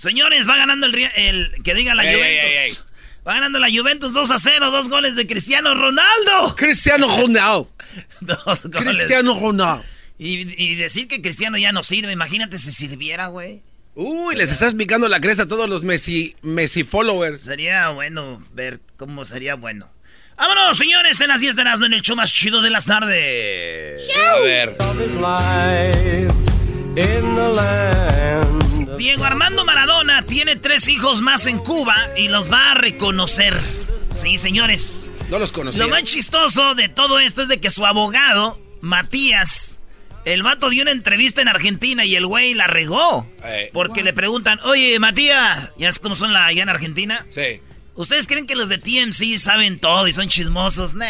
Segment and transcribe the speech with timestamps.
[0.00, 2.26] Señores, va ganando el, el que diga la Ey, Juventus.
[2.42, 2.78] ey, ey, ey.
[3.28, 6.56] Va ganando la Juventus 2 a 0, dos goles de Cristiano Ronaldo.
[6.56, 7.70] Cristiano Ronaldo.
[8.22, 8.96] Dos goles.
[8.96, 9.84] Cristiano Ronaldo.
[10.16, 13.62] Y, y decir que Cristiano ya no sirve, imagínate si sirviera, güey.
[13.94, 17.42] Uy, les estás picando la cresta a todos los Messi, Messi followers.
[17.42, 19.92] Sería bueno ver cómo sería bueno.
[20.38, 24.08] Vámonos, señores, en las 10 de las en el show más chido de las tardes.
[24.16, 24.78] A ver.
[29.00, 33.58] Diego Armando Maradona tiene tres hijos más en Cuba y los va a reconocer.
[34.12, 35.08] Sí, señores.
[35.30, 35.84] No los conocía.
[35.84, 39.80] Lo más chistoso de todo esto es de que su abogado, Matías,
[40.26, 43.26] el vato dio una entrevista en Argentina y el güey la regó.
[43.42, 43.70] Eh.
[43.72, 47.24] Porque le preguntan, oye, Matías, ¿ya es como son la, allá en Argentina?
[47.30, 47.62] Sí.
[47.94, 50.94] ¿Ustedes creen que los de TMC saben todo y son chismosos?
[50.94, 51.06] Nah,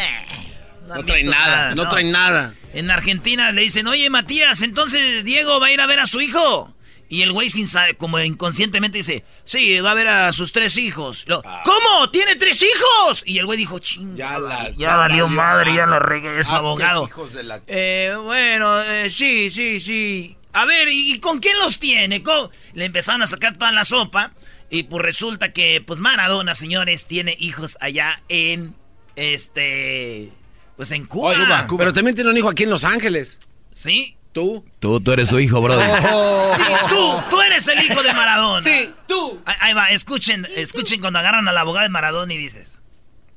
[0.86, 2.54] No, han traen nada, no, traen nada.
[2.72, 6.20] En Argentina le dicen, oye, Matías, entonces Diego va a ir a ver a su
[6.20, 6.72] hijo.
[7.10, 10.76] Y el güey sin saber, como inconscientemente dice, sí, va a ver a sus tres
[10.78, 11.24] hijos.
[11.26, 12.08] Luego, ¿Cómo?
[12.10, 13.22] ¿Tiene tres hijos?
[13.26, 16.58] Y el güey dijo, ching, Ya la- ya valió madre, ya lo regué, es Ah,
[16.58, 17.06] abogado.
[17.08, 20.36] hijos de la- Eh, bueno, eh, sí, sí, sí.
[20.52, 22.22] A ver, ¿y, y con quién los tiene?
[22.22, 24.32] ¿Con-?" Le empezaron a sacar toda la sopa.
[24.70, 28.76] Y pues resulta que, pues Maradona, señores, tiene hijos allá en,
[29.16, 30.30] este,
[30.76, 31.30] pues en Cuba.
[31.30, 33.40] Oye, Pero también tiene un hijo aquí en Los Ángeles.
[33.72, 34.16] ¿Sí?
[34.32, 34.64] ¿Tú?
[34.78, 35.88] Tú, tú eres su hijo, brother.
[36.50, 38.60] Sí, tú, tú eres el hijo de Maradona.
[38.60, 39.40] Sí, tú.
[39.44, 42.72] Ahí, va, escuchen, escuchen cuando agarran al abogado de Maradona y dices.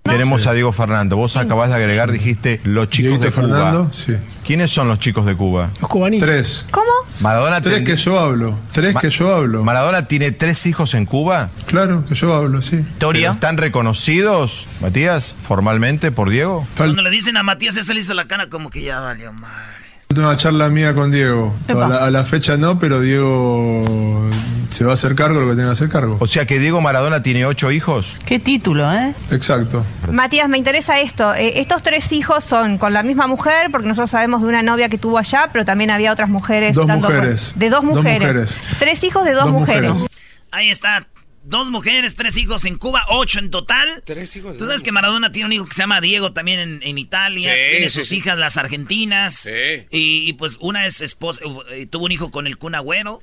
[0.01, 1.15] Tenemos a Diego Fernando.
[1.15, 3.41] Vos acabás de agregar, dijiste, los chicos de Cuba.
[3.47, 4.15] Fernando, sí.
[4.45, 5.69] ¿Quiénes son los chicos de Cuba?
[5.79, 6.27] Los cubanitos.
[6.27, 6.67] Tres.
[6.71, 6.85] ¿Cómo?
[7.21, 8.59] Maradona Tres ten- que yo hablo.
[8.73, 9.63] Tres Ma- que yo hablo.
[9.63, 11.51] Maradona tiene tres hijos en Cuba.
[11.67, 12.83] Claro que yo hablo, sí.
[12.99, 16.67] ¿Pero ¿Están reconocidos, Matías, formalmente por Diego?
[16.75, 19.75] Cuando le dicen a Matías, ese le hizo la cara como que ya valió mal.
[20.21, 21.53] Una charla mía con Diego.
[21.67, 24.29] A la, a la fecha no, pero Diego
[24.69, 26.17] se va a hacer cargo de lo que tenga que hacer cargo.
[26.19, 28.13] O sea que Diego Maradona tiene ocho hijos.
[28.25, 29.13] Qué título, ¿eh?
[29.31, 29.85] Exacto.
[30.11, 31.33] Matías, me interesa esto.
[31.35, 34.89] Eh, estos tres hijos son con la misma mujer, porque nosotros sabemos de una novia
[34.89, 36.75] que tuvo allá, pero también había otras mujeres.
[36.75, 37.53] Dos mujeres.
[37.55, 38.19] De dos Dos mujeres.
[38.21, 38.61] mujeres.
[38.79, 39.89] Tres hijos de dos, Dos mujeres.
[39.91, 40.17] mujeres.
[40.51, 41.05] Ahí está.
[41.43, 44.01] Dos mujeres, tres hijos en Cuba, ocho en total.
[44.05, 44.57] Tres hijos.
[44.57, 47.53] Tú sabes que Maradona tiene un hijo que se llama Diego también en, en Italia.
[47.53, 48.17] Sí, tiene sus sí.
[48.17, 49.35] hijas, las argentinas.
[49.35, 49.85] Sí.
[49.91, 53.21] Y, y, pues una es esposa, eh, tuvo un hijo con el Kun Agüero.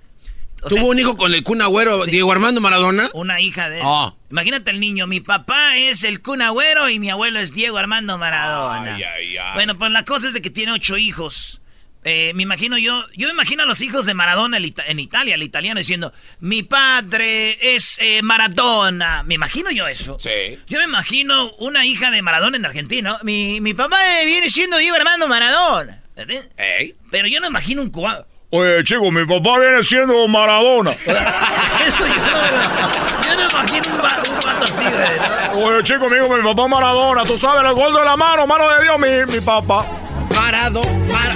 [0.62, 2.04] O sea, Tuvo un hijo con el Kun Agüero.
[2.04, 3.08] Diego Armando Maradona.
[3.14, 3.82] Una hija de él.
[3.86, 4.14] Ah.
[4.31, 8.19] Imagínate el niño, mi papá es el Kun Agüero y mi abuelo es Diego Armando
[8.19, 8.97] Maradona.
[8.97, 9.54] Ay, ay, ay.
[9.54, 11.62] Bueno, pues la cosa es de que tiene ocho hijos.
[12.03, 14.99] Eh, me imagino yo, yo me imagino a los hijos de Maradona el ita- en
[14.99, 19.23] Italia, el italiano diciendo, mi padre es eh, Maradona.
[19.25, 20.17] Me imagino yo eso.
[20.19, 20.58] Sí.
[20.67, 23.19] Yo me imagino una hija de Maradona en Argentina.
[23.23, 26.00] Mi, mi papá eh, viene siendo Diego Armando Maradona.
[26.56, 26.94] Ey.
[27.11, 28.25] Pero yo no imagino un cubano.
[28.52, 30.91] Oye, chico, mi papá viene siendo Maradona.
[31.87, 35.55] Eso yo no, yo no imagino un, va- un vato así.
[35.55, 37.23] Oye, chico, amigo, mi papá Maradona.
[37.25, 39.87] Tú sabes, el gol de la mano, mano de Dios, mi, mi papá.
[40.35, 41.35] Marado, Mara-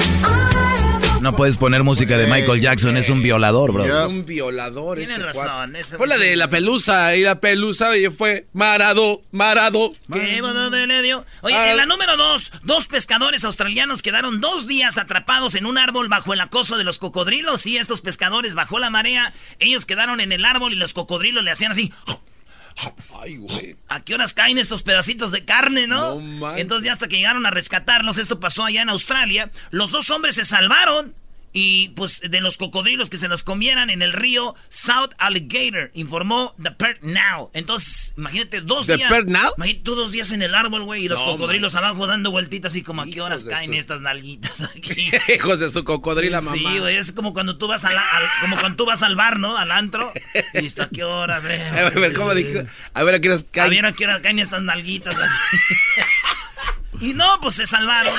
[1.24, 3.86] No puedes poner música de Michael Jackson, es un violador, bro.
[3.86, 4.98] Es un violador.
[4.98, 5.74] Tienes este razón.
[5.74, 9.94] ese- Fue la de la pelusa y la pelusa y fue Marado, Marado.
[10.12, 11.24] ¿Qué bueno le dio?
[11.40, 11.70] Oye, Ah.
[11.70, 16.34] en la número dos, dos pescadores australianos quedaron dos días atrapados en un árbol bajo
[16.34, 17.64] el acoso de los cocodrilos.
[17.64, 21.50] Y estos pescadores, bajó la marea, ellos quedaron en el árbol y los cocodrilos le
[21.52, 21.90] hacían así.
[23.20, 23.76] Ay, güey.
[23.88, 26.20] ¿A qué horas caen estos pedacitos de carne, no?
[26.20, 26.56] No.
[26.56, 30.34] Entonces ya hasta que llegaron a rescatarlos, esto pasó allá en Australia, los dos hombres
[30.34, 31.14] se salvaron
[31.56, 36.52] y pues de los cocodrilos que se los comieran en el río South Alligator, informó
[36.60, 37.50] The Perth Now.
[37.54, 39.10] Entonces, imagínate dos ¿The días.
[39.10, 39.52] Perth Now?
[39.56, 42.74] Imagínate tú dos días en el árbol, güey, y los No, cocodrilos abajo dando vueltitas
[42.74, 45.10] y como a qué horas caen su- estas nalguitas aquí.
[45.32, 46.56] Hijos de su cocodrila, mamá.
[46.56, 49.38] Sí, güey, es como cuando tú vas al, al- como cuando tú vas al bar,
[49.38, 49.56] ¿no?
[49.56, 50.12] Al antro.
[50.54, 51.62] Y está, ¿a qué horas, eh?
[51.70, 52.64] A ver, ¿cómo dijo?
[52.94, 53.70] A ver, ¿a qué horas A caen?
[53.70, 55.14] ver a qué hora caen estas nalguitas.
[57.00, 58.12] y no, pues se salvaron.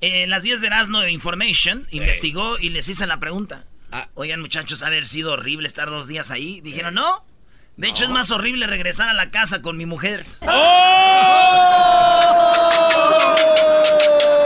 [0.00, 3.64] Eh, las 10 de Erasmo Information investigó y les hice la pregunta.
[3.92, 4.08] Ah.
[4.14, 6.60] Oigan, muchachos, haber sido horrible estar dos días ahí.
[6.62, 7.24] Dijeron, no.
[7.76, 10.24] De hecho, es más horrible regresar a la casa con mi mujer.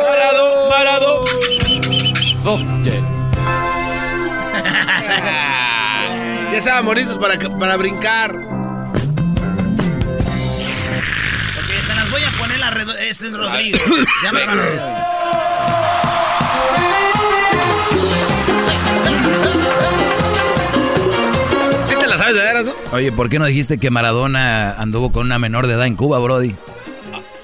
[0.03, 1.25] Marado, Marado.
[6.53, 8.35] ya estaban morizos para, para brincar.
[11.57, 13.79] Ok, se las voy a poner a Redo- Este es Rodrigo.
[13.79, 15.14] Se llama Rodrigo.
[22.35, 22.75] De veras, no?
[22.93, 26.19] Oye, ¿por qué no dijiste que Maradona anduvo con una menor de edad en Cuba,
[26.19, 26.55] Brody?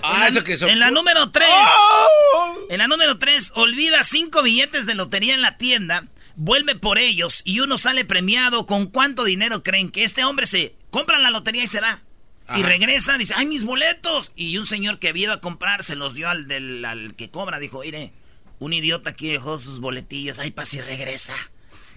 [0.02, 0.70] Ah, eso que son.
[0.70, 1.46] En la número 3.
[1.48, 2.58] ¡Oh!
[2.68, 6.06] En la número 3, olvida cinco billetes de lotería en la tienda,
[6.36, 8.66] vuelve por ellos y uno sale premiado.
[8.66, 12.00] ¿Con cuánto dinero creen que este hombre se compra la lotería y se va?
[12.56, 14.32] Y regresa, dice, ¡ay, mis boletos!
[14.34, 17.30] Y un señor que había ido a comprar se los dio al, del, al que
[17.30, 17.60] cobra.
[17.60, 18.12] Dijo, mire,
[18.58, 21.34] un idiota aquí dejó sus boletillos, ay, pa' si regresa.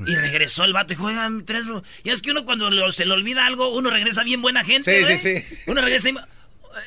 [0.07, 1.65] Y regresó el vato y dijo, oigan, tres...
[1.67, 1.83] ro-".
[2.03, 5.05] Y es que uno cuando lo- se le olvida algo, uno regresa bien buena gente,
[5.05, 5.17] Sí, ¿eh?
[5.17, 5.55] sí, sí.
[5.67, 6.15] Uno regresa y...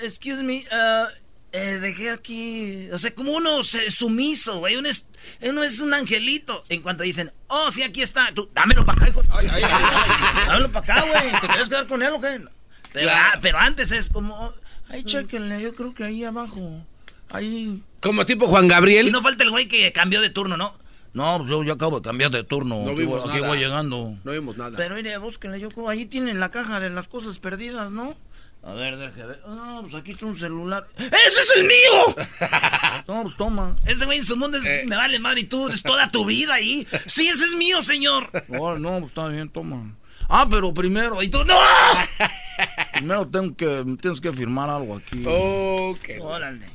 [0.02, 1.06] Excuse me, uh,
[1.52, 2.88] eh, dejé aquí...
[2.92, 4.76] O sea, como uno se- sumiso, güey.
[4.76, 5.06] Uno es,
[5.42, 6.62] uno es un angelito.
[6.68, 8.32] En cuanto dicen, oh, sí, aquí está.
[8.34, 9.22] Tú, dámelo para acá, hijo.
[10.46, 11.32] Dámelo para acá, güey.
[11.40, 12.40] ¿Te quieres quedar con él o qué?
[12.92, 13.30] Pero, Claro.
[13.34, 14.54] ah, pero antes es como...
[14.88, 16.84] Ay, chéquenle, yo creo que ahí abajo...
[17.30, 17.82] Ahí...
[18.00, 19.12] Como tipo Juan Y Gabriel.
[19.12, 20.78] no falta el güey que cambió de turno, ¿no?
[21.16, 22.82] No, pues yo ya acabo de cambiar de turno.
[22.84, 23.48] No aquí vimos voy, aquí nada.
[23.48, 24.14] voy llegando.
[24.22, 24.76] No vimos nada.
[24.76, 28.14] Pero mire, búsquenle, yo creo, ahí tienen la caja de las cosas perdidas, ¿no?
[28.62, 29.40] A ver, deje ver.
[29.48, 30.86] No, pues aquí está un celular.
[30.98, 31.08] ¡Ese
[31.40, 32.16] es el mío!
[33.08, 33.76] no, pues toma.
[33.86, 34.84] Ese güey en su mundo es, Eh.
[34.86, 36.86] me vale madre y tú, es toda tu vida ahí.
[37.06, 38.28] Sí, ese es mío, señor.
[38.48, 39.94] No, no, pues está bien, toma.
[40.28, 41.56] Ah, pero primero, y tú, ¡no!
[42.92, 45.24] primero tengo que, tienes que firmar algo aquí.
[45.26, 46.10] Ok.
[46.20, 46.68] Órale.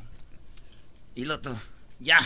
[1.13, 1.55] Y lo otro,
[1.99, 2.19] ya.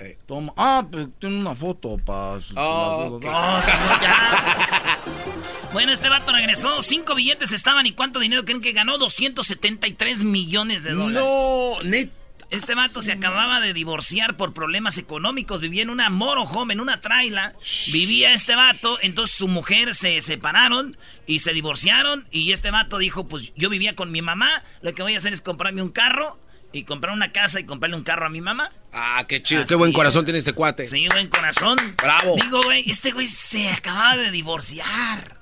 [0.00, 0.18] Eh.
[0.26, 0.52] Toma.
[0.56, 2.38] Ah, pues tiene una foto para.
[2.56, 3.24] Oh, ok.
[5.72, 6.82] bueno, este vato regresó.
[6.82, 7.86] Cinco billetes estaban.
[7.86, 8.98] ¿Y cuánto dinero creen que ganó?
[8.98, 11.22] 273 millones de dólares.
[11.22, 12.10] No, net.
[12.50, 15.60] Este vato se acababa de divorciar por problemas económicos.
[15.60, 17.54] Vivía en una motorhome, en una traila.
[17.92, 18.98] Vivía este vato.
[19.02, 20.96] Entonces su mujer se separaron
[21.26, 22.26] y se divorciaron.
[22.30, 24.62] Y este vato dijo: Pues yo vivía con mi mamá.
[24.80, 26.38] Lo que voy a hacer es comprarme un carro.
[26.72, 28.70] Y comprar una casa y comprarle un carro a mi mamá.
[28.92, 29.62] Ah, qué chido.
[29.62, 29.96] Así qué buen es.
[29.96, 30.84] corazón tiene este cuate.
[30.84, 31.78] Sí, buen corazón.
[31.96, 32.36] Bravo.
[32.42, 35.38] Digo, güey, este güey se acababa de divorciar.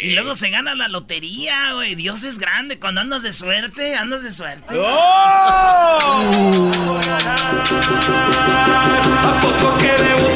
[0.00, 1.94] Y luego se gana la lotería, güey.
[1.94, 2.78] Dios es grande.
[2.80, 4.74] Cuando andas de suerte, andas de suerte.
[4.76, 6.70] ¡Oh!
[9.22, 10.33] ¿A poco que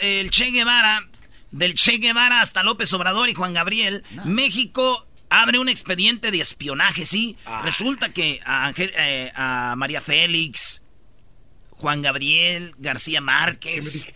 [0.00, 1.08] el Che Guevara.
[1.50, 4.04] Del Che Guevara hasta López Obrador y Juan Gabriel.
[4.24, 7.36] México abre un expediente de espionaje, ¿sí?
[7.64, 10.82] Resulta que a, eh, a María Félix,
[11.70, 14.06] Juan Gabriel, García Márquez.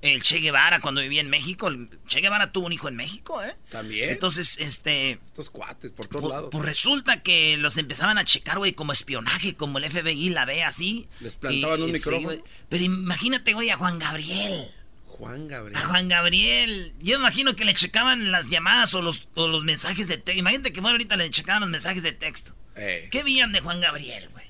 [0.00, 1.66] El Che Guevara cuando vivía en México.
[1.66, 3.56] El Che Guevara tuvo un hijo en México, ¿eh?
[3.68, 4.10] También.
[4.10, 5.18] Entonces, este...
[5.26, 6.50] Estos cuates por todos lados.
[6.52, 10.68] pues resulta que los empezaban a checar, güey, como espionaje, como el FBI, la DEA,
[10.68, 11.08] así.
[11.18, 12.44] Les plantaban un sí, micrófono.
[12.68, 14.70] Pero imagínate, güey, a Juan Gabriel.
[15.18, 15.76] Juan Gabriel.
[15.76, 16.94] A Juan Gabriel.
[17.00, 20.38] Yo imagino que le checaban las llamadas o los, o los mensajes de texto.
[20.38, 22.54] Imagínate que bueno, ahorita le checaban los mensajes de texto.
[22.76, 23.08] Eh.
[23.10, 24.46] ¿Qué veían de Juan Gabriel, güey?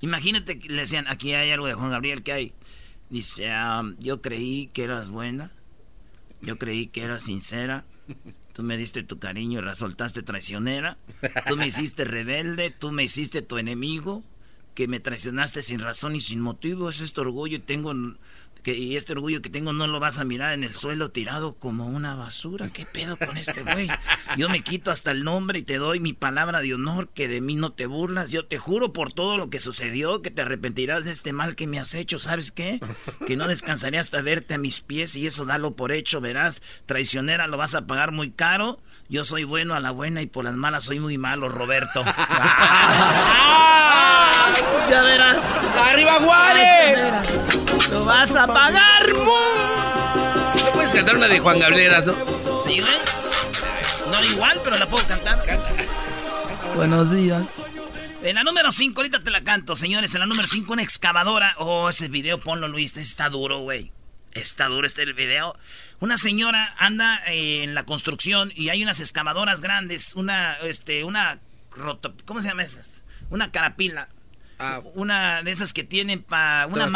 [0.00, 2.52] Imagínate que le decían, aquí hay algo de Juan Gabriel, ¿qué hay?
[3.10, 5.52] Dice, ah, yo creí que eras buena.
[6.40, 7.84] Yo creí que eras sincera.
[8.54, 10.96] Tú me diste tu cariño y resultaste traicionera.
[11.46, 14.24] Tú me hiciste rebelde, tú me hiciste tu enemigo.
[14.74, 16.88] Que me traicionaste sin razón y sin motivo.
[16.88, 17.92] Es este orgullo y tengo,
[18.62, 21.54] que, y este orgullo que tengo no lo vas a mirar en el suelo tirado
[21.54, 22.68] como una basura.
[22.70, 23.88] ¿Qué pedo con este güey?
[24.36, 27.40] Yo me quito hasta el nombre y te doy mi palabra de honor que de
[27.40, 28.30] mí no te burlas.
[28.30, 31.66] Yo te juro por todo lo que sucedió que te arrepentirás de este mal que
[31.66, 32.18] me has hecho.
[32.18, 32.80] ¿Sabes qué?
[33.26, 36.62] Que no descansaré hasta verte a mis pies y eso dalo por hecho, verás.
[36.86, 38.80] Traicionera lo vas a pagar muy caro.
[39.08, 42.04] Yo soy bueno a la buena y por las malas soy muy malo, Roberto.
[44.90, 45.42] ya verás.
[45.90, 46.98] ¡Arriba Juárez!
[47.90, 52.14] Lo vas a pagar, ¿No puedes cantar una de Juan Gableras, no?
[52.62, 52.92] Sí, güey.
[54.10, 55.42] No igual, pero la puedo cantar.
[56.74, 57.42] Buenos días.
[58.22, 60.12] En la número 5, ahorita te la canto, señores.
[60.14, 61.54] En la número 5, una excavadora.
[61.58, 62.92] Oh, ese video, ponlo, Luis.
[62.92, 63.92] Ese está duro, güey.
[64.32, 65.56] Está duro este el video.
[66.00, 70.14] Una señora anda eh, en la construcción y hay unas excavadoras grandes.
[70.14, 71.38] Una, este, una.
[71.70, 73.02] roto- ¿Cómo se llama esas?
[73.30, 74.08] Una carapila.
[74.58, 76.88] Ah, Una de esas que tienen para una,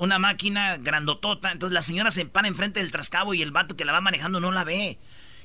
[0.00, 1.52] una máquina grandotota.
[1.52, 4.40] Entonces la señora se para enfrente del trascabo y el vato que la va manejando
[4.40, 4.98] no la ve.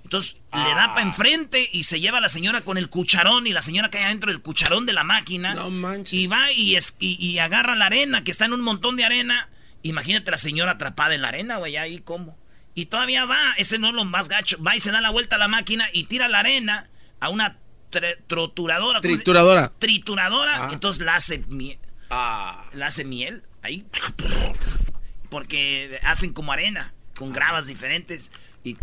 [0.04, 3.54] Entonces le da para enfrente y se lleva a la señora con el cucharón y
[3.54, 5.56] la señora cae adentro del cucharón de la máquina.
[5.56, 6.14] No manches.
[6.14, 9.04] Y va y, es, y, y agarra la arena que está en un montón de
[9.04, 9.50] arena.
[9.82, 12.38] Imagínate la señora atrapada en la arena, güey, ahí cómo.
[12.76, 14.62] Y todavía va, ese no es lo más gacho.
[14.62, 16.90] Va y se da la vuelta a la máquina y tira la arena
[17.20, 17.58] a una
[17.96, 19.00] tre- troturadora.
[19.02, 19.72] ¿cómo se- Trituradora.
[19.80, 20.66] Trituradora.
[20.66, 20.70] Ah.
[20.74, 21.80] Entonces la hace miel.
[22.10, 22.66] Ah.
[22.74, 23.44] La hace miel.
[23.62, 23.86] Ahí.
[25.30, 26.94] Porque hacen como arena.
[27.18, 28.32] Con gravas diferentes.
[28.64, 28.78] Y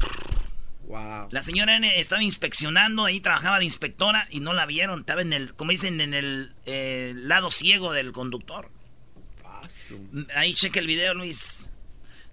[0.86, 1.28] Wow.
[1.30, 5.00] la señora N estaba inspeccionando, ahí trabajaba de inspectora y no la vieron.
[5.00, 8.68] Estaba en el, como dicen, en el eh, lado ciego del conductor.
[10.34, 11.70] Ahí cheque el video, Luis.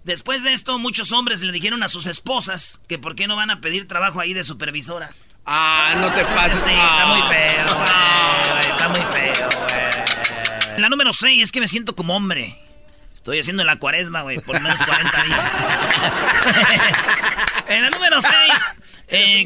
[0.04, 3.50] Después de esto, muchos hombres le dijeron a sus esposas que por qué no van
[3.50, 5.28] a pedir trabajo ahí de supervisoras.
[5.46, 6.60] Ah, no te pases.
[6.60, 7.88] Sí, está muy feo, güey.
[8.70, 10.80] Está muy feo, güey.
[10.80, 12.58] La número 6 es que me siento como hombre.
[13.14, 15.40] Estoy haciendo la cuaresma, güey, por menos 40 días.
[17.68, 18.32] en la número 6,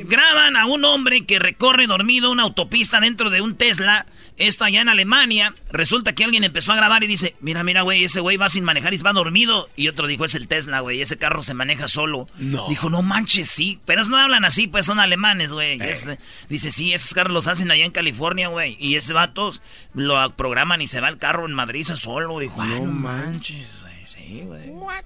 [0.04, 4.06] graban a un hombre que recorre dormido una autopista dentro de un Tesla.
[4.36, 5.54] Esto allá en Alemania.
[5.70, 8.64] Resulta que alguien empezó a grabar y dice, mira, mira, güey, ese güey va sin
[8.64, 9.68] manejar y va dormido.
[9.76, 12.26] Y otro dijo, es el Tesla, güey, ese carro se maneja solo.
[12.36, 12.68] No.
[12.68, 13.78] Dijo, no manches, sí.
[13.84, 15.80] Pero no hablan así, pues son alemanes, güey.
[15.80, 16.08] Es-
[16.48, 18.76] Dice, sí, esos carros los hacen allá en California, güey.
[18.80, 19.52] Y ese vato
[19.94, 22.38] lo programan y se va el carro en Madrid solo.
[22.40, 23.94] Dijo, no manches, güey.
[24.08, 24.68] Sí, güey.
[24.70, 25.04] What?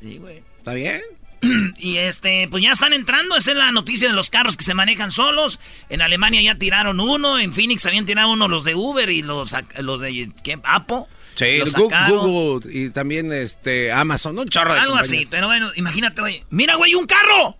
[0.00, 0.42] Sí, güey.
[0.58, 1.00] ¿Está bien?
[1.78, 3.36] Y este, pues ya están entrando.
[3.36, 5.60] Esa es la noticia de los carros que se manejan solos.
[5.88, 7.38] En Alemania ya tiraron uno.
[7.38, 10.58] En Phoenix habían tirado uno los de Uber y los, los de ¿qué?
[10.64, 11.04] Apple.
[11.34, 11.60] Sí.
[12.08, 16.44] Google y también este Amazon, un chorro de Algo así, pero bueno, imagínate, güey.
[16.50, 17.56] Mira, güey, un carro.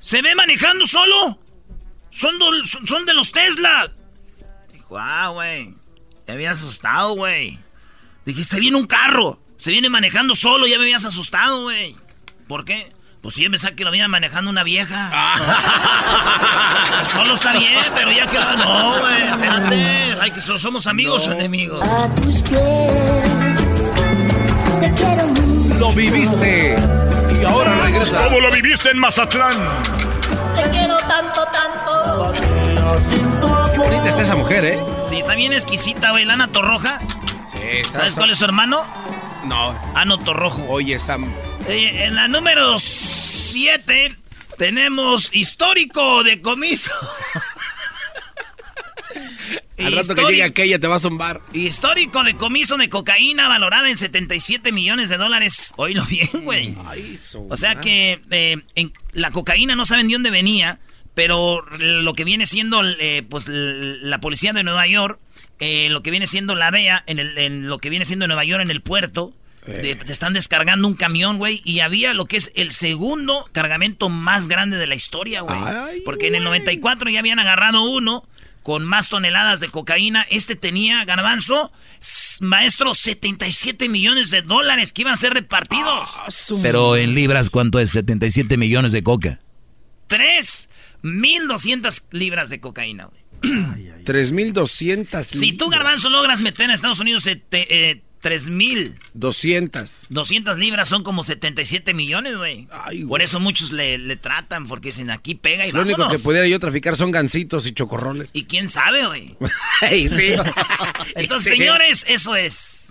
[0.00, 1.38] Se ve manejando solo.
[2.10, 3.90] Son, do- son, de los Tesla.
[4.72, 5.74] Dijo, ah, güey.
[6.26, 7.58] Me había asustado, güey.
[8.24, 9.40] Dije, se viene un carro.
[9.58, 10.66] Se viene manejando solo.
[10.66, 11.96] Ya me habías asustado, güey.
[12.46, 12.92] ¿Por qué?
[13.22, 15.10] Pues si yo me saqué que lo viene manejando una vieja.
[17.04, 18.56] solo está bien, pero ya que lo...
[18.56, 20.16] No, güey, espérate.
[20.20, 21.84] Ay, que so- somos amigos o enemigos.
[21.88, 23.92] A tus pies,
[24.80, 25.74] te quiero mucho.
[25.78, 26.76] Lo viviste
[27.40, 28.24] y ahora regresa.
[28.24, 29.54] ¿Cómo lo viviste en Mazatlán?
[30.56, 32.32] Te quiero tanto, tanto.
[33.72, 34.80] Qué bonita está esa mujer, ¿eh?
[35.08, 36.24] Sí, está bien exquisita, güey.
[36.24, 36.98] Lana Torroja.
[37.52, 38.82] Sí, ¿Sabes cuál es su hermano?
[39.44, 39.70] No.
[39.94, 40.64] Ano Torrojo.
[40.68, 41.32] Oye, Sam.
[41.68, 44.16] Eh, en la número 7
[44.58, 46.90] tenemos histórico de comiso.
[49.78, 51.40] Al rato que llegue aquella te va a zumbar.
[51.52, 55.72] Histórico de comiso de cocaína valorada en 77 millones de dólares.
[55.76, 56.76] Oílo bien, güey.
[57.20, 60.78] Su O sea que eh, en- la cocaína no saben de dónde venía,
[61.14, 65.18] pero lo que viene siendo eh, pues la policía de Nueva York,
[65.62, 68.44] eh, lo que viene siendo la DEA, en, el, en lo que viene siendo Nueva
[68.44, 69.32] York en el puerto,
[69.66, 74.08] de- te están descargando un camión, güey, y había lo que es el segundo cargamento
[74.08, 75.56] más grande de la historia, güey.
[75.62, 78.24] Ay, Porque en el 94 ya habían agarrado uno
[78.64, 80.26] con más toneladas de cocaína.
[80.30, 81.70] Este tenía, garbanzo,
[82.40, 86.08] maestro, 77 millones de dólares que iban a ser repartidos.
[86.16, 86.28] Ah,
[86.62, 87.90] Pero en libras, ¿cuánto es?
[87.92, 89.38] 77 millones de coca.
[91.02, 93.21] 3.200 libras de cocaína, güey.
[94.04, 95.26] 3200.
[95.26, 100.58] Si tú, Garbanzo, logras meter a Estados Unidos eh, te- eh, 3.200 200.
[100.58, 102.68] libras, son como 77 millones, güey.
[103.08, 106.20] Por eso muchos le, le tratan, porque dicen aquí pega y Lo único vámonos.
[106.20, 108.30] que pudiera yo traficar son gancitos y chocorroles.
[108.32, 109.36] Y quién sabe, güey.
[109.82, 110.34] Ey, sí.
[111.16, 111.58] Entonces, Sí.
[111.58, 112.81] señores, eso es.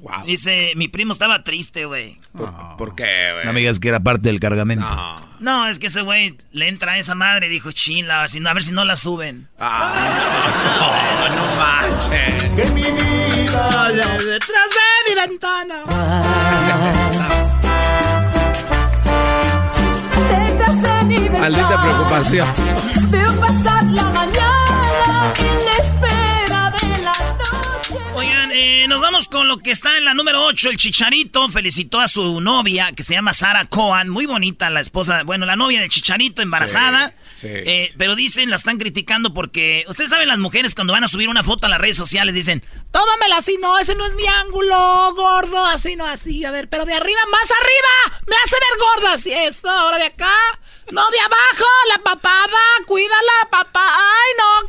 [0.00, 0.24] Wow.
[0.24, 2.18] Dice, mi primo estaba triste, güey.
[2.32, 3.44] ¿Por, ¿Por, qué, güey?
[3.44, 4.86] No me digas que era parte del cargamento.
[4.88, 8.54] No, no es que ese güey le entra a esa madre y dijo, chila, a
[8.54, 9.48] ver si no la suben.
[9.58, 12.44] Ah, no, no, no manches.
[12.54, 15.84] Que mi vida detrás de mi ventana.
[20.30, 21.40] Detrás de mi ventana.
[21.40, 22.48] Maldita preocupación.
[23.10, 25.32] Veo pasar la mañana
[28.20, 30.68] Oigan, eh, nos vamos con lo que está en la número 8.
[30.68, 34.10] El Chicharito felicitó a su novia, que se llama Sara Cohen.
[34.10, 37.14] Muy bonita la esposa, bueno, la novia del Chicharito, embarazada.
[37.40, 37.54] Sí, sí.
[37.64, 39.86] Eh, pero dicen, la están criticando porque...
[39.88, 42.62] Ustedes saben, las mujeres cuando van a subir una foto a las redes sociales dicen...
[42.90, 46.44] Tómamela así, no, ese no es mi ángulo, gordo, así, no, así.
[46.44, 48.20] A ver, pero de arriba, más arriba.
[48.26, 50.36] Me hace ver gorda, así, eso, ahora de acá.
[50.92, 53.80] No, de abajo, la papada, cuídala, papá.
[53.82, 54.68] Ay, no,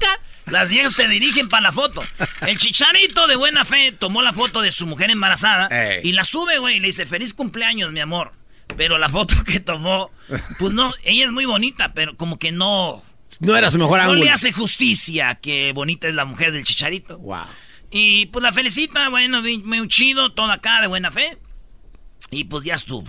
[0.51, 2.03] las viejas te dirigen para la foto.
[2.47, 6.01] El chicharito de buena fe tomó la foto de su mujer embarazada Ey.
[6.07, 6.77] y la sube, güey.
[6.77, 8.33] y Le dice, feliz cumpleaños, mi amor.
[8.77, 10.11] Pero la foto que tomó,
[10.59, 13.03] pues no, ella es muy bonita, pero como que no...
[13.39, 14.23] No era su mejor No ángulo.
[14.23, 17.17] le hace justicia que bonita es la mujer del chicharito.
[17.17, 17.45] Wow.
[17.89, 21.37] Y pues la felicita, bueno, muy chido, todo acá de buena fe.
[22.29, 23.07] Y pues ya estuvo.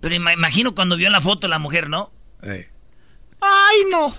[0.00, 2.12] Pero ima- imagino cuando vio la foto la mujer, ¿no?
[2.42, 2.66] Ey.
[3.40, 4.16] Ay, no.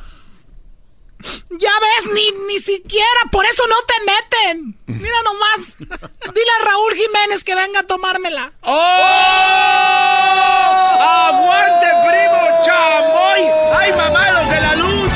[1.50, 4.78] Ya ves, ni, ni siquiera, por eso no te meten.
[4.88, 5.78] Mira nomás.
[5.78, 8.54] Dile a Raúl Jiménez que venga a tomármela.
[8.62, 8.74] ¡Oh!
[11.02, 13.42] ¡Aguante, primo chamoy!
[13.78, 15.09] ¡Ay, mamá, los de la luz!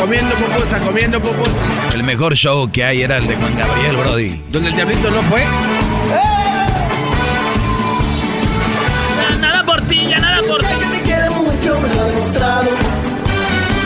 [0.00, 1.50] Comiendo pupusa, comiendo pupusa.
[1.94, 4.42] El mejor show que hay era el de Juan Gabriel, Brody.
[4.48, 5.42] ¿Donde el diablito no fue?
[9.18, 10.66] Ya Nada por ti, ya nada por ti.
[10.80, 12.70] Que me quiere mucho, me lo ha demostrado.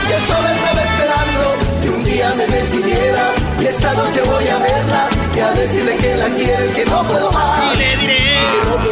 [0.08, 3.30] Que solo estaba esperando que un día me decidiera.
[3.60, 7.32] Y esta noche voy a verla y a decirle que la quiero que no puedo
[7.32, 7.74] más.
[7.74, 8.14] Y le diré.
[8.14, 8.83] Que no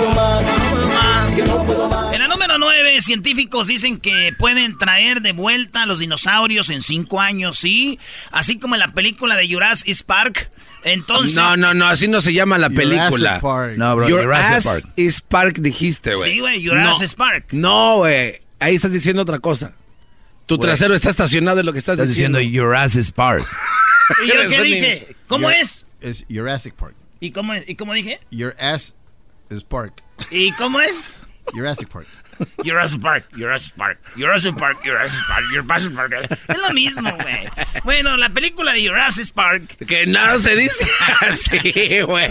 [2.82, 7.98] 2019, científicos dicen que pueden traer de vuelta a los dinosaurios en cinco años, ¿sí?
[8.30, 10.50] Así como en la película de Jurassic Park.
[10.84, 11.36] Entonces.
[11.36, 13.40] No, no, no, así no se llama la película.
[13.40, 13.76] Park.
[13.76, 15.58] No, bro, Jurassic ass Park.
[15.58, 16.32] dijiste, güey.
[16.32, 17.16] Sí, güey, Jurassic no.
[17.16, 17.46] Park.
[17.52, 18.40] No, güey.
[18.58, 19.72] Ahí estás diciendo otra cosa.
[20.46, 22.38] Tu trasero está estacionado en lo que estás, estás diciendo.
[22.40, 23.46] Jurassic Park.
[24.24, 25.16] ¿Y yo qué dije?
[25.28, 25.86] ¿Cómo es?
[26.00, 26.94] Es Jurassic Park.
[27.20, 28.20] ¿Y cómo, ¿Y cómo dije?
[28.30, 28.96] Your ass
[29.50, 30.02] is Park.
[30.30, 31.04] ¿Y cómo es?
[31.52, 32.07] Jurassic Park.
[32.64, 36.38] Jurassic Park, Jurassic Park, Jurassic Park, Jurassic Park, Jurassic Park.
[36.49, 37.49] Es lo mismo, güey.
[37.85, 39.77] Bueno, la película de Jurassic Park.
[39.87, 40.87] Que no se dice
[41.21, 42.29] así, güey.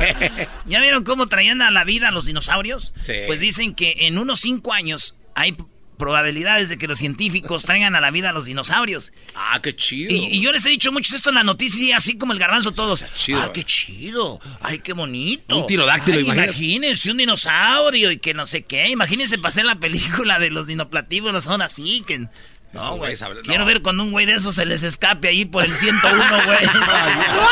[0.66, 2.94] ¿Ya vieron cómo traían a la vida a los dinosaurios?
[3.04, 3.14] Sí.
[3.28, 5.56] Pues dicen que en unos cinco años hay
[6.02, 9.14] probabilidades de que los científicos traigan a la vida a los dinosaurios.
[9.36, 10.12] Ah, qué chido.
[10.12, 12.72] Y, y yo les he dicho mucho esto en la noticia, así como el garbanzo
[12.72, 13.06] todos.
[13.14, 14.40] chido, ah, qué chido.
[14.62, 15.56] Ay, qué bonito.
[15.60, 16.24] Un pterodáctilo, Ay.
[16.24, 18.90] Imagínense un dinosaurio y que no sé qué.
[18.90, 22.28] Imagínense pasar la película de los dinoplatíbulos son así que...
[22.74, 23.16] No, güey.
[23.44, 23.66] Quiero no.
[23.68, 26.58] ver cuando un güey de esos se les escape ahí por el 101, güey.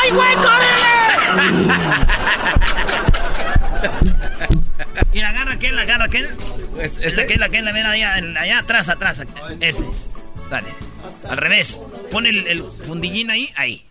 [0.02, 0.80] ¡Ay, güey, córrele!
[5.12, 6.28] Mira, agarra aquel, agarra aquel.
[6.78, 9.22] Este- Es aquel, aquel, ven allá, allá atrás, atrás.
[9.60, 9.84] Ese.
[10.50, 10.68] Dale.
[11.28, 11.82] Al revés.
[12.10, 13.86] Pon el, el fundillín ahí, ahí.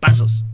[0.00, 0.44] Pasos.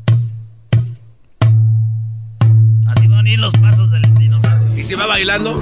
[2.87, 4.77] Así van a ir los pasos del dinosaurio.
[4.77, 5.61] Y si va bailando.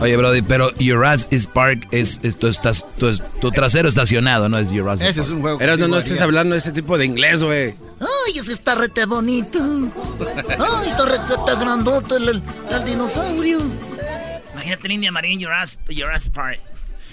[0.00, 4.58] Oye, Brody, pero Jurassic Park es, es tu, estás- tu, es- tu trasero estacionado, no
[4.58, 5.36] es Jurassic Ese es Park.
[5.36, 5.60] un juego.
[5.60, 7.74] Eras, no, no estés hablando ese tipo de inglés, güey.
[8.00, 9.58] Ay, ese está rete bonito.
[10.58, 13.60] Ay, está rete grandote el, el dinosaurio.
[14.52, 16.60] Imagínate India María en Jurassic, Jurassic Park.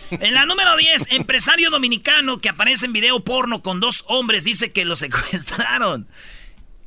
[0.09, 4.71] En la número 10, empresario dominicano que aparece en video porno con dos hombres dice
[4.71, 6.07] que lo secuestraron.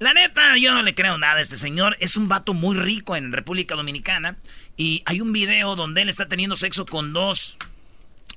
[0.01, 1.97] La neta, yo no le creo nada a este señor.
[2.01, 4.37] Es un vato muy rico en República Dominicana.
[4.77, 7.57] Y hay un video donde él está teniendo sexo con dos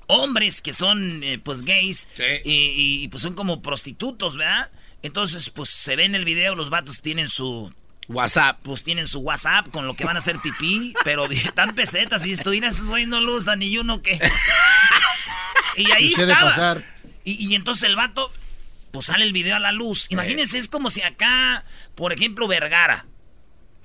[0.07, 2.07] hombres que son, eh, pues, gays.
[2.15, 2.23] Sí.
[2.43, 4.69] Y, y, pues son como prostitutos, ¿verdad?
[5.03, 7.73] Entonces, pues, se ve en el video, los vatos tienen su...
[8.09, 8.59] WhatsApp.
[8.63, 12.25] Pues tienen su WhatsApp con lo que van a hacer pipí, pero tan pesetas.
[12.25, 14.17] Y esto, mira, esos güeyes no lo usan, ni uno que...
[15.77, 16.51] y ahí Sucede estaba.
[16.51, 16.85] pasar.
[17.25, 18.31] Y, y entonces el vato,
[18.91, 20.07] pues sale el video a la luz.
[20.09, 23.05] Imagínense, es como si acá, por ejemplo, Vergara.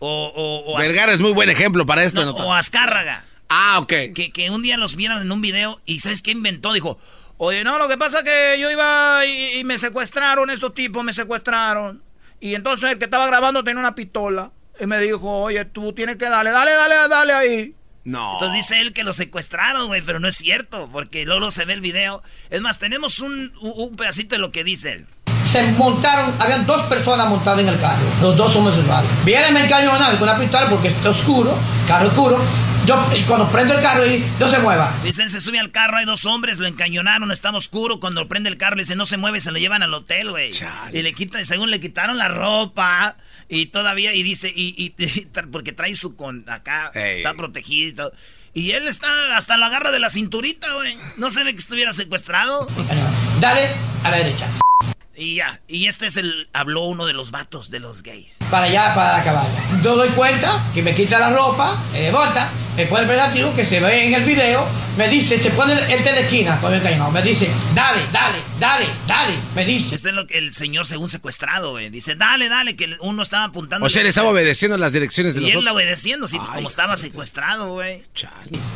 [0.05, 3.25] O, o, o Vergara es muy buen ejemplo para esto, no, o Azcárraga.
[3.49, 3.93] Ah, ok.
[4.15, 6.73] Que, que un día los vieron en un video y ¿sabes qué inventó?
[6.73, 6.99] Dijo,
[7.37, 11.05] oye, no, lo que pasa es que yo iba y, y me secuestraron, estos tipos
[11.05, 12.03] me secuestraron.
[12.41, 14.51] Y entonces el que estaba grabando tenía una pistola.
[14.81, 17.75] Y me dijo, oye, tú tienes que darle, dale, dale, dale ahí.
[18.05, 18.33] No.
[18.33, 21.75] Entonces dice él que lo secuestraron, güey, pero no es cierto, porque luego se ve
[21.75, 22.25] el video.
[22.51, 25.07] Es más, tenemos un- un pedacito de lo que dice él.
[25.53, 29.11] Se montaron, habían dos personas montadas en el carro, los dos homosexuales.
[29.25, 32.43] Viene me encañonan con una pistola porque está oscuro, carro oscuro.
[32.87, 34.93] Yo, y cuando prendo el carro y no se mueva.
[35.05, 38.01] Dice, él se sube al carro, hay dos hombres, lo encañonaron, estaba oscuro.
[38.01, 40.51] Cuando prende el carro, le dice, no se mueve, se lo llevan al hotel, güey.
[40.93, 43.15] Y le quitan, según le quitaron la ropa.
[43.49, 47.19] Y todavía, y dice, y, y- y- porque trae su con acá, Ey.
[47.19, 48.13] está protegido y todo.
[48.53, 50.99] Y él está, hasta lo agarra de la cinturita, güey.
[51.19, 52.67] No se ve que estuviera secuestrado.
[53.41, 54.49] Dale a la derecha.
[55.23, 58.39] Y ya, y este es el, habló uno de los vatos de los gays.
[58.51, 59.81] Para allá, para la cabaña.
[59.81, 63.79] Yo doy cuenta que me quita la ropa, me bota, después el operativo que se
[63.79, 67.13] ve en el video, me dice, se pone el de la esquina con el cañón,
[67.13, 69.95] me dice, dale, dale, dale, dale, me dice.
[69.95, 71.89] Este es lo que el señor según secuestrado, güey.
[71.89, 73.87] Dice, dale, dale, que uno estaba apuntando.
[73.87, 75.75] O sea, le estaba obedeciendo las direcciones de Y los él otros.
[75.75, 78.03] obedeciendo, sí, como estaba secuestrado, güey.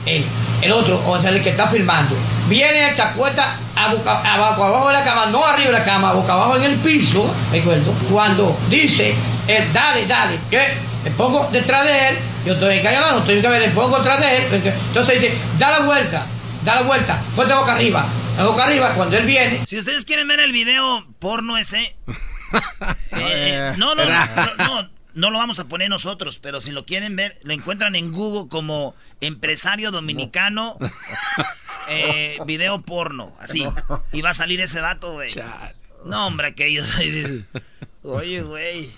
[0.07, 0.25] El,
[0.63, 2.15] el otro, o sea, el que está filmando,
[2.49, 6.13] viene, se acuesta a boca, abajo, abajo de la cama, no arriba de la cama,
[6.13, 9.14] boca abajo en el piso, recuerdo, cuando dice,
[9.46, 13.66] él, dale, dale, que me pongo detrás de él, yo estoy encallado, no estoy encallado,
[13.66, 16.27] me pongo detrás de él, porque- entonces dice, da la vuelta,
[16.64, 20.29] da la vuelta, ponte boca arriba, la boca arriba, cuando él viene, Si ustedes quieren
[20.29, 21.96] ver el video porno ese.
[23.12, 24.11] eh, eh, no, no, no,
[24.59, 28.12] no, no lo vamos a poner nosotros, pero si lo quieren ver, lo encuentran en
[28.12, 30.77] Google como empresario dominicano.
[31.88, 33.64] eh, video porno, así.
[34.12, 35.31] Y va a salir ese vato, güey.
[36.07, 36.88] No, hombre, que ellos.
[38.03, 38.90] Oye, güey.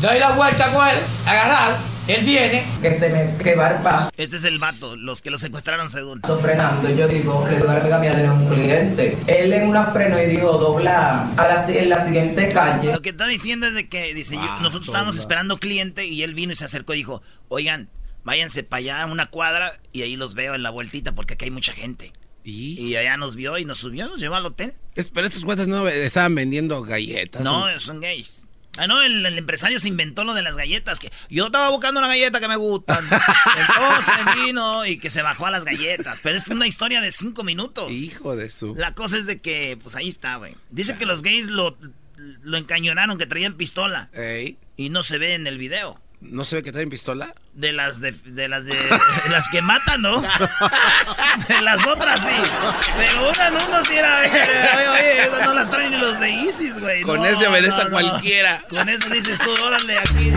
[0.00, 4.44] doy la vuelta con él, agarrar, él viene, que te me que paso Este es
[4.44, 6.22] el vato, los que lo secuestraron según.
[6.40, 6.88] frenando.
[6.90, 9.18] Yo digo, le digo a la mía de un cliente.
[9.26, 12.92] Él en una freno y dijo, dobla a la, en la siguiente calle.
[12.92, 16.34] Lo que está diciendo es de que, dice, yo- nosotros estábamos esperando cliente y él
[16.34, 17.90] vino y se acercó y dijo, oigan,
[18.24, 21.44] váyanse para allá a una cuadra y ahí los veo en la vueltita porque aquí
[21.46, 22.12] hay mucha gente.
[22.44, 22.94] ¿Y?
[22.96, 24.72] allá nos vio y nos subió, nos llevó al hotel.
[24.94, 27.42] Es- pero estos cuates no estaban vendiendo galletas.
[27.42, 28.46] No, son gays.
[28.78, 31.98] Ah, no, el, el empresario se inventó lo de las galletas, que yo estaba buscando
[31.98, 33.04] una galleta que me gustan.
[33.68, 34.14] Entonces
[34.46, 36.20] vino y que se bajó a las galletas.
[36.22, 37.90] Pero es una historia de cinco minutos.
[37.90, 38.74] Hijo de su.
[38.76, 40.54] La cosa es de que, pues ahí está, güey.
[40.70, 41.76] Dice que los gays lo,
[42.16, 44.08] lo encañonaron, que traían pistola.
[44.12, 44.56] Ey.
[44.76, 46.00] Y no se ve en el video.
[46.20, 47.32] ¿No se ve que traen pistola?
[47.54, 50.20] De las de, de las de, de las que matan, ¿no?
[51.48, 52.52] De las otras sí.
[52.98, 54.20] Pero una en uno sí era.
[54.20, 57.02] Oye, oye, esas no las traen ni los de ISIS, güey.
[57.02, 57.90] Con No, ese obedece no, a no.
[57.90, 58.62] cualquiera.
[58.68, 60.32] Con eso dices tú, órale, aquí.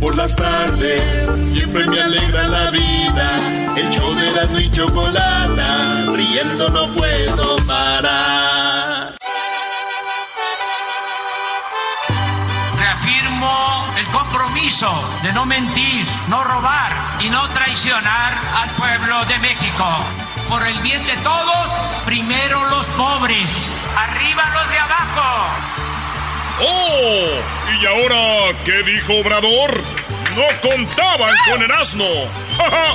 [0.00, 1.00] Por las tardes
[1.52, 3.74] siempre me alegra la vida.
[3.76, 8.49] El show de la y chocolata, riendo no puedo parar.
[14.00, 14.90] El compromiso
[15.22, 19.84] de no mentir, no robar y no traicionar al pueblo de México.
[20.48, 21.70] Por el bien de todos,
[22.06, 25.48] primero los pobres, arriba los de abajo.
[26.62, 27.28] ¡Oh!
[27.78, 29.82] ¿Y ahora qué dijo Obrador?
[30.34, 32.06] ¡No contaban con el asno!
[32.56, 32.94] ¡Ja, ja!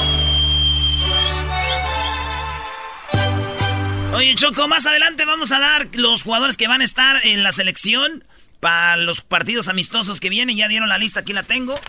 [4.15, 7.51] Oye, Choco, más adelante vamos a dar los jugadores que van a estar en la
[7.51, 8.23] selección
[8.65, 10.57] para los partidos amistosos que vienen.
[10.57, 11.79] Ya dieron la lista, aquí la tengo.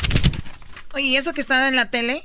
[0.93, 2.23] Oye, ¿y eso que está en la tele?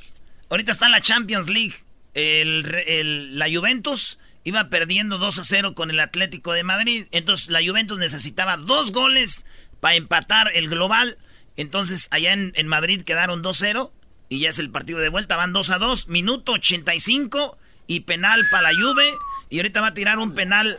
[0.49, 1.75] Ahorita está en la Champions League.
[2.13, 7.07] El, la Juventus iba perdiendo 2 a 0 con el Atlético de Madrid.
[7.11, 9.45] Entonces la Juventus necesitaba dos goles
[9.79, 11.17] para empatar el global.
[11.55, 13.89] Entonces allá en, en Madrid quedaron 2-0
[14.27, 15.37] y ya es el partido de vuelta.
[15.37, 19.13] Van 2 a 2, minuto 85 y penal para la Juve.
[19.49, 20.77] Y ahorita va a tirar un penal.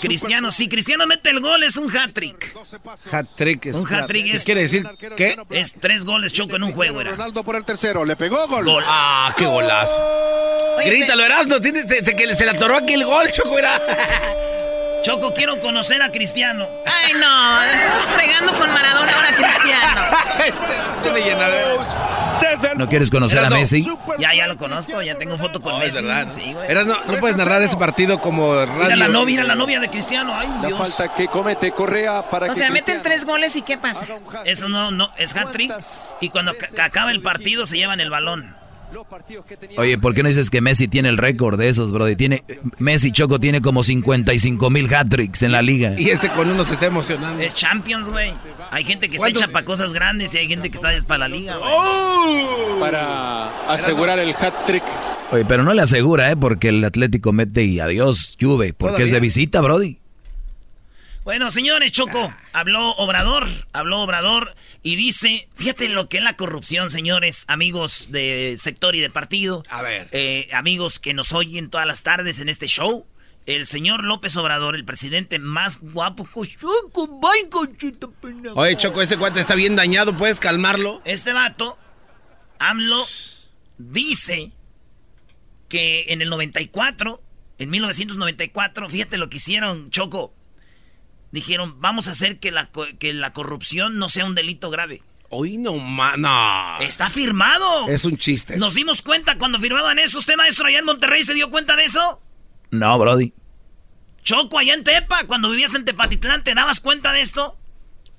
[0.00, 2.54] Cristiano, sí, Cristiano mete el gol, es un hat-trick.
[3.12, 3.66] Hat-trick.
[3.66, 4.44] es- Un hat-trick ¿Qué es...
[4.44, 4.86] quiere decir?
[5.16, 5.36] ¿Qué?
[5.50, 7.12] Es tres goles, Choco, en un juego era.
[7.12, 8.64] Ronaldo por el tercero, le pegó gol.
[8.64, 8.84] Gol.
[8.86, 9.98] Ah, qué golazo.
[10.84, 11.56] Grítalo, Erasmo.
[11.56, 13.58] se, que se le atoró aquí el gol, Choco.
[13.58, 13.80] Era.
[15.02, 16.68] Choco, quiero conocer a Cristiano.
[16.84, 20.02] Ay, no, estás fregando con Maradona ahora Cristiano.
[20.46, 21.86] este tiene llenadera.
[22.76, 23.50] ¿No quieres conocer a.
[23.50, 23.86] Messi?
[24.18, 26.06] Ya, ya lo conozco, ya tengo foto con No, es Messi.
[26.06, 26.28] verdad.
[26.30, 26.70] Sí, güey.
[26.70, 28.84] Erasmo, no puedes narrar ese partido como radio.
[28.84, 30.32] Mira la novia, mira la novia de Cristiano.
[30.34, 30.78] Ay, La Dios.
[30.78, 34.06] falta que comete Correa para O que sea, meten Cristiano- tres goles y ¿qué pasa?
[34.44, 35.72] Eso no, no, es hat-trick.
[36.20, 38.56] Y cuando ca- acaba el partido se llevan el balón.
[39.76, 42.16] Oye, ¿por qué no dices que Messi tiene el récord de esos, Brody?
[42.16, 42.44] Tiene,
[42.78, 45.94] Messi Choco tiene como 55 mil hat-tricks en la liga.
[45.98, 47.42] Y este con uno se está emocionando.
[47.42, 48.32] Es Champions, güey.
[48.70, 51.28] Hay gente que está hecha para cosas grandes y hay gente que está para la
[51.28, 52.80] liga, güey.
[52.80, 54.84] Para asegurar el hat-trick.
[55.32, 56.36] Oye, pero no le asegura, ¿eh?
[56.36, 59.98] Porque el Atlético mete y adiós, Juve, porque es de visita, Brody.
[61.22, 66.88] Bueno, señores, Choco, habló Obrador, habló Obrador y dice, fíjate lo que es la corrupción,
[66.88, 69.62] señores, amigos de sector y de partido.
[69.68, 70.08] A ver.
[70.12, 73.06] eh, amigos que nos oyen todas las tardes en este show.
[73.46, 76.26] el señor López Obrador, el presidente más guapo.
[78.54, 81.02] Oye, Choco, ese cuate está bien dañado, ¿puedes calmarlo?
[81.04, 81.76] Este vato,
[82.58, 83.04] AMLO,
[83.78, 84.52] dice
[85.68, 87.20] que en el 94,
[87.58, 90.32] en 1994, fíjate lo que hicieron, Choco.
[91.30, 95.02] Dijeron, vamos a hacer que la, que la corrupción no sea un delito grave.
[95.28, 96.80] Hoy no, ma no.
[96.80, 97.86] Está firmado.
[97.88, 98.56] Es un chiste.
[98.56, 100.18] Nos dimos cuenta cuando firmaban eso.
[100.18, 102.20] ¿Usted, maestro, allá en Monterrey se dio cuenta de eso?
[102.72, 103.32] No, Brody.
[104.24, 107.56] Choco, allá en Tepa, cuando vivías en Tepatitlán, ¿te dabas cuenta de esto?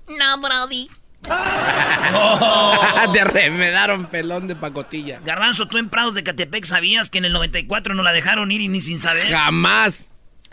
[0.07, 0.87] No, Brody.
[3.13, 5.19] Te arremedaron pelón de pacotilla.
[5.23, 8.61] Garbanzo, tú en Prados de Catepec sabías que en el 94 no la dejaron ir
[8.61, 9.27] y ni sin saber.
[9.29, 10.10] Jamás.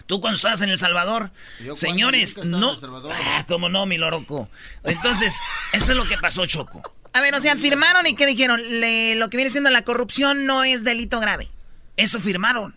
[0.09, 1.31] Tú cuando estabas en El Salvador.
[1.65, 2.73] Yo Señores, no.
[2.75, 3.13] en Salvador.
[3.15, 4.49] Ah, como no, mi loroco.
[4.83, 5.37] Entonces,
[5.73, 6.83] eso es lo que pasó, Choco.
[7.13, 8.61] A ver, o sea, firmaron y ¿qué dijeron?
[8.81, 11.49] Le- lo que viene siendo la corrupción no es delito grave.
[11.97, 12.75] Eso firmaron.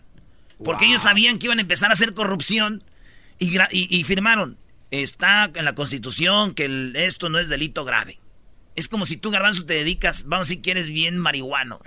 [0.64, 2.84] Porque ellos sabían que iban a empezar a hacer corrupción
[3.38, 4.58] y, gra- y- y firmaron.
[4.90, 8.18] Está en la constitución que el- esto no es delito grave.
[8.76, 11.80] Es como si tú, Garbanzo, te dedicas, vamos a decir que eres bien marihuano.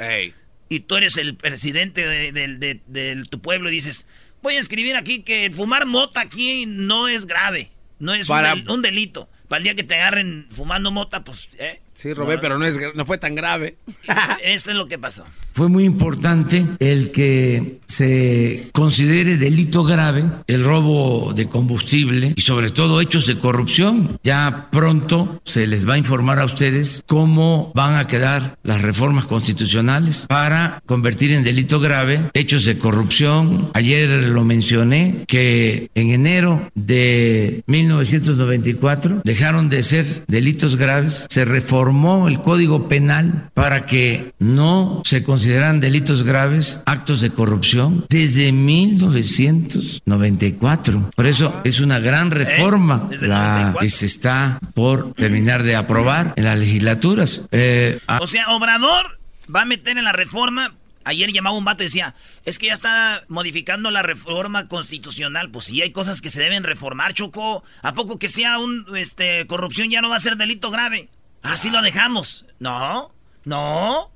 [0.70, 4.06] Y tú eres el presidente de, de- de- de tu pueblo y dices,
[4.46, 7.72] voy a escribir aquí que fumar mota aquí no es grave.
[7.98, 9.28] No es un Para- del- un, delito.
[9.48, 11.50] Para el día que te agarren fumando mota, pues...
[11.58, 11.82] ¿eh?
[11.96, 13.78] Sí, robé, No, pero no, es, no fue tan grave.
[14.44, 15.24] Esto es lo que pasó.
[15.54, 22.70] Fue muy importante el que se considere delito grave el robo de combustible y sobre
[22.70, 24.20] todo hechos de corrupción.
[24.24, 29.26] Ya pronto se les va a informar a ustedes cómo van a quedar las reformas
[29.28, 33.72] constitucionales para convertir en delito grave hechos de corrupción.
[33.74, 41.85] Ayer lo mencioné que en enero de 1994 dejaron de ser delitos graves, se reformó
[42.28, 51.12] el Código Penal para que no se consideraran delitos graves actos de corrupción desde 1994.
[51.16, 53.80] Por eso es una gran reforma desde el la 94.
[53.82, 57.48] que se está por terminar de aprobar en las legislaturas.
[57.52, 59.20] Eh, O sea, Obrador
[59.54, 60.74] va a meter en la reforma.
[61.08, 65.52] Ayer llamaba un vato y decía, es que ya está modificando la reforma constitucional.
[65.52, 67.64] Pues sí, hay cosas que se deben reformar, Choco.
[67.84, 71.10] ¿A poco que sea un este corrupción ya no va a ser delito grave?
[71.46, 72.46] Así lo dejamos.
[72.60, 73.12] No,
[73.44, 74.12] no.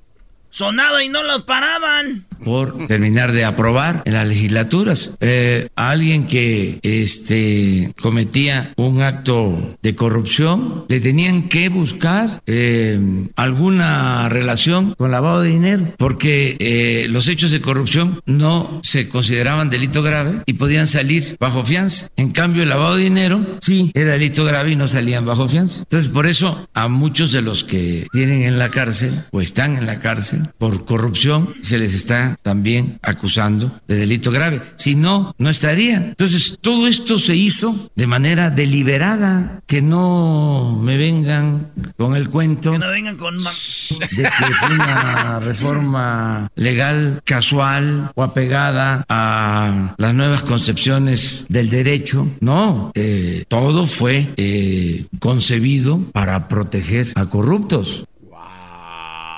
[0.49, 2.25] Sonaba y no lo paraban.
[2.43, 5.17] Por terminar de aprobar en las legislaturas.
[5.19, 12.99] Eh, alguien que este, cometía un acto de corrupción, le tenían que buscar eh,
[13.35, 19.69] alguna relación con lavado de dinero, porque eh, los hechos de corrupción no se consideraban
[19.69, 22.07] delito grave y podían salir bajo fianza.
[22.15, 25.83] En cambio, el lavado de dinero sí era delito grave y no salían bajo fianza.
[25.83, 29.85] Entonces, por eso a muchos de los que tienen en la cárcel o están en
[29.85, 34.61] la cárcel por corrupción se les está también acusando de delito grave.
[34.75, 36.05] Si no, no estarían.
[36.05, 42.71] Entonces, todo esto se hizo de manera deliberada, que no me vengan con el cuento
[42.71, 43.37] Que no vengan con...
[43.37, 52.27] de que fue una reforma legal casual o apegada a las nuevas concepciones del derecho.
[52.41, 58.05] No, eh, todo fue eh, concebido para proteger a corruptos.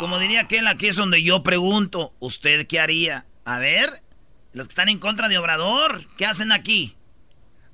[0.02, 3.28] Como diría aquel, aquí es donde yo pregunto, ¿usted qué haría?
[3.46, 4.02] A ver,
[4.52, 6.98] los que están en contra de Obrador, ¿qué hacen aquí?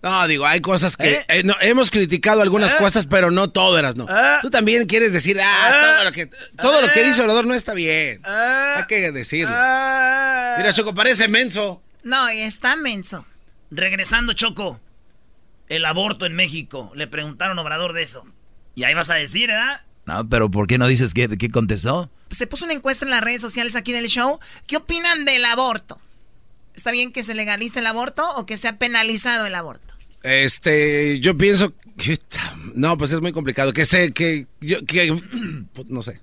[0.03, 1.09] No, digo, hay cosas que...
[1.09, 1.25] ¿Eh?
[1.29, 2.77] eh, no, hemos criticado algunas ¿Eh?
[2.79, 4.09] cosas, pero no todo eras, no.
[4.09, 4.39] ¿Eh?
[4.41, 5.81] Tú también quieres decir, ah, ¿Eh?
[5.81, 6.25] todo, lo que,
[6.61, 8.21] todo lo que dice Obrador no está bien.
[8.27, 8.73] ¿Eh?
[8.75, 9.55] Hay que decirlo.
[9.55, 11.81] Mira, Choco, parece menso.
[12.03, 13.25] No, está menso.
[13.71, 14.81] Regresando, Choco,
[15.69, 16.91] el aborto en México.
[16.93, 18.27] Le preguntaron a Obrador de eso.
[18.75, 19.86] Y ahí vas a decir, ¿verdad?
[20.07, 22.09] No, pero ¿por qué no dices qué, qué contestó?
[22.31, 24.39] Se puso una encuesta en las redes sociales aquí del show.
[24.65, 25.99] ¿Qué opinan del aborto?
[26.73, 29.93] ¿Está bien que se legalice el aborto o que sea penalizado el aborto?
[30.23, 32.19] Este, yo pienso que...
[32.73, 33.73] No, pues es muy complicado.
[33.73, 34.47] Que sé, que...
[34.61, 35.13] Yo, que
[35.87, 36.19] no sé.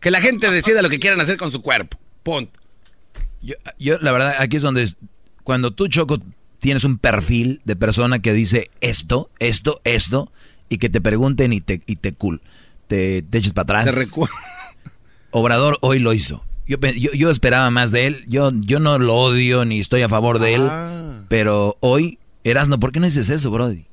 [0.00, 1.98] Que la gente decida lo que quieran hacer con su cuerpo.
[2.22, 2.58] Punto.
[3.42, 4.96] Yo, yo, la verdad, aquí es donde es-
[5.44, 6.18] cuando tú, Choco,
[6.58, 10.32] tienes un perfil de persona que dice esto, esto, esto,
[10.70, 12.40] y que te pregunten y te, y te cool,
[12.86, 14.16] te, te eches para atrás.
[15.30, 16.42] Obrador hoy lo hizo.
[16.66, 18.24] Yo, yo, yo esperaba más de él.
[18.28, 20.68] Yo, yo no lo odio ni estoy a favor de él.
[20.70, 21.24] Ah.
[21.28, 23.86] Pero hoy, Erasno, ¿por qué no dices eso, Brody?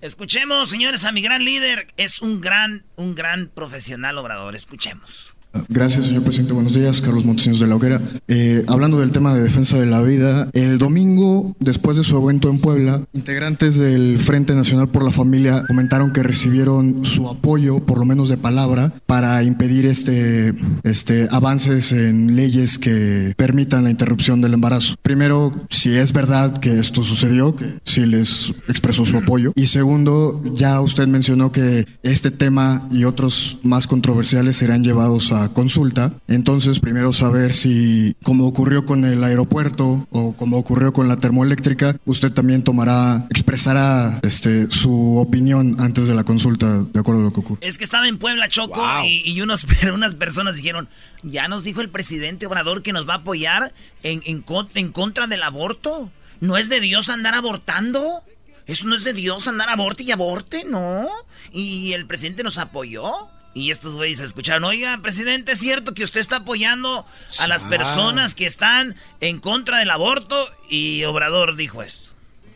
[0.00, 1.88] Escuchemos, señores, a mi gran líder.
[1.96, 4.54] Es un gran, un gran profesional Obrador.
[4.54, 5.29] Escuchemos.
[5.68, 6.52] Gracias, señor presidente.
[6.52, 7.00] Buenos días.
[7.00, 8.00] Carlos Montesinos de la Hoguera.
[8.28, 12.50] Eh, hablando del tema de defensa de la vida, el domingo, después de su evento
[12.50, 17.98] en Puebla, integrantes del Frente Nacional por la Familia comentaron que recibieron su apoyo, por
[17.98, 24.40] lo menos de palabra, para impedir este, este avances en leyes que permitan la interrupción
[24.40, 24.96] del embarazo.
[25.02, 29.52] Primero, si es verdad que esto sucedió, que sí les expresó su apoyo.
[29.56, 35.39] Y segundo, ya usted mencionó que este tema y otros más controversiales serán llevados a
[35.48, 36.12] consulta.
[36.28, 41.96] Entonces, primero saber si, como ocurrió con el aeropuerto o como ocurrió con la termoeléctrica,
[42.04, 47.32] usted también tomará, expresará este, su opinión antes de la consulta, de acuerdo a lo
[47.32, 47.66] que ocurre.
[47.66, 50.88] Es que estaba en Puebla, Choco, y, y unos, pero unas personas dijeron,
[51.22, 53.72] ya nos dijo el presidente Obrador que nos va a apoyar
[54.02, 56.10] en, en, en contra del aborto.
[56.40, 58.22] ¿No es de Dios andar abortando?
[58.66, 61.08] Eso no es de Dios andar aborte y aborte, ¿no?
[61.52, 63.28] Y el presidente nos apoyó.
[63.52, 67.04] Y estos güeyes escucharon, oiga, presidente, ¿es cierto que usted está apoyando
[67.40, 67.70] a las Chao.
[67.70, 70.48] personas que están en contra del aborto?
[70.68, 72.09] Y Obrador dijo esto.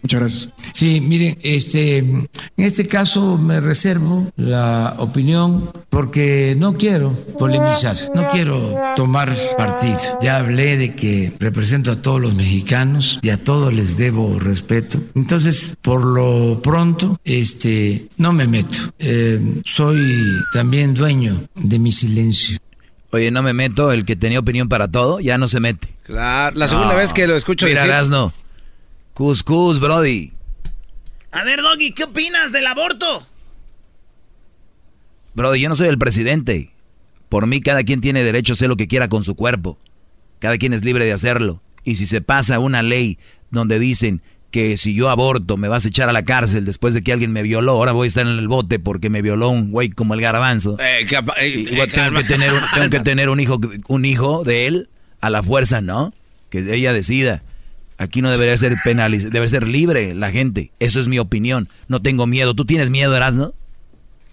[0.04, 0.48] Muchas gracias.
[0.74, 8.28] Sí, miren, este, en este caso me reservo la opinión porque no quiero polemizar, no
[8.28, 9.96] quiero tomar partido.
[10.20, 14.98] Ya hablé de que represento a todos los mexicanos y a todos les debo respeto.
[15.14, 18.76] Entonces, por lo pronto, este, no me meto.
[18.98, 22.58] Eh, soy también dueño de mi silencio.
[23.10, 25.88] Oye, no me meto, el que tenía opinión para todo, ya no se mete.
[26.02, 26.98] Claro, la segunda No.
[26.98, 27.94] vez que lo escucho Mira, decir.
[27.94, 28.34] Erasno.
[29.14, 30.32] Cuscús, Brody.
[31.30, 33.26] A ver, Doggy, ¿qué opinas del aborto?
[35.34, 36.70] Brody, yo no soy el presidente.
[37.28, 39.78] Por mí, cada quien tiene derecho a hacer lo que quiera con su cuerpo.
[40.38, 41.60] Cada quien es libre de hacerlo.
[41.84, 43.18] Y si se pasa una ley
[43.50, 47.02] donde dicen que si yo aborto me vas a echar a la cárcel después de
[47.02, 49.72] que alguien me violó, ahora voy a estar en el bote porque me violó un
[49.72, 50.76] güey como el garbanzo.
[50.78, 54.04] Eh, capa- eh, Y- eh, tengo, que tener un, tengo que tener un hijo, un
[54.04, 54.88] hijo de él
[55.20, 56.12] a la fuerza, ¿no?
[56.50, 57.42] Que ella decida.
[57.96, 60.72] Aquí no debería ser penalizado, debe ser libre la gente.
[60.80, 61.68] Eso es mi opinión.
[61.88, 62.54] No tengo miedo.
[62.54, 63.54] ¿Tú tienes miedo, Erasno?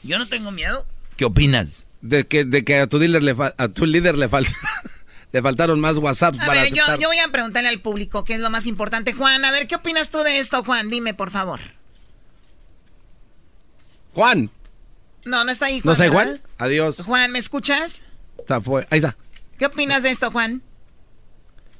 [0.03, 0.85] Yo no tengo miedo.
[1.15, 1.85] ¿Qué opinas?
[2.01, 4.51] De que, de que a tu líder le, fa- a tu líder le, falta,
[5.31, 8.39] le faltaron más WhatsApp A para ver, yo, voy a preguntarle al público qué es
[8.39, 9.13] lo más importante.
[9.13, 10.89] Juan, a ver, ¿qué opinas tú de esto, Juan?
[10.89, 11.59] Dime, por favor.
[14.13, 14.49] Juan.
[15.25, 15.85] No, no está ahí, Juan.
[15.85, 16.41] ¿No está igual?
[16.57, 17.01] Adiós.
[17.05, 18.01] Juan, ¿me escuchas?
[18.39, 19.15] Está fue- Ahí está.
[19.59, 20.63] ¿Qué opinas de esto, Juan?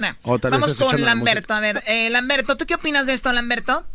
[0.01, 1.53] Vamos con escuchando la Lamberto.
[1.53, 3.85] A ver, eh, Lamberto, ¿tú qué opinas de esto, Lamberto?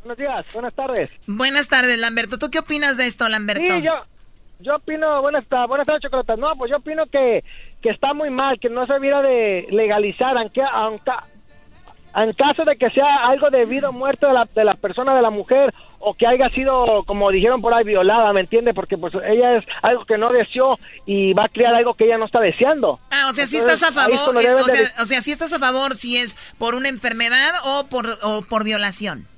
[0.00, 1.10] Buenos días, buenas tardes.
[1.26, 2.38] Buenas tardes, Lamberto.
[2.38, 3.62] ¿Tú qué opinas de esto, Lamberto?
[3.62, 3.92] Sí, yo,
[4.58, 6.38] yo opino, buenas, buenas tardes, Chocolatas.
[6.38, 7.44] No, pues yo opino que,
[7.80, 11.10] que está muy mal, que no se debiera de legalizar, aunque, aunque
[12.14, 15.14] en caso de que sea algo de vida o muerte de la, de la persona,
[15.14, 15.72] de la mujer,
[16.04, 18.74] o que haya sido, como dijeron por ahí, violada, ¿me entiende?
[18.74, 22.18] Porque pues ella es algo que no deseó y va a crear algo que ella
[22.18, 22.98] no está deseando.
[23.10, 25.30] Ah, o sea, si Entonces, estás a favor, eh, o de- sea, o sea, si
[25.30, 29.28] estás a favor si es por una enfermedad o por, o por violación.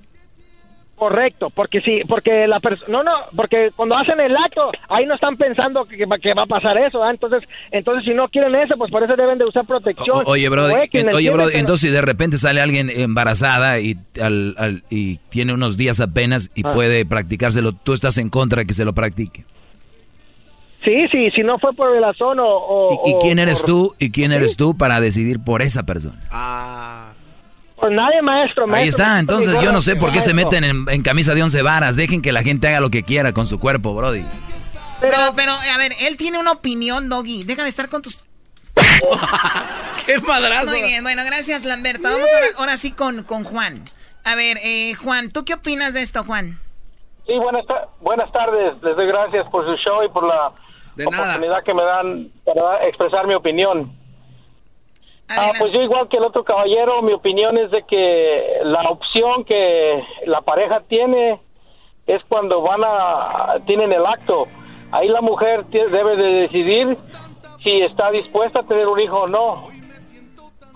[0.97, 5.15] Correcto, porque sí, porque la persona, no, no, porque cuando hacen el acto, ahí no
[5.17, 7.11] están pensando que, que va- que va a pasar eso, ¿ah?
[7.11, 10.19] entonces, entonces si no quieren eso, pues por eso deben de usar protección.
[10.25, 10.69] O- oye, bro,
[11.53, 16.53] entonces si de repente sale alguien embarazada y, al- al- y tiene unos días apenas
[16.55, 16.73] y Ah.
[16.73, 19.45] puede practicárselo, tú estás en contra de que se lo practique.
[20.85, 22.45] Sí, sí, si no fue por violación o...
[22.47, 23.95] o- ¿Y o quién eres por- tú?
[23.99, 26.21] ¿Y quién eres tú para decidir por esa persona?
[27.85, 31.03] Pues nadie, maestro, Ahí está, entonces yo no sé por qué se meten en, en
[31.03, 31.97] camisa de once varas.
[31.97, 34.25] Dejen que la gente haga lo que quiera con su cuerpo, Brody.
[35.03, 37.45] Pero, pero, a ver, él tiene una opinión, Doggy.
[37.45, 38.25] Deja de estar con tus...
[40.07, 40.69] ¡Qué madrazo!
[40.71, 42.05] Muy bien, bueno, gracias, Lamberto.
[42.05, 43.83] Vamos ahora, ahora sí con, con Juan.
[44.25, 46.59] A ver, eh, Juan, ¿tú qué opinas de esto, Juan?
[47.27, 50.53] Sí, buenas, ta- buenas tardes, les doy gracias por su show y por la
[50.97, 53.93] De oportunidad que me dan para expresar mi opinión.
[55.29, 59.45] Ah, pues yo igual que el otro caballero, mi opinión es de que la opción
[59.45, 61.41] que la pareja tiene
[62.07, 64.47] es cuando van a tienen el acto.
[64.93, 66.97] Ahí la mujer debe de decidir
[67.61, 69.65] si está dispuesta a tener un hijo o no.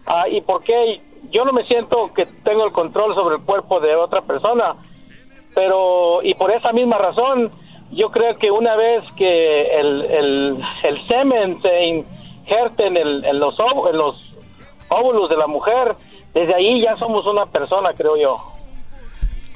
[0.06, 1.02] Ah, ¿Y por qué?
[1.30, 4.76] Yo no me siento que tengo el control sobre el cuerpo de otra persona,
[5.54, 7.52] pero y por esa misma razón
[7.90, 13.38] yo creo que una vez que el, el, el semen se injerte en, el, en,
[13.38, 13.54] los,
[13.90, 14.27] en los
[14.88, 15.94] óvulos de la mujer,
[16.34, 18.52] desde ahí ya somos una persona, creo yo.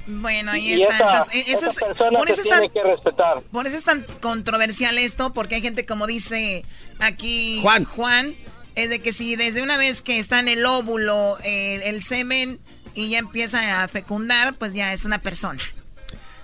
[0.07, 0.95] Bueno, ahí Y está.
[0.97, 3.41] esa, Entonces, eh, eso esa es- persona por, se eso tiene tan, que respetar.
[3.53, 6.65] por eso es tan controversial esto, porque hay gente como dice
[6.99, 7.85] aquí Juan.
[7.85, 8.35] Juan,
[8.75, 12.59] es de que si desde una vez que está en el óvulo eh, el semen
[12.95, 15.61] y ya empieza a fecundar, pues ya es una persona.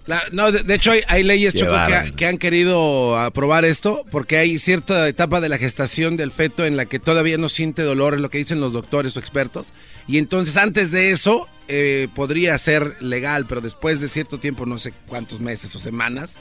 [0.08, 1.76] La- no, de, de hecho hay, hay leyes, Choco,
[2.16, 6.78] que, han querido aprobar esto porque hay cierta etapa de la gestación del feto en
[6.78, 9.74] la que todavía no siente dolor, es lo que dicen los doctores o expertos.
[10.06, 14.78] Y entonces antes de eso eh, podría ser legal, pero después de cierto tiempo, no
[14.78, 16.36] sé cuántos meses o semanas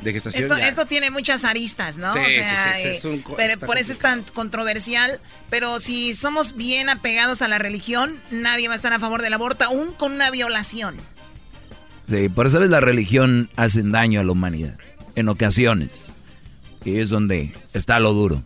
[0.00, 0.44] de gestación.
[0.44, 2.12] Esto, esto tiene muchas aristas, ¿no?
[2.12, 5.18] Sí, o sea, sí, sí, sí, eh, es un pero por eso es tan controversial.
[5.50, 9.32] Pero si somos bien apegados a la religión, nadie va a estar a favor del
[9.32, 10.96] aborto, aún con una violación.
[12.08, 14.76] Sí, por eso ves la religión hacen daño a la humanidad.
[15.14, 16.12] En ocasiones.
[16.84, 18.42] Y es donde está lo duro.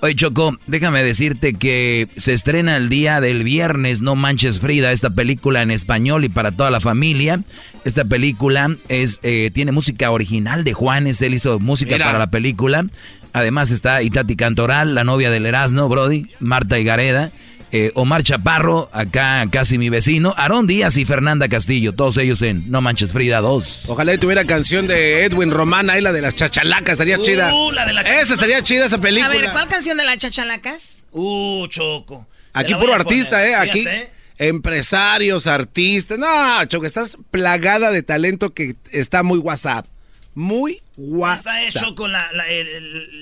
[0.00, 5.10] Oye, Choco, déjame decirte que se estrena el día del viernes No Manches Frida, esta
[5.10, 7.40] película en español y para toda la familia.
[7.84, 12.06] Esta película es eh, tiene música original de Juanes, él hizo música Mira.
[12.06, 12.84] para la película.
[13.32, 17.30] Además está Itati Cantoral, la novia del Erasmo, Brody, Marta Higareda,
[17.72, 22.70] eh, Omar Chaparro, acá casi mi vecino, Aarón Díaz y Fernanda Castillo, todos ellos en
[22.70, 23.86] No Manches Frida 2.
[23.88, 27.50] Ojalá y tuviera canción de Edwin Román, ahí la de las chachalacas, estaría Uh, chida.
[27.72, 29.32] la de la Esa estaría chida esa película.
[29.32, 31.02] A ver, ¿cuál canción de las chachalacas?
[31.12, 32.26] Uh, Choco.
[32.52, 33.54] Aquí puro artista, poner, ¿eh?
[33.54, 34.10] Aquí fíjate.
[34.38, 36.18] empresarios, artistas.
[36.18, 39.86] No, Choco, estás plagada de talento que está muy WhatsApp.
[40.34, 41.56] Muy WhatsApp.
[41.66, 42.28] Está hecho con la,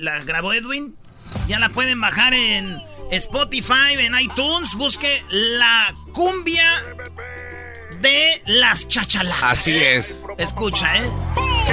[0.00, 0.94] la grabó Edwin.
[1.48, 2.80] Ya la pueden bajar en
[3.10, 4.74] Spotify, en iTunes.
[4.76, 6.82] Busque la cumbia
[8.00, 9.42] de las chachalacas.
[9.42, 10.18] Así es.
[10.38, 11.10] Escucha, ¿eh?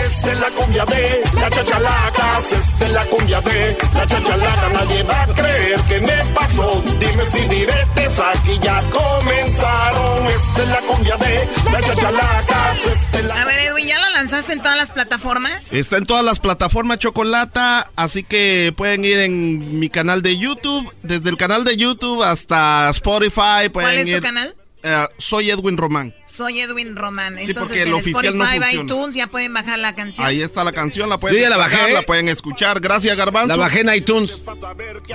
[0.06, 4.70] Esta es la cumbia de la chachalacas, esta es la cumbia de la chachalaca.
[4.74, 6.84] Nadie va a creer que me pasó.
[7.00, 10.26] Dime si diretes aquí ya comenzaron.
[10.28, 14.10] Esta es la cumbia de la chachalacas, esta es la A ver, Edwin, ¿ya la
[14.12, 15.72] lanzaste en todas las plataformas?
[15.74, 20.92] Está en todas las plataformas Chocolata, así que pueden ir en mi canal de YouTube,
[21.04, 23.70] desde el canal de YouTube hasta Spotify.
[23.72, 24.56] Pueden ¿Cuál es tu ir- canal?
[24.90, 26.16] Eh, soy Edwin Román.
[26.28, 27.36] Soy Edwin Román.
[27.38, 28.84] Sí, Entonces, porque el en oficial no Spotify, funciona.
[28.94, 30.26] iTunes, ya pueden bajar la canción.
[30.26, 31.94] Ahí está la canción, la pueden Yo ya la bajé, ¿eh?
[31.94, 32.80] la pueden escuchar.
[32.80, 33.50] Gracias, Garbanzo.
[33.50, 34.40] La bajé en iTunes.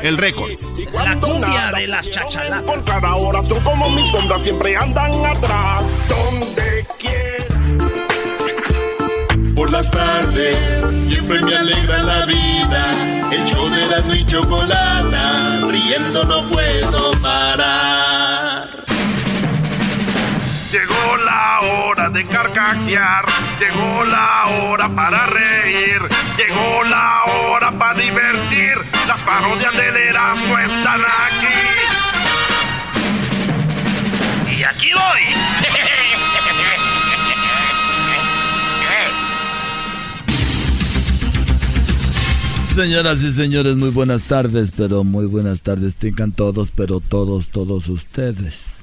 [0.02, 0.50] El récord.
[0.92, 2.62] La cumbia de las chachalacas.
[2.62, 5.84] Por cada hora son como mis sombras, siempre andan atrás.
[6.08, 7.46] Donde quiera.
[9.54, 10.56] Por las tardes
[11.08, 13.30] siempre me alegra la vida.
[13.32, 18.51] El show de la y chocolata, riendo no puedo parar.
[20.72, 23.26] Llegó la hora de carcajear,
[23.60, 26.00] llegó la hora para reír,
[26.38, 28.78] llegó la hora para divertir.
[29.06, 31.46] Las parodias del Erasmo están aquí.
[34.56, 35.20] Y aquí voy.
[42.74, 47.90] Señoras y señores, muy buenas tardes, pero muy buenas tardes tengan todos, pero todos, todos
[47.90, 48.81] ustedes.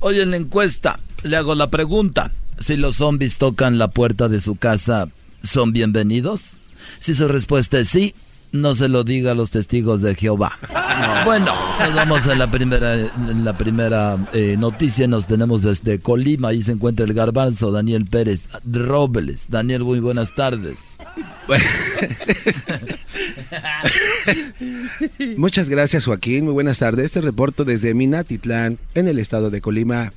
[0.00, 2.30] Hoy en la encuesta le hago la pregunta,
[2.60, 5.08] si los zombies tocan la puerta de su casa,
[5.42, 6.58] ¿son bienvenidos?
[7.00, 8.14] Si su respuesta es sí,
[8.52, 10.56] no se lo diga a los testigos de Jehová.
[11.24, 15.06] Bueno, nos vamos a la primera, en la primera eh, noticia.
[15.06, 16.48] Nos tenemos desde Colima.
[16.48, 19.46] Ahí se encuentra el garbanzo, Daniel Pérez Robles.
[19.50, 20.78] Daniel, muy buenas tardes.
[25.36, 26.44] Muchas gracias, Joaquín.
[26.44, 27.06] Muy buenas tardes.
[27.06, 30.12] Este reporto desde Minatitlán, en el estado de Colima.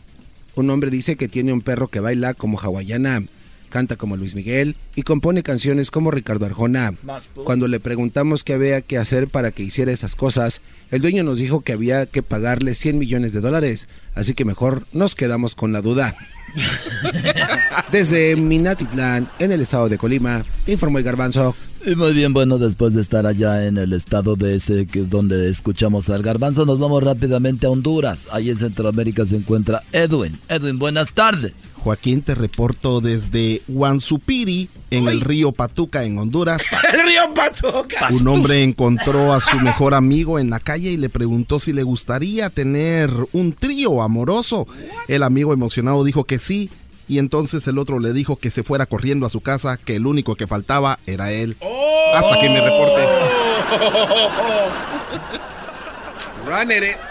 [0.56, 3.24] Un hombre dice que tiene un perro que baila como hawaiana,
[3.72, 6.94] canta como Luis Miguel y compone canciones como Ricardo Arjona.
[7.44, 10.62] Cuando le preguntamos qué había que hacer para que hiciera esas cosas,
[10.92, 14.86] el dueño nos dijo que había que pagarle 100 millones de dólares, así que mejor
[14.94, 16.16] nos quedamos con la duda.
[17.92, 21.56] Desde Minatitlán, en el estado de Colima, informó el garbanzo.
[21.86, 25.50] Y muy bien, bueno, después de estar allá en el estado de ese que, donde
[25.50, 28.28] escuchamos al garbanzo, nos vamos rápidamente a Honduras.
[28.32, 30.40] Ahí en Centroamérica se encuentra Edwin.
[30.48, 31.71] Edwin, buenas tardes.
[31.82, 36.62] Joaquín, te reporto desde Huansupiri, en el río Patuca, en Honduras.
[36.94, 38.10] El río Patuca.
[38.12, 41.84] Un hombre encontró a su mejor amigo en la calle y le preguntó si le
[41.84, 44.68] gustaría tener un trío amoroso.
[45.08, 46.70] El amigo emocionado dijo que sí.
[47.08, 50.06] Y entonces el otro le dijo que se fuera corriendo a su casa, que el
[50.06, 51.58] único que faltaba era él.
[52.14, 53.02] Hasta que me reporte.
[56.48, 57.11] Run it.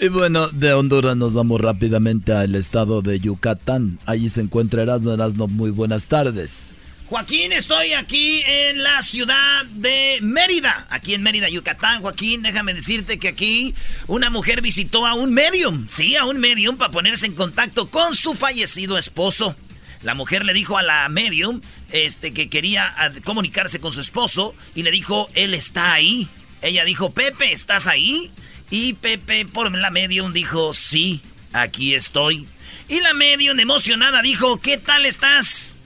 [0.00, 3.98] Y bueno, de Honduras nos vamos rápidamente al estado de Yucatán.
[4.06, 5.48] Allí se encuentra Erasmo Erasmo.
[5.48, 6.60] Muy buenas tardes.
[7.08, 12.02] Joaquín, estoy aquí en la ciudad de Mérida, aquí en Mérida, Yucatán.
[12.02, 13.74] Joaquín, déjame decirte que aquí
[14.06, 18.14] una mujer visitó a un medium, sí, a un medium para ponerse en contacto con
[18.14, 19.56] su fallecido esposo.
[20.02, 24.54] La mujer le dijo a la medium este, que quería ah, comunicarse con su esposo
[24.76, 26.28] y le dijo, él está ahí.
[26.62, 28.30] Ella dijo, Pepe, ¿estás ahí?
[28.70, 32.46] Y Pepe, por la medium, dijo, sí, aquí estoy.
[32.88, 35.78] Y la medium emocionada dijo, ¿qué tal estás?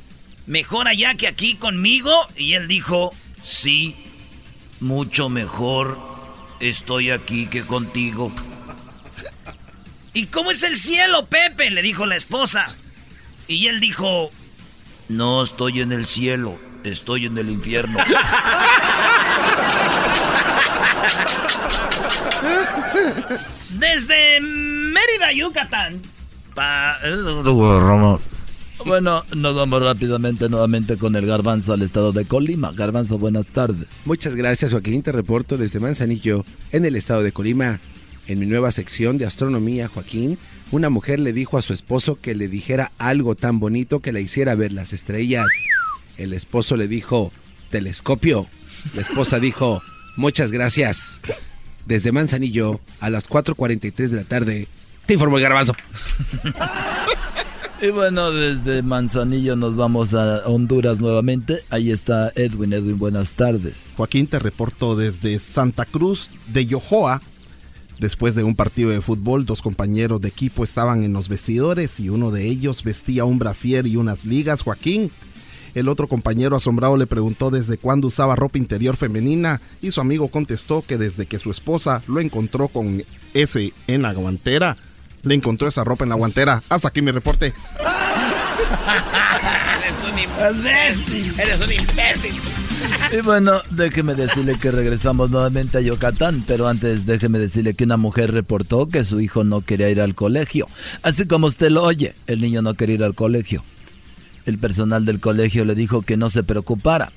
[0.46, 2.12] ¿Mejor allá que aquí conmigo?
[2.36, 3.96] Y él dijo, sí,
[4.80, 5.98] mucho mejor
[6.60, 8.32] estoy aquí que contigo.
[10.14, 11.70] ¿Y cómo es el cielo, Pepe?
[11.70, 12.66] Le dijo la esposa.
[13.46, 14.30] Y él dijo,
[15.08, 16.60] no estoy en el cielo,
[16.90, 17.98] estoy en el infierno.
[23.70, 26.00] Desde Mérida, Yucatán.
[28.84, 32.72] Bueno, nos vamos rápidamente nuevamente con el garbanzo al estado de Colima.
[32.72, 33.86] Garbanzo, buenas tardes.
[34.04, 35.02] Muchas gracias, Joaquín.
[35.02, 37.80] Te reporto desde Manzanillo, en el estado de Colima.
[38.26, 40.38] En mi nueva sección de astronomía, Joaquín,
[40.70, 44.20] una mujer le dijo a su esposo que le dijera algo tan bonito que le
[44.20, 45.46] hiciera ver las estrellas.
[46.16, 47.32] El esposo le dijo,
[47.70, 48.46] telescopio.
[48.94, 49.82] La esposa dijo,
[50.16, 51.20] muchas gracias.
[51.86, 54.68] Desde Manzanillo, a las 4.43 de la tarde,
[55.06, 55.74] te informo el garbanzo.
[57.82, 61.64] Y bueno, desde Manzanillo nos vamos a Honduras nuevamente.
[61.68, 62.72] Ahí está Edwin.
[62.72, 63.86] Edwin, buenas tardes.
[63.96, 67.20] Joaquín, te reporto desde Santa Cruz de Yojoa.
[67.98, 72.08] Después de un partido de fútbol, dos compañeros de equipo estaban en los vestidores y
[72.08, 75.10] uno de ellos vestía un brasier y unas ligas, Joaquín.
[75.74, 80.28] El otro compañero asombrado le preguntó desde cuándo usaba ropa interior femenina y su amigo
[80.28, 83.04] contestó que desde que su esposa lo encontró con
[83.34, 84.76] ese en la guantera,
[85.22, 86.62] le encontró esa ropa en la guantera.
[86.68, 87.54] Hasta aquí mi reporte.
[89.78, 91.40] Eres un imbécil.
[91.40, 92.34] Eres un imbécil.
[93.12, 97.96] Y bueno, déjeme decirle que regresamos nuevamente a Yucatán, pero antes déjeme decirle que una
[97.96, 100.66] mujer reportó que su hijo no quería ir al colegio.
[101.02, 103.64] Así como usted lo oye, el niño no quería ir al colegio.
[104.46, 107.12] El personal del colegio le dijo que no se preocupara.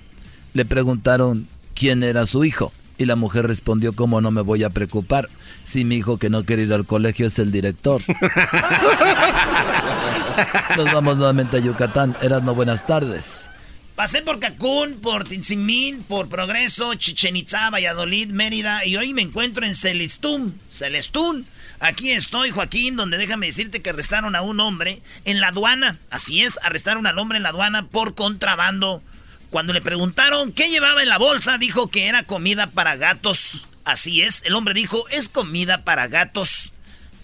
[0.54, 4.70] Le preguntaron quién era su hijo y la mujer respondió cómo no me voy a
[4.70, 5.30] preocupar
[5.64, 8.02] si mi hijo que no quiere ir al colegio es el director.
[10.78, 12.16] Nos vamos nuevamente a Yucatán.
[12.22, 13.48] Erasmo, buenas tardes.
[13.96, 19.66] Pasé por Cancún, por Tinzimín, por Progreso, Chichen Itza, Valladolid, Mérida y hoy me encuentro
[19.66, 20.60] en Celestún.
[20.70, 21.46] Celestún.
[21.80, 26.00] Aquí estoy, Joaquín, donde déjame decirte que arrestaron a un hombre en la aduana.
[26.10, 29.04] Así es, arrestaron al hombre en la aduana por contrabando.
[29.50, 33.68] Cuando le preguntaron qué llevaba en la bolsa, dijo que era comida para gatos.
[33.84, 36.74] Así es, el hombre dijo, es comida para gatos.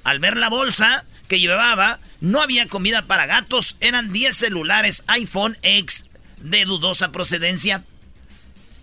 [0.04, 5.58] Al ver la bolsa que llevaba, no había comida para gatos, eran 10 celulares iPhone
[5.62, 6.06] X
[6.42, 7.84] de dudosa procedencia.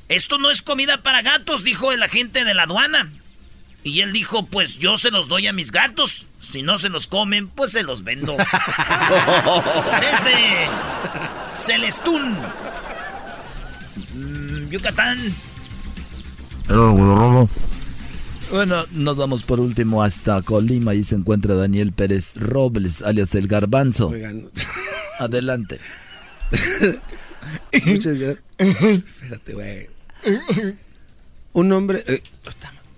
[0.08, 3.10] Esto no es comida para gatos, dijo el agente de la aduana.
[3.89, 6.26] Y él dijo, pues yo se los doy a mis gatos.
[6.41, 8.36] Si no se los comen, pues se los vendo.
[10.01, 10.68] Desde
[11.51, 12.36] Celestún,
[14.14, 15.18] mm, Yucatán.
[18.51, 23.49] Bueno, nos vamos por último hasta Colima y se encuentra Daniel Pérez Robles, alias el
[23.49, 24.12] Garbanzo.
[25.18, 25.80] Adelante.
[27.86, 28.45] Muchas gracias.
[28.59, 29.86] Espérate, güey.
[31.55, 32.03] Un hombre.
[32.07, 32.22] eh,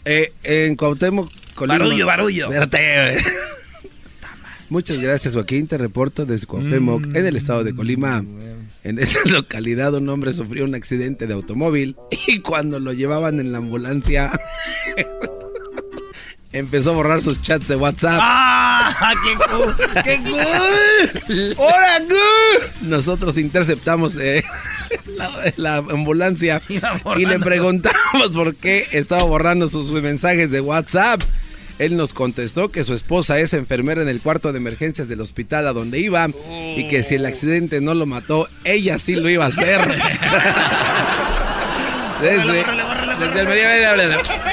[0.05, 1.79] eh, en Cuauhtémoc, Colima.
[1.79, 2.45] Barullo, barullo.
[2.45, 3.25] Espérate, güey.
[4.71, 5.67] Muchas gracias, Joaquín.
[5.67, 8.25] Te reporto desde Cuauhtémoc, en el estado de Colima.
[8.83, 11.97] En esa localidad un hombre sufrió un accidente de automóvil
[12.27, 14.31] y cuando lo llevaban en la ambulancia
[16.53, 18.19] empezó a borrar sus chats de WhatsApp.
[18.21, 19.15] ¡Ah!
[19.25, 19.77] ¡Qué cool!
[20.05, 21.55] ¡Qué cool!
[21.59, 22.89] ¡Hola, cool!
[22.89, 24.45] Nosotros interceptamos eh,
[25.17, 26.61] la, la ambulancia
[27.17, 31.23] y le preguntamos por qué estaba borrando sus mensajes de WhatsApp.
[31.79, 35.67] Él nos contestó que su esposa es enfermera en el cuarto de emergencias del hospital
[35.67, 36.29] a donde iba
[36.77, 39.81] y que si el accidente no lo mató, ella sí lo iba a hacer.
[42.21, 42.65] Desde,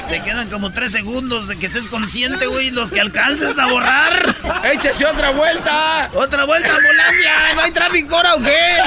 [0.10, 2.72] Te quedan como tres segundos de que estés consciente, güey.
[2.72, 4.36] Los que alcances a borrar.
[4.74, 6.10] ¡Échese otra vuelta!
[6.14, 7.56] ¡Otra vuelta, ambulancia!
[7.56, 8.78] ¿No hay tráfico ahora o qué?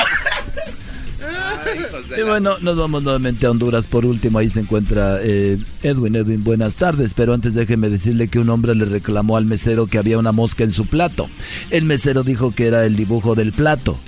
[2.16, 4.38] Y bueno, nos vamos nuevamente a Honduras por último.
[4.38, 6.16] Ahí se encuentra eh, Edwin.
[6.16, 7.14] Edwin, buenas tardes.
[7.14, 10.64] Pero antes déjeme decirle que un hombre le reclamó al mesero que había una mosca
[10.64, 11.30] en su plato.
[11.70, 13.98] El mesero dijo que era el dibujo del plato.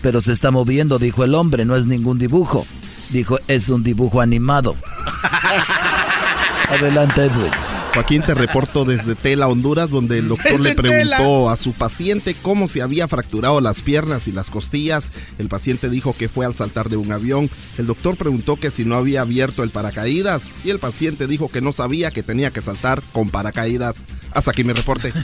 [0.00, 2.66] Pero se está moviendo, dijo el hombre, no es ningún dibujo.
[3.12, 4.74] Dijo, es un dibujo animado.
[6.70, 7.50] Adelante, Edwin.
[7.94, 12.34] Joaquín, te reporto desde Tela, Honduras, donde el doctor Desde le preguntó a su paciente
[12.40, 15.10] cómo se había fracturado las piernas y las costillas.
[15.38, 17.50] El paciente dijo que fue al saltar de un avión.
[17.76, 21.60] El doctor preguntó que si no había abierto el paracaídas y el paciente dijo que
[21.60, 23.96] no sabía que tenía que saltar con paracaídas.
[24.32, 25.12] Hasta aquí mi reporte.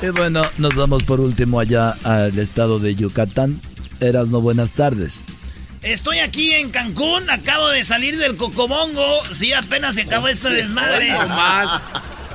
[0.00, 3.60] Y bueno, nos vamos por último allá al estado de Yucatán.
[3.98, 5.24] Erasno, buenas tardes.
[5.88, 9.24] Estoy aquí en Cancún, acabo de salir del Cocobongo.
[9.32, 11.16] Sí, apenas se acabó este desmadre.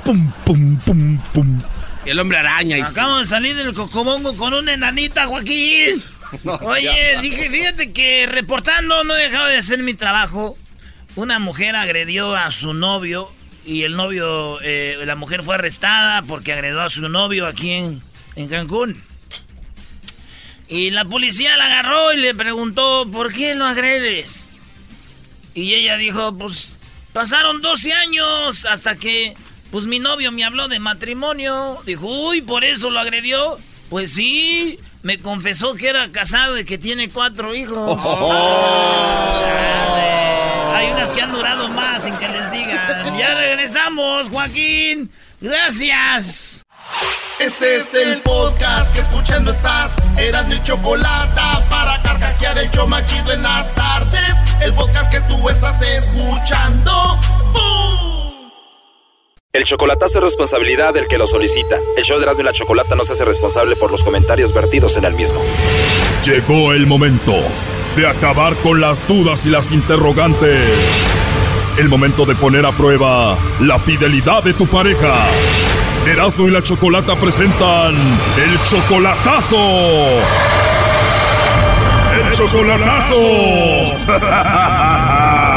[0.04, 1.62] Pum, pum, pum, pum.
[2.04, 2.80] El hombre araña.
[2.80, 2.82] Y...
[2.82, 6.04] Acabo de salir del cocobongo con una enanita, Joaquín.
[6.62, 10.58] Oye, dije, fíjate que reportando no he dejado de hacer mi trabajo.
[11.16, 13.32] Una mujer agredió a su novio
[13.66, 18.02] y el novio, eh, la mujer fue arrestada porque agredió a su novio aquí en,
[18.36, 19.00] en Cancún.
[20.68, 24.50] Y la policía la agarró y le preguntó, ¿por qué lo agredes?
[25.54, 26.80] Y ella dijo, pues
[27.12, 29.36] pasaron 12 años hasta que,
[29.72, 31.82] pues mi novio me habló de matrimonio.
[31.86, 33.58] Dijo, uy, ¿por eso lo agredió?
[33.90, 38.00] Pues sí, me confesó que era casado y que tiene cuatro hijos.
[40.74, 43.18] Hay unas que han durado más sin que les digan.
[43.18, 45.12] Ya regresamos, Joaquín.
[45.40, 46.62] Gracias.
[47.40, 49.73] Este es el podcast que escuchando estás.
[50.74, 54.34] Chocolate para carcajear el yo machido en las tardes.
[54.60, 56.92] El podcast que tú estás escuchando.
[57.54, 58.50] ¡Bum!
[59.54, 61.78] El chocolatazo es responsabilidad del que lo solicita.
[61.96, 64.98] El show de Erasmo y la Chocolata no se hace responsable por los comentarios vertidos
[64.98, 65.40] en el mismo.
[66.26, 67.36] Llegó el momento
[67.96, 70.68] de acabar con las dudas y las interrogantes.
[71.78, 75.28] El momento de poner a prueba la fidelidad de tu pareja.
[76.08, 79.58] Erasmo y la Chocolata presentan el chocolatazo.
[82.34, 83.22] Chocolatazo.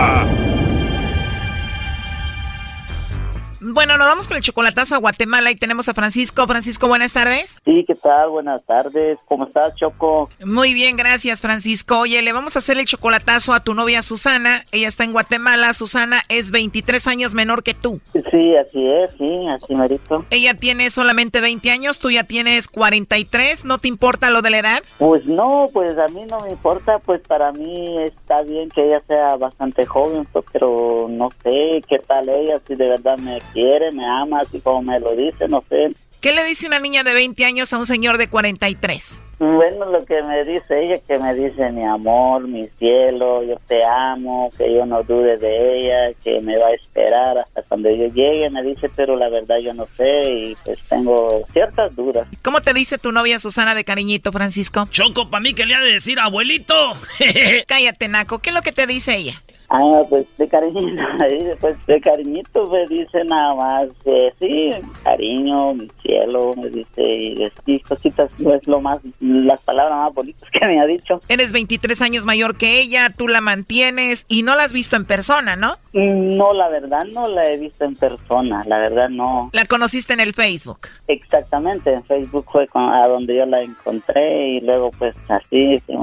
[3.77, 6.47] Bueno, nos vamos con el chocolatazo a Guatemala y tenemos a Francisco.
[6.47, 7.59] Francisco, buenas tardes.
[7.67, 8.31] Sí, ¿qué tal?
[8.31, 9.19] Buenas tardes.
[9.27, 10.31] ¿Cómo estás, Choco?
[10.43, 11.99] Muy bien, gracias, Francisco.
[11.99, 14.65] Oye, le vamos a hacer el chocolatazo a tu novia Susana.
[14.73, 15.75] Ella está en Guatemala.
[15.75, 18.01] Susana es 23 años menor que tú.
[18.15, 20.25] Sí, así es, sí, así merito.
[20.31, 23.67] Ella tiene solamente 20 años, tú ya tienes 43.
[23.67, 24.83] ¿No te importa lo de la edad?
[24.97, 26.99] Pues no, pues a mí no me importa.
[27.01, 31.99] Pues para mí está bien que ella sea bastante joven, pues, pero no sé qué
[31.99, 35.63] tal ella, si de verdad me quiere, me ama, así como me lo dice, no
[35.69, 35.91] sé.
[36.21, 39.21] ¿Qué le dice una niña de 20 años a un señor de 43?
[39.39, 43.85] Bueno, lo que me dice ella, que me dice mi amor, mi cielo, yo te
[43.85, 48.07] amo, que yo no dude de ella, que me va a esperar hasta cuando yo
[48.07, 52.27] llegue, me dice, pero la verdad yo no sé y pues tengo ciertas dudas.
[52.41, 54.89] ¿Cómo te dice tu novia Susana de cariñito, Francisco?
[54.91, 56.93] Choco, para mí que le ha de decir abuelito.
[57.67, 58.39] Cállate, Naco.
[58.39, 59.43] ¿Qué es lo que te dice ella?
[59.69, 64.71] Ah, pues de cariñito, después de cariñito me dice nada más, eh, sí,
[65.03, 70.49] cariño, mi cielo, me dice, y cositas, no es lo más, las palabras más bonitas
[70.53, 71.21] que me ha dicho.
[71.29, 75.05] Eres 23 años mayor que ella, tú la mantienes y no la has visto en
[75.05, 75.77] persona, ¿no?
[75.93, 79.51] No, la verdad no la he visto en persona, la verdad no.
[79.53, 80.81] La conociste en el Facebook.
[81.09, 85.95] Exactamente, en Facebook fue con- a donde yo la encontré y luego pues así, sí.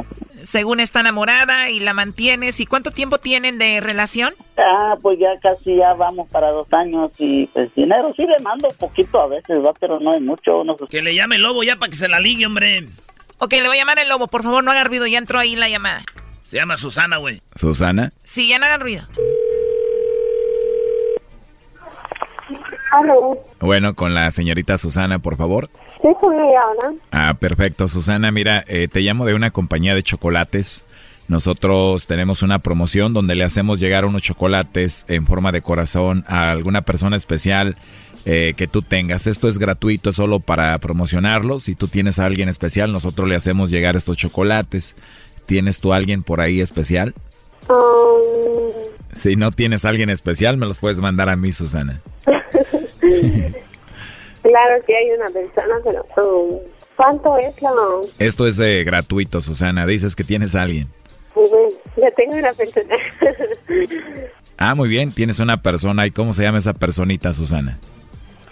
[0.45, 2.59] Según está enamorada y la mantienes.
[2.59, 4.33] ¿Y cuánto tiempo tienen de relación?
[4.57, 8.69] Ah, pues ya casi ya vamos para dos años y pues dinero sí le mando
[8.79, 10.61] poquito a veces, va, pero no es mucho.
[10.61, 12.87] unos- Que le llame el lobo ya para que se la ligue, hombre.
[13.39, 14.27] Ok, le voy a llamar el lobo.
[14.27, 15.07] Por favor, no haga ruido.
[15.07, 16.01] Ya entró ahí la llamada.
[16.43, 17.41] Se llama Susana, güey.
[17.55, 18.11] Susana.
[18.23, 19.03] Sí, ya no hagan ruido.
[22.91, 25.69] Aló, Bueno, con la señorita Susana, por favor.
[26.03, 26.97] Sí, con ella habla.
[27.11, 27.87] Ah, perfecto.
[27.87, 30.85] Susana, mira, eh, te llamo de una compañía de chocolates.
[31.27, 36.51] Nosotros tenemos una promoción donde le hacemos llegar unos chocolates en forma de corazón a
[36.51, 37.77] alguna persona especial
[38.25, 39.25] eh, que tú tengas.
[39.25, 41.59] Esto es gratuito, es solo para promocionarlo.
[41.59, 44.95] Si tú tienes a alguien especial, nosotros le hacemos llegar estos chocolates.
[45.45, 47.13] ¿Tienes tú a alguien por ahí especial?
[47.69, 48.71] Um,
[49.13, 52.01] Si no tienes a alguien especial, me los puedes mandar a mí, Susana.
[54.43, 56.59] claro que hay una persona, pero um,
[56.95, 57.71] ¿cuánto es la...?
[58.19, 59.85] Esto es eh, gratuito, Susana.
[59.87, 60.87] Dices que tienes a alguien.
[61.97, 62.95] Ya tengo una persona.
[64.55, 66.05] Ah, muy bien, tienes una persona.
[66.05, 67.79] ¿Y cómo se llama esa personita, Susana?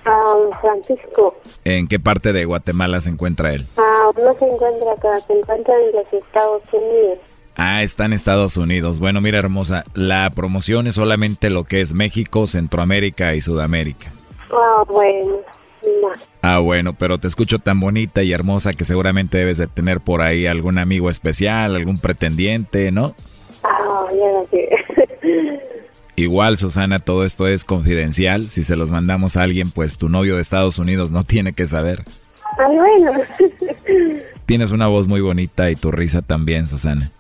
[0.04, 3.68] Um, Francisco, ¿En qué parte de Guatemala se encuentra él?
[3.78, 7.20] ah, no se encuentra acá, se encuentra en los Estados Unidos.
[7.56, 8.98] Ah, está en Estados Unidos.
[9.00, 14.12] Bueno, mira, hermosa, la promoción es solamente lo que es México, Centroamérica y Sudamérica.
[14.52, 15.38] Ah, bueno,
[15.84, 16.10] no.
[16.42, 20.22] Ah, bueno, pero te escucho tan bonita y hermosa que seguramente debes de tener por
[20.22, 23.16] ahí algún amigo especial, algún pretendiente, ¿no?
[23.64, 24.08] Ah,
[24.50, 24.70] sé.
[26.16, 28.50] Igual, Susana, todo esto es confidencial.
[28.50, 31.68] Si se los mandamos a alguien, pues tu novio de Estados Unidos no tiene que
[31.68, 32.04] saber.
[32.44, 33.22] Ah, bueno.
[34.46, 37.12] Tienes una voz muy bonita y tu risa también, Susana.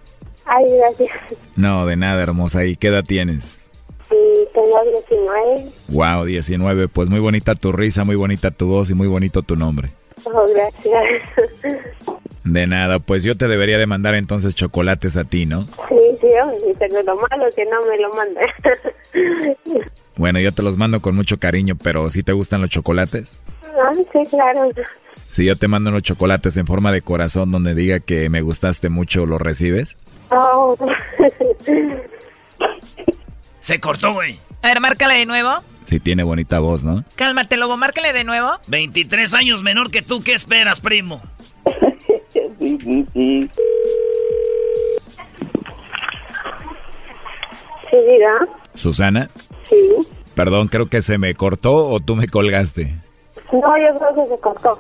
[0.46, 1.18] Ay, gracias.
[1.56, 2.66] No, de nada, hermosa.
[2.66, 3.61] ¿Y qué edad tienes?
[4.54, 5.72] Tengo 19.
[5.90, 6.88] Wow, 19.
[6.88, 9.92] Pues muy bonita tu risa, muy bonita tu voz y muy bonito tu nombre.
[10.26, 11.22] Oh, gracias.
[12.44, 15.64] De nada, pues yo te debería de mandar entonces chocolates a ti, ¿no?
[15.64, 18.42] Sí, sí, hombre, pero lo malo que no me lo manda.
[20.18, 23.40] Bueno, yo te los mando con mucho cariño, pero ¿sí te gustan los chocolates?
[23.64, 24.70] Ah, sí, claro.
[25.30, 28.90] Si yo te mando unos chocolates en forma de corazón donde diga que me gustaste
[28.90, 29.98] mucho, ¿lo recibes?
[30.30, 30.76] Oh.
[33.62, 34.38] Se cortó, güey.
[34.62, 35.50] A ver, márcale de nuevo.
[35.86, 37.04] Sí, tiene bonita voz, ¿no?
[37.16, 38.50] Cálmate, lobo, márcale de nuevo.
[38.68, 41.22] 23 años menor que tú, ¿qué esperas, primo?
[42.60, 43.50] Sí, sí, sí.
[47.90, 48.48] Sí, diga.
[48.76, 49.30] Susana,
[49.68, 49.78] Sí.
[50.34, 52.96] perdón, creo que se me cortó o tú me colgaste.
[53.52, 54.80] No, yo creo que se cortó.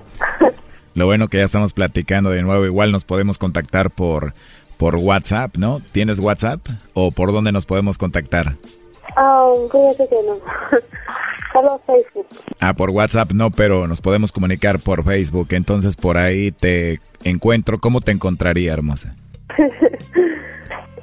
[0.93, 4.33] Lo bueno que ya estamos platicando de nuevo, igual nos podemos contactar por,
[4.81, 5.79] por WhatsApp, ¿no?
[5.91, 6.59] ¿Tienes WhatsApp?
[6.95, 8.55] ¿O por dónde nos podemos contactar?
[9.15, 10.39] Ah, fíjate que no.
[11.53, 12.25] Solo Facebook.
[12.59, 15.49] Ah, por WhatsApp no, pero nos podemos comunicar por Facebook.
[15.51, 17.77] Entonces por ahí te encuentro.
[17.77, 19.13] ¿Cómo te encontraría, hermosa?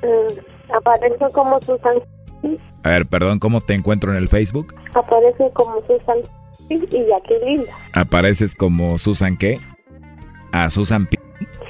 [0.01, 1.97] Eh, aparece como Susan.
[2.85, 4.73] A ver, perdón, ¿cómo te encuentro en el Facebook?
[4.95, 6.19] Aparece como Susan
[6.71, 7.67] y Jacqueline.
[7.95, 9.59] ¿Apareces como Susan qué?
[10.53, 11.19] Ah, Susan P.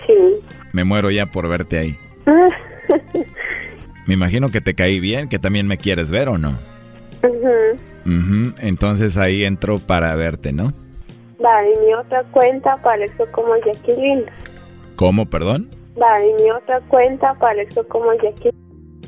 [0.06, 0.57] Sí.
[0.72, 1.98] Me muero ya por verte ahí.
[4.06, 6.56] Me imagino que te caí bien, que también me quieres ver o no.
[7.22, 7.78] Ujú.
[8.06, 10.72] Ujú, Entonces ahí entro para verte, ¿no?
[11.44, 14.24] Va, y mi otra cuenta aparece como Jacqueline.
[14.96, 15.68] ¿Cómo, perdón?
[16.00, 18.56] Va, y mi otra cuenta aparece como Jacqueline.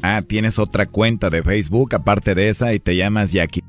[0.03, 3.63] Ah, tienes otra cuenta de Facebook aparte de esa y te llamas Jackie.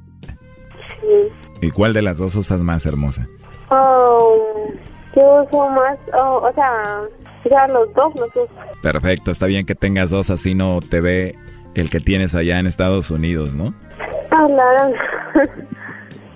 [1.01, 1.29] Sí.
[1.61, 3.27] ¿Y cuál de las dos usas más hermosa?
[3.69, 4.67] Oh,
[5.15, 7.03] yo uso más, oh, o sea,
[7.49, 8.49] ya los dos los uso.
[8.81, 11.35] Perfecto, está bien que tengas dos, así no te ve
[11.75, 13.73] el que tienes allá en Estados Unidos, ¿no?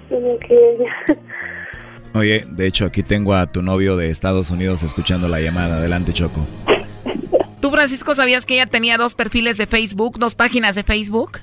[0.10, 1.20] Que ella.
[2.14, 5.78] Oye, de hecho aquí tengo a tu novio de Estados Unidos escuchando la llamada.
[5.78, 6.45] Adelante, Choco.
[7.60, 11.39] ¿Tú, Francisco, sabías que ella tenía dos perfiles de Facebook, dos páginas de Facebook?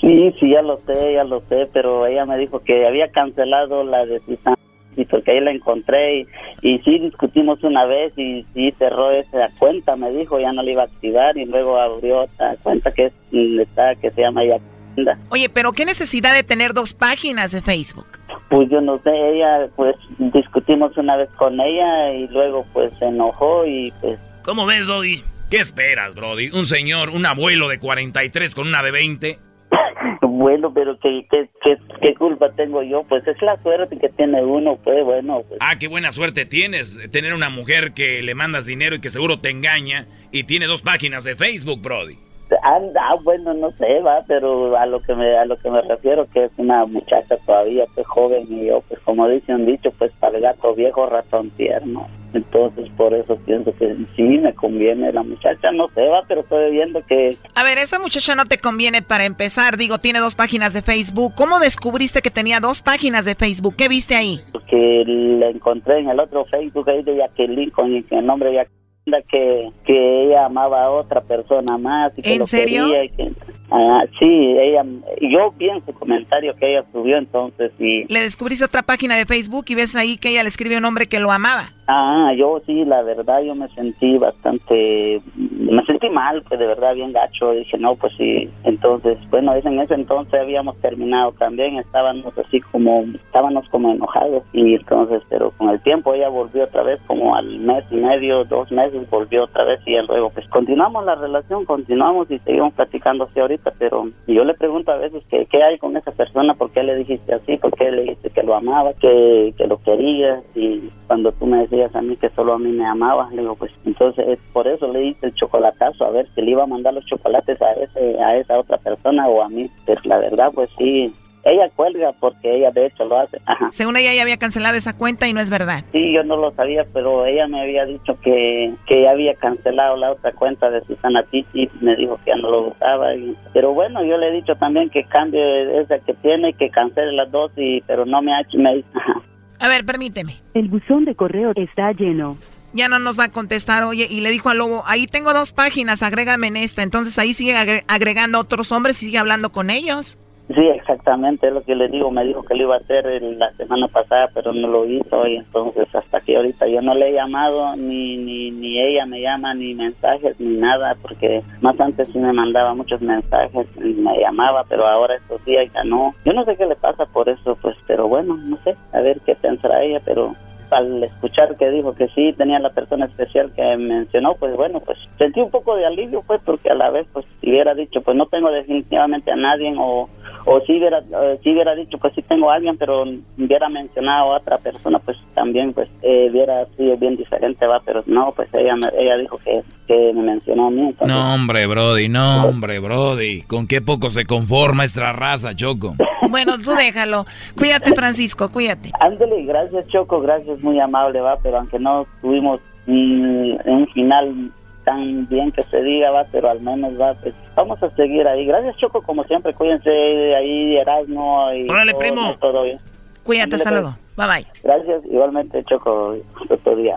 [0.00, 3.82] Sí, sí, ya lo sé, ya lo sé, pero ella me dijo que había cancelado
[3.82, 4.56] la de Susana
[4.96, 6.26] y porque ahí la encontré y,
[6.62, 10.70] y sí discutimos una vez y sí cerró esa cuenta, me dijo, ya no la
[10.70, 15.18] iba a activar y luego abrió otra cuenta que es está, que se llama Yacinda.
[15.30, 18.06] Oye, pero ¿qué necesidad de tener dos páginas de Facebook?
[18.50, 23.06] Pues yo no sé, ella pues discutimos una vez con ella y luego pues se
[23.06, 25.22] enojó y pues ¿Cómo ves, Doggy?
[25.50, 26.50] ¿Qué esperas, Brody?
[26.50, 29.38] Un señor, un abuelo de 43 con una de 20.
[30.38, 33.02] bueno, pero ¿qué, qué, qué, qué culpa tengo yo?
[33.04, 36.98] Pues es la suerte que tiene uno, pues bueno, pues Ah, qué buena suerte tienes.
[37.10, 40.82] Tener una mujer que le mandas dinero y que seguro te engaña y tiene dos
[40.82, 42.18] páginas de Facebook, Brody.
[42.62, 46.26] ah, bueno, no sé, va, pero a lo que me a lo que me refiero
[46.32, 50.12] que es una muchacha todavía pues joven y yo pues como dice un dicho, pues
[50.20, 52.08] para el gato viejo ratón tierno.
[52.34, 56.72] Entonces por eso pienso que sí me conviene la muchacha, no sé, va, pero estoy
[56.72, 59.76] viendo que A ver, esa muchacha no te conviene para empezar.
[59.76, 61.34] Digo, tiene dos páginas de Facebook.
[61.36, 63.76] ¿Cómo descubriste que tenía dos páginas de Facebook?
[63.76, 64.40] ¿Qué viste ahí?
[64.68, 68.82] que la encontré en el otro Facebook ahí de Jacqueline con el nombre de Jacqueline
[69.28, 72.86] que, que ella amaba a otra persona más y que ¿En lo serio?
[72.86, 73.32] quería y que
[73.70, 74.24] ah, sí
[74.58, 74.84] ella
[75.20, 79.26] yo vi en su comentario que ella subió entonces y Le descubriste otra página de
[79.26, 81.72] Facebook y ves ahí que ella le escribe un hombre que lo amaba.
[81.86, 86.94] Ah yo sí la verdad yo me sentí bastante me sentí mal pues de verdad
[86.94, 87.52] bien gacho.
[87.52, 88.48] Dije no pues sí.
[88.64, 94.44] Entonces bueno en ese entonces habíamos terminado también estábamos así como estábamos como enojados.
[94.52, 98.44] Y entonces pero con el tiempo ella volvió otra vez como al mes y medio
[98.44, 103.24] dos meses volvió otra vez y luego pues continuamos la relación continuamos y seguimos platicando
[103.24, 103.72] así ahorita.
[103.78, 106.96] Pero yo le pregunto a veces que qué hay con esa persona por qué le
[106.96, 111.32] dijiste así por qué le dijiste que lo amaba que, que lo querías y cuando
[111.32, 114.26] tú me decías a mí que solo a mí me amabas le digo pues entonces
[114.28, 117.04] es por eso le hice el chocolatazo a ver si le iba a mandar los
[117.06, 121.12] chocolates a ese a esa otra persona o a mí pero la verdad pues sí
[121.44, 123.68] ella cuelga porque ella de hecho lo hace Ajá.
[123.72, 125.80] Según ella, ya había cancelado esa cuenta y no es verdad.
[125.90, 130.12] Sí, yo no lo sabía, pero ella me había dicho que, que había cancelado la
[130.12, 133.16] otra cuenta de Susana Titi, me dijo que ya no lo usaba.
[133.16, 137.10] y- pero bueno, yo le he dicho también que cambie esa que tiene, que cancele
[137.10, 139.20] las dos, y pero no me ha hecho, me ajá.
[139.62, 140.40] A ver, permíteme.
[140.54, 142.36] El buzón de correo está lleno.
[142.74, 145.52] Ya no nos va a contestar, oye, y le dijo al lobo, ahí tengo dos
[145.52, 146.82] páginas, agrégame en esta.
[146.82, 150.18] Entonces ahí sigue agre- agregando otros hombres y sigue hablando con ellos.
[150.48, 152.10] Sí, exactamente, es lo que le digo.
[152.10, 155.26] Me dijo que lo iba a hacer la semana pasada, pero no lo hizo.
[155.26, 159.20] Y entonces, hasta que ahorita yo no le he llamado, ni, ni, ni ella me
[159.20, 164.18] llama, ni mensajes, ni nada, porque más antes sí me mandaba muchos mensajes y me
[164.18, 166.14] llamaba, pero ahora estos días ya no.
[166.24, 169.20] Yo no sé qué le pasa por eso, pues, pero bueno, no sé, a ver
[169.24, 170.34] qué pensará ella, pero
[170.72, 174.98] al escuchar que dijo que sí tenía la persona especial que mencionó, pues bueno, pues
[175.18, 178.16] sentí un poco de alivio, pues, porque a la vez, pues, si hubiera dicho, pues
[178.16, 180.08] no tengo definitivamente a nadie o,
[180.46, 183.02] o si hubiera, eh, si hubiera dicho, pues sí tengo a alguien, pero
[183.38, 188.02] hubiera mencionado a otra persona, pues también, pues, eh, hubiera sido bien diferente, va, pero
[188.06, 190.80] no, pues ella, me- ella dijo que, que me mencionó a mí.
[190.88, 193.42] entonces- No, hombre, Brody, no, hombre, Brody.
[193.42, 195.94] ¿Con qué poco se conforma esta raza, Choco?
[196.30, 197.26] Bueno, tú déjalo.
[197.58, 198.90] Cuídate, Francisco, cuídate.
[199.00, 204.50] Ándale, gracias Choco, gracias, muy amable, va, pero aunque no tuvimos mm, un final
[204.84, 208.46] tan bien que se diga, va, pero al menos va, pues vamos a seguir ahí.
[208.46, 212.34] Gracias Choco, como siempre, cuídense ahí, Erasmo y Órale, todo, primo.
[212.40, 212.78] todo bien.
[213.22, 213.96] Cuídate, hasta luego.
[214.16, 214.46] Bye bye.
[214.62, 216.16] Gracias, igualmente Choco,
[216.48, 216.96] otro día.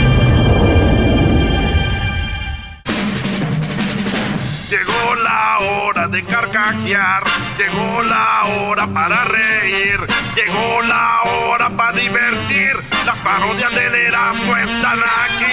[5.61, 7.23] hora de carcajear,
[7.57, 9.99] llegó la hora para reír,
[10.35, 12.71] llegó la hora para divertir.
[13.05, 15.51] Las parodias del Erasmo están aquí.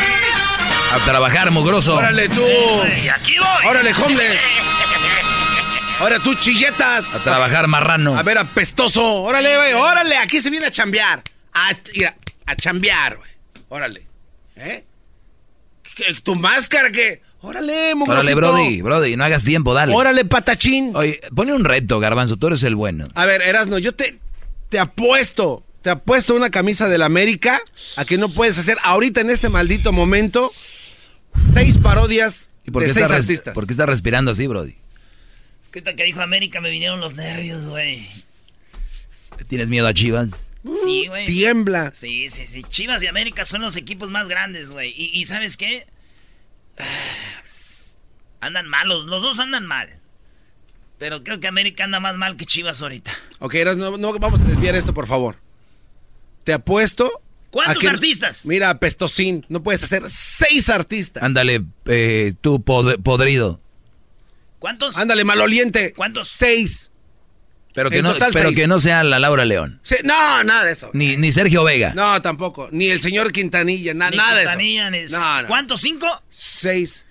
[0.93, 1.97] A trabajar, mugroso.
[1.97, 2.43] Órale tú.
[3.03, 3.67] Y aquí voy.
[3.67, 4.41] Órale, homeless.
[6.01, 7.15] Ahora tú, chilletas.
[7.17, 8.17] A trabajar, marrano.
[8.17, 9.05] A ver, apestoso.
[9.23, 9.73] Órale, güey.
[9.75, 11.23] Órale, aquí se viene a chambear.
[11.53, 12.15] A, mira,
[12.47, 13.31] a chambear, güey.
[13.69, 14.07] Órale.
[14.57, 14.85] ¿Eh?
[15.97, 17.23] ¿Qué- ¿Tu máscara qué?
[17.41, 18.13] Órale, mugrosito.
[18.21, 19.95] Órale, Brody, Brody, no hagas tiempo, dale.
[19.95, 20.91] Órale, patachín.
[20.97, 23.07] Oye, pone un reto, Garbanzo, tú eres el bueno.
[23.15, 24.19] A ver, Erasno, yo te,
[24.69, 27.61] te apuesto, te apuesto una camisa del América
[27.97, 30.53] a que no puedes hacer ahorita en este maldito momento
[31.55, 33.55] seis parodias ¿Y por de qué, seis estás res- artistas.
[33.55, 34.75] por qué estás respirando así, Brody?
[35.63, 38.09] Es que que dijo América me vinieron los nervios, güey.
[39.47, 40.49] ¿Tienes miedo a Chivas?
[40.85, 41.25] Sí, güey.
[41.27, 41.93] Tiembla.
[41.95, 42.65] Sí, sí, sí.
[42.69, 44.91] Chivas y América son los equipos más grandes, güey.
[44.97, 45.87] Y, y ¿sabes qué?
[48.41, 49.99] Andan malos, los dos andan mal.
[50.99, 53.13] Pero creo que América anda más mal que Chivas ahorita.
[53.39, 55.37] Ok, Erasno, no vamos a desviar esto, por favor.
[56.45, 57.11] Te apuesto.
[57.51, 58.45] ¿Cuántos que- artistas?
[58.47, 61.23] Mira, Pestosín, no puedes hacer seis artistas.
[61.23, 63.61] Ándale, eh, tú pod- podrido.
[64.59, 64.97] ¿Cuántos?
[64.97, 65.93] Ándale, maloliente.
[65.95, 66.29] ¿Cuántos?
[66.29, 66.91] Seis.
[67.79, 69.79] Pero que, no, total, pero que no sea la Laura León.
[69.83, 70.91] Sí, no, nada de eso.
[70.95, 71.93] Ni, ni Sergio Vega.
[71.95, 72.69] No, tampoco.
[72.73, 75.19] Ni el señor Quintanilla, na- Ni nada de Quintanilla, ni- eso.
[75.19, 75.49] No, no.
[75.49, 75.81] ¿Cuántos?
[75.81, 76.07] ¿Cinco?
[76.29, 77.07] Seis.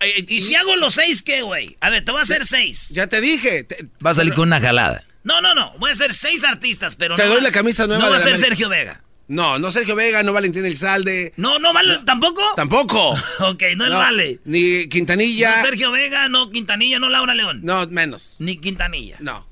[0.00, 1.76] Eh, ¿Y si hago los seis qué, güey?
[1.80, 2.90] A ver, te voy a hacer seis.
[2.90, 3.64] Ya te dije.
[3.64, 5.04] te- Va a salir con una jalada.
[5.24, 5.72] No, no, no.
[5.78, 7.28] Voy a hacer seis artistas, pero Te no.
[7.30, 8.48] doy va- la camisa nueva No va a ser América.
[8.48, 9.02] Sergio Vega.
[9.28, 11.32] No, no Sergio Vega, no Valentín Elizalde.
[11.36, 11.98] No, no vale.
[12.04, 12.42] ¿Tampoco?
[12.54, 13.10] Tampoco.
[13.40, 14.38] ok, no, No, vale.
[14.44, 15.56] Ni Quintanilla.
[15.56, 17.60] No Sergio Vega, no Quintanilla, no Laura León.
[17.64, 18.36] No, menos.
[18.38, 19.16] Ni Quintanilla.
[19.18, 19.48] No.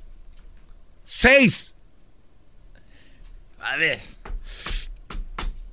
[1.05, 1.75] Seis.
[3.61, 4.01] A ver.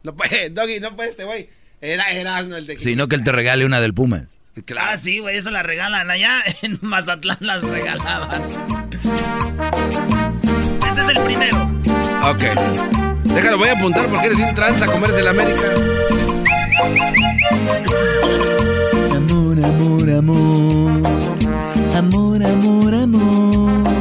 [0.04, 1.50] No puede, Doggy, no puede este güey.
[1.82, 4.28] Era Erasmo el de Si no, que él te regale una del Pumas.
[4.78, 8.44] Ah, sí, güey, esa la regalan allá en Mazatlán las regalaban.
[10.90, 11.58] Ese es el primero.
[12.24, 12.44] Ok.
[13.24, 15.62] Déjalo, voy a apuntar porque eres un tranza a comer del América.
[19.16, 21.02] Amor, amor, amor.
[21.96, 24.01] Amor, amor, amor.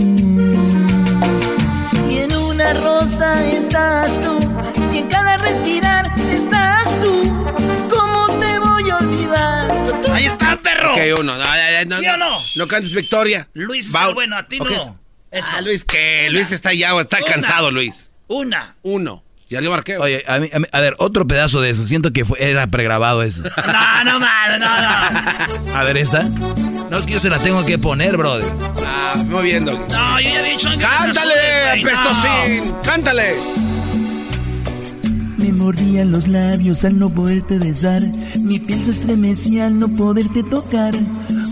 [2.73, 4.39] Rosa estás tú,
[4.91, 7.45] si en cada respirar estás tú,
[7.89, 9.71] ¿cómo te voy a olvidar?
[10.13, 10.91] Ahí está, perro.
[10.93, 11.35] Ok, uno.
[11.37, 11.43] No,
[11.85, 12.39] no, ¿Sí o no?
[12.55, 13.47] No cantes Victoria.
[13.53, 14.69] Luis Va- bueno, a ti Ok.
[14.69, 14.99] no.
[15.31, 15.47] Eso.
[15.53, 16.27] Ah, Luis, ¿qué?
[16.31, 17.25] Luis está ya, está Una.
[17.25, 18.09] cansado, Luis.
[18.27, 18.75] Una.
[18.81, 19.23] Uno.
[19.49, 19.97] Ya le marqué.
[19.97, 21.83] Oye, a, mí- a mí- a ver, otro pedazo de eso.
[21.85, 23.41] Siento que fue- era pregrabado eso.
[23.43, 24.81] No, no mames, no,
[25.69, 25.77] no.
[25.77, 26.23] A ver, ¿esta?
[26.91, 28.45] No, es que yo se la tengo que poner, brother.
[28.85, 29.77] Ah, muy bien, Doggy.
[29.77, 29.85] No,
[30.19, 31.33] yo ya había dicho que ¡Cántale,
[31.77, 31.87] no.
[31.87, 32.73] apestosín!
[32.83, 33.35] ¡Cántale!
[35.37, 38.01] Me mordían los labios al no poderte besar.
[38.41, 40.93] Mi piel se estremecía al no poderte tocar.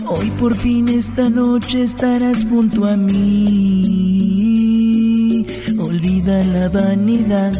[0.06, 4.26] Hoy por fin esta noche estarás junto a mí.
[5.78, 7.52] Olvida la vanidad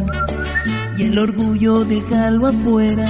[0.99, 3.07] y el orgullo déjalo afuera.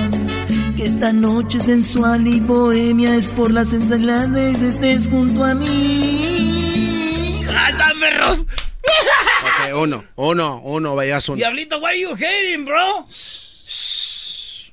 [0.77, 5.55] Que esta noche sensual y bohemia es por la sensualidad de que estés junto a
[5.55, 7.43] mí.
[7.55, 8.41] ¡Ah, están perros!
[8.41, 10.05] Ok, uno.
[10.17, 11.37] Uno, uno, vayas uno.
[11.37, 13.05] Diablito, what are you hating, bro?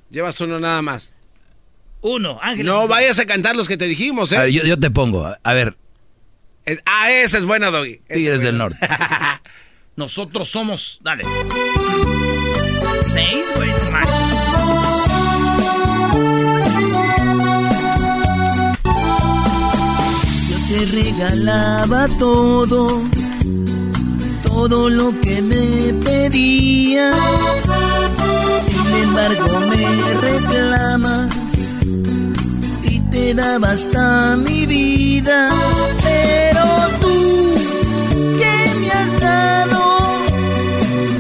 [0.09, 1.15] Llevas uno nada más.
[2.01, 2.65] Uno, Ángeles.
[2.71, 4.37] No vayas a cantar los que te dijimos, ¿eh?
[4.37, 5.75] A ver, yo, yo te pongo, a ver,
[6.65, 7.97] Es- ah, esa es buena, Doggy.
[8.07, 8.57] Tigres es del.
[8.57, 8.77] Norte.
[9.95, 10.99] Nosotros somos.
[11.01, 11.23] Dale.
[13.11, 13.69] Seis, güey,
[20.77, 23.01] te regalaba todo,
[24.43, 27.15] todo lo que me pedías.
[28.65, 29.85] Sin embargo me
[30.27, 31.33] reclamas
[32.83, 35.49] y te daba hasta mi vida.
[36.03, 36.65] Pero
[37.01, 37.55] tú,
[38.39, 39.79] ¿qué me has dado?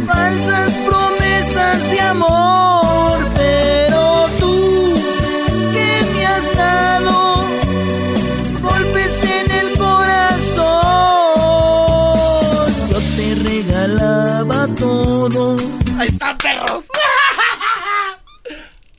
[0.05, 2.76] Falsas promesas de amor.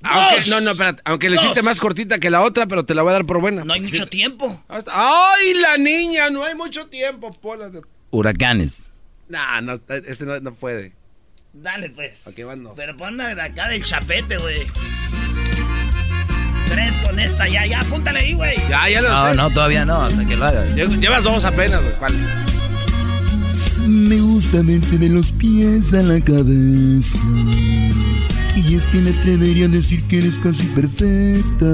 [0.09, 1.03] Aunque, no, no, espérate.
[1.05, 1.45] Aunque le Dos.
[1.45, 3.65] hiciste más cortita que la otra, pero te la voy a dar por buena.
[3.65, 4.63] No hay mucho tiempo.
[4.69, 6.31] ¡Ay, la niña!
[6.31, 7.71] No hay mucho tiempo, Pola.
[8.11, 8.91] huracanes.
[9.29, 10.93] Nah, no, este no, no puede.
[11.53, 12.27] Dale, pues.
[12.27, 12.73] Ok, van dos.
[12.77, 14.67] Pero pon acá del chapete, güey.
[16.69, 18.57] Tres con esta, ya, ya, apúntale ahí, güey.
[18.69, 20.69] Ya, ya lo No, no, todavía no, hasta que lo hagas.
[20.75, 21.95] Lle- Llevas dos apenas, güey.
[21.97, 22.15] ¿Cuál?
[23.87, 27.19] Me gusta verte de los pies a la cabeza.
[28.67, 31.73] Y es que me atrevería a decir que eres casi perfecta.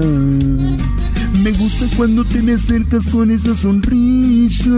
[1.43, 4.69] Me gusta cuando te me acercas con esa sonrisa.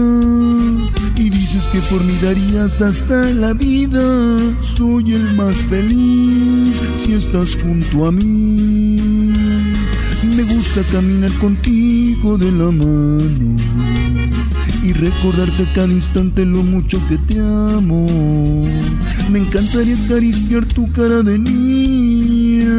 [1.16, 4.02] Y dices que por mí darías hasta la vida.
[4.62, 8.96] Soy el más feliz si estás junto a mí.
[10.34, 14.07] Me gusta caminar contigo de la mano
[14.88, 18.06] y recordarte cada instante lo mucho que te amo.
[19.30, 22.72] Me encantaría acariciar tu cara de niña.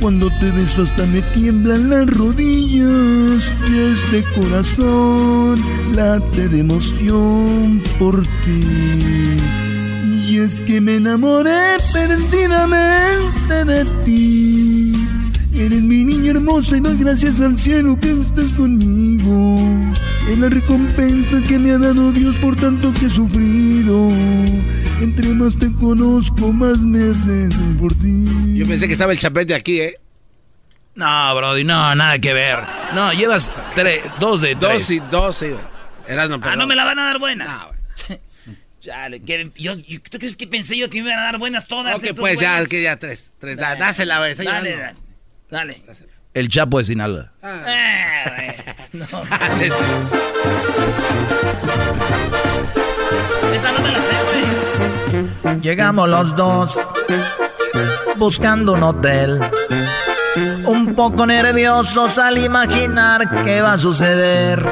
[0.00, 5.60] Cuando te beso hasta me tiemblan las rodillas y este corazón
[5.94, 8.60] late de emoción por ti.
[10.28, 14.65] Y es que me enamoré perdidamente de ti.
[15.58, 19.56] Eres mi niña hermosa y doy gracias al cielo que estés conmigo.
[20.30, 24.08] Es la recompensa que me ha dado Dios por tanto que he sufrido.
[25.00, 28.24] Entre más te conozco, más me rezo por ti.
[28.54, 29.96] Yo pensé que estaba el chapete aquí, ¿eh?
[30.94, 32.58] No, Brody, no, nada que ver.
[32.94, 34.60] No, llevas tres, dos de tres.
[34.80, 35.60] Dos y dos, sí, güey.
[36.08, 37.68] Eras no, Ah, no me la van a dar buena.
[38.80, 41.66] Chale, que yo, yo- ¿tú crees que pensé yo que me iban a dar buenas
[41.66, 41.96] todas?
[41.96, 42.68] Ok, estos pues ya, güeyes?
[42.68, 43.32] que ya tres.
[43.38, 44.32] Tres, da- dásela, güey.
[44.32, 45.05] está Dale, dale.
[45.50, 45.82] Dale.
[46.34, 47.32] El Chapo de Sinaloa.
[47.42, 48.24] Eh,
[48.92, 49.06] güey.
[49.10, 49.22] No.
[53.54, 54.12] Esa no me la sé,
[55.42, 55.60] güey.
[55.60, 56.78] Llegamos los dos
[58.16, 59.40] buscando un hotel.
[60.66, 64.62] Un poco nerviosos al imaginar qué va a suceder.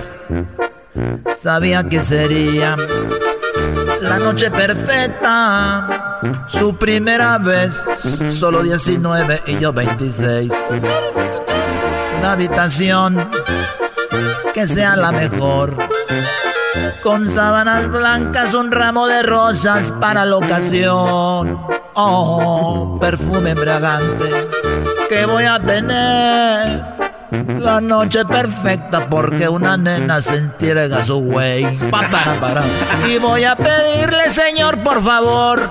[1.35, 2.77] Sabía que sería
[4.05, 6.21] la noche perfecta.
[6.47, 7.75] Su primera vez,
[8.31, 10.53] solo 19 y yo 26.
[12.19, 13.31] Una habitación
[14.53, 15.77] que sea la mejor.
[17.03, 21.59] Con sábanas blancas, un ramo de rosas para la ocasión.
[21.95, 24.49] Oh, perfume embriagante
[25.09, 26.95] que voy a tener.
[27.61, 31.65] La noche perfecta porque una nena se entrega a su güey.
[33.09, 35.71] Y voy a pedirle, señor, por favor,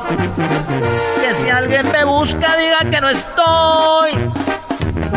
[1.21, 4.11] que si alguien me busca, diga que no estoy.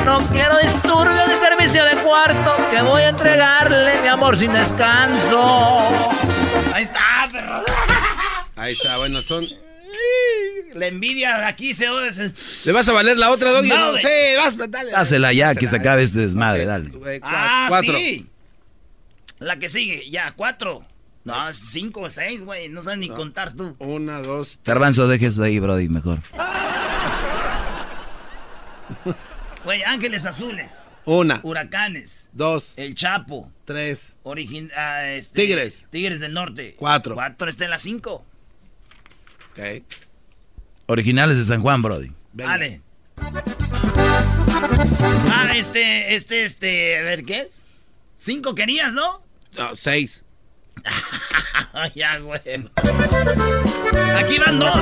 [0.05, 5.81] No quiero disturbio de servicio de cuarto, que voy a entregarle mi amor sin descanso.
[6.73, 7.63] Ahí está, perro.
[8.57, 9.47] Ahí está, bueno, son.
[10.75, 12.33] La envidia de aquí se se-
[12.65, 13.69] ¿Le vas a valer la otra, Doggy?
[13.69, 14.91] No, sí, vas, dale.
[14.91, 16.91] Dásela ya, que se acabe este desmadre, dale.
[17.23, 17.99] Ah, cuatro.
[17.99, 18.27] sí.
[19.39, 20.85] La que sigue, ya, cuatro.
[21.25, 22.69] No, cinco o seis, güey.
[22.69, 23.75] No sabes ni contar tú.
[23.81, 24.61] Una, dos.
[24.65, 26.21] Garbanzo, dejes ahí, Brody, mejor.
[29.65, 30.79] Güey, Ángeles Azules.
[31.05, 31.41] Una.
[31.43, 32.31] Huracanes.
[32.33, 32.75] Dos.
[32.77, 33.51] El Chapo.
[33.65, 34.17] Tres.
[34.23, 35.87] Origin, ah, este, Tigres.
[35.91, 36.77] Tigres del Norte.
[36.79, 37.15] Cuatro.
[37.17, 38.25] Cuatro está en la cinco.
[39.57, 39.83] Ok.
[40.87, 42.13] Originales de San Juan, Brody.
[42.33, 42.83] Vale.
[45.33, 47.63] Ah, este, este, este, a ver, ¿qué es?
[48.17, 49.23] Cinco querías, ¿no?
[49.57, 50.25] No, seis.
[51.95, 52.41] ya, güey.
[54.19, 54.75] Aquí van dos.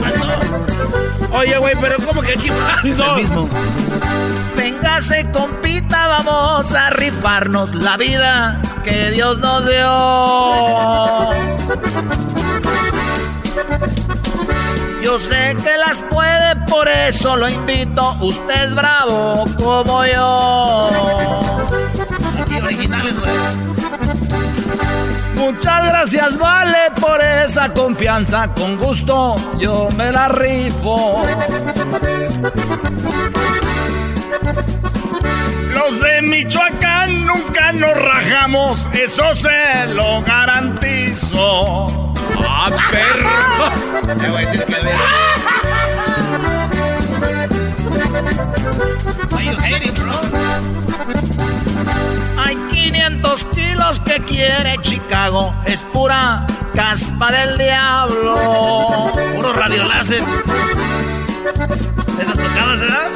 [0.00, 0.36] Van dos.
[1.32, 3.48] Oye, güey, pero ¿cómo que aquí van dos?
[4.56, 9.88] Véngase, compita, vamos a rifarnos la vida que Dios nos dio.
[15.02, 18.16] Yo sé que las puede, por eso lo invito.
[18.20, 20.90] Usted es bravo como yo.
[25.36, 28.48] Muchas gracias, vale, por esa confianza.
[28.54, 31.22] Con gusto yo me la rifo.
[35.74, 42.08] Los de Michoacán nunca nos rajamos, eso se lo garantizo.
[42.46, 44.14] ¡Ah, perro!
[44.14, 44.76] Te voy a decir que
[52.38, 59.12] Hay 500 kilos que quiere Chicago, es pura caspa del diablo.
[59.34, 60.22] Puro radio láser.
[62.20, 63.10] Esas tocadas, ¿verdad?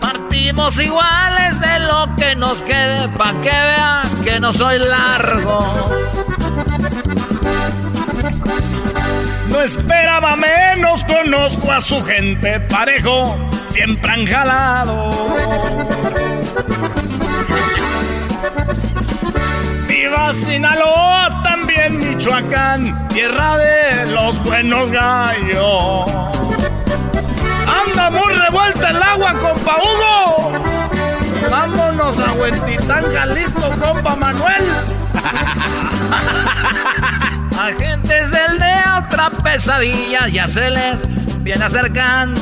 [0.00, 5.90] Partimos iguales de lo que nos quede, pa' que vean que no soy largo.
[9.48, 15.10] No esperaba menos, conozco a su gente parejo, siempre han jalado.
[19.88, 26.10] Viva Sinaloa, también Michoacán, tierra de los buenos gallos.
[27.86, 30.52] Anda muy revuelta el agua, compa Hugo.
[31.50, 34.64] Vámonos a Huentitán, Jalisco, compa Manuel.
[37.58, 42.40] Agentes del de otra pesadilla ya se les viene acercando.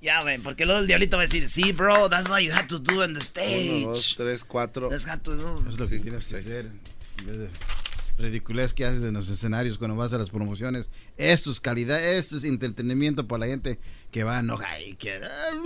[0.00, 2.66] Ya ven, porque luego el diablito va a decir, sí, bro, that's what you have
[2.66, 3.82] to do on the stage.
[3.84, 4.88] Uno, dos, tres, cuatro.
[4.88, 5.64] That's what to do.
[5.68, 6.70] Es lo que tienes que hacer.
[7.18, 7.48] En vez de
[8.18, 10.90] ridiculez que haces en los escenarios cuando vas a las promociones.
[11.16, 13.78] Esto es calidad, esto es entretenimiento para la gente
[14.10, 15.12] que va a enojar y que...
[15.14, 15.58] "Ay,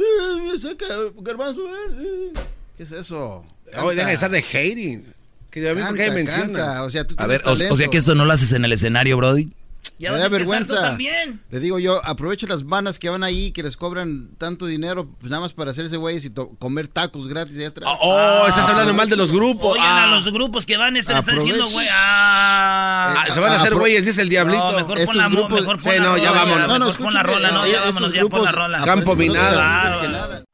[0.53, 0.87] me saca
[1.21, 2.33] garbanzo, eh".
[2.77, 3.45] ¿Qué es eso?
[3.83, 5.13] Oye, deja de estar de hating.
[5.61, 6.47] Que a mí, ¿por qué Canta, mencionas?
[6.67, 8.65] canta, o sea, tú A ver, o, o sea que esto no lo haces en
[8.67, 9.51] el escenario, Brody.
[9.99, 10.75] Ya Me da vergüenza.
[10.83, 11.41] también.
[11.51, 15.31] Le digo yo, aprovecha las bandas que van ahí, que les cobran tanto dinero, pues
[15.31, 17.89] nada más para hacerse güeyes y comer tacos gratis allá atrás.
[18.03, 19.73] Oh, estás hablando mal de los grupos.
[19.73, 20.05] Oigan, Ah.
[20.05, 21.87] a los grupos que van, este le están diciendo, güey.
[21.91, 24.73] Ah, Ah, se van a hacer apro- güeyes, dice el diablito.
[24.73, 26.69] No, mejor Estos pon la, grupos- mejor pon Sí, la no, ya vámonos.
[26.69, 28.83] No, no, pon la rola, no, eh, ya vámonos, ya pon la rola.
[28.85, 30.45] Campo minado.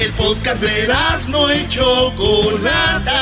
[0.00, 0.86] El podcast de
[1.30, 3.20] no y Chocolata.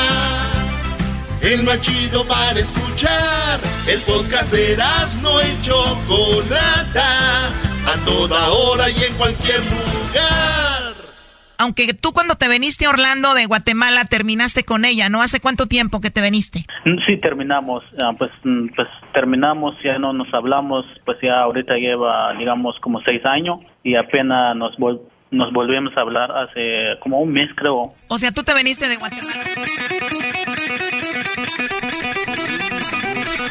[1.41, 3.59] El más chido para escuchar.
[3.87, 4.77] El podcast de
[5.21, 7.47] no y Chocolata.
[7.87, 10.93] A toda hora y en cualquier lugar.
[11.59, 15.23] Aunque tú cuando te veniste a Orlando de Guatemala terminaste con ella, ¿no?
[15.23, 16.59] ¿Hace cuánto tiempo que te veniste?
[16.85, 17.83] Mm, Sí, terminamos.
[18.03, 23.01] ah, pues, mm, pues terminamos, ya no nos hablamos, pues ya ahorita lleva, digamos, como
[23.01, 25.01] seis años y apenas nos, vol-
[25.31, 27.93] nos volvimos a hablar hace como un mes, creo.
[28.07, 29.43] O sea, tú te veniste de Guatemala.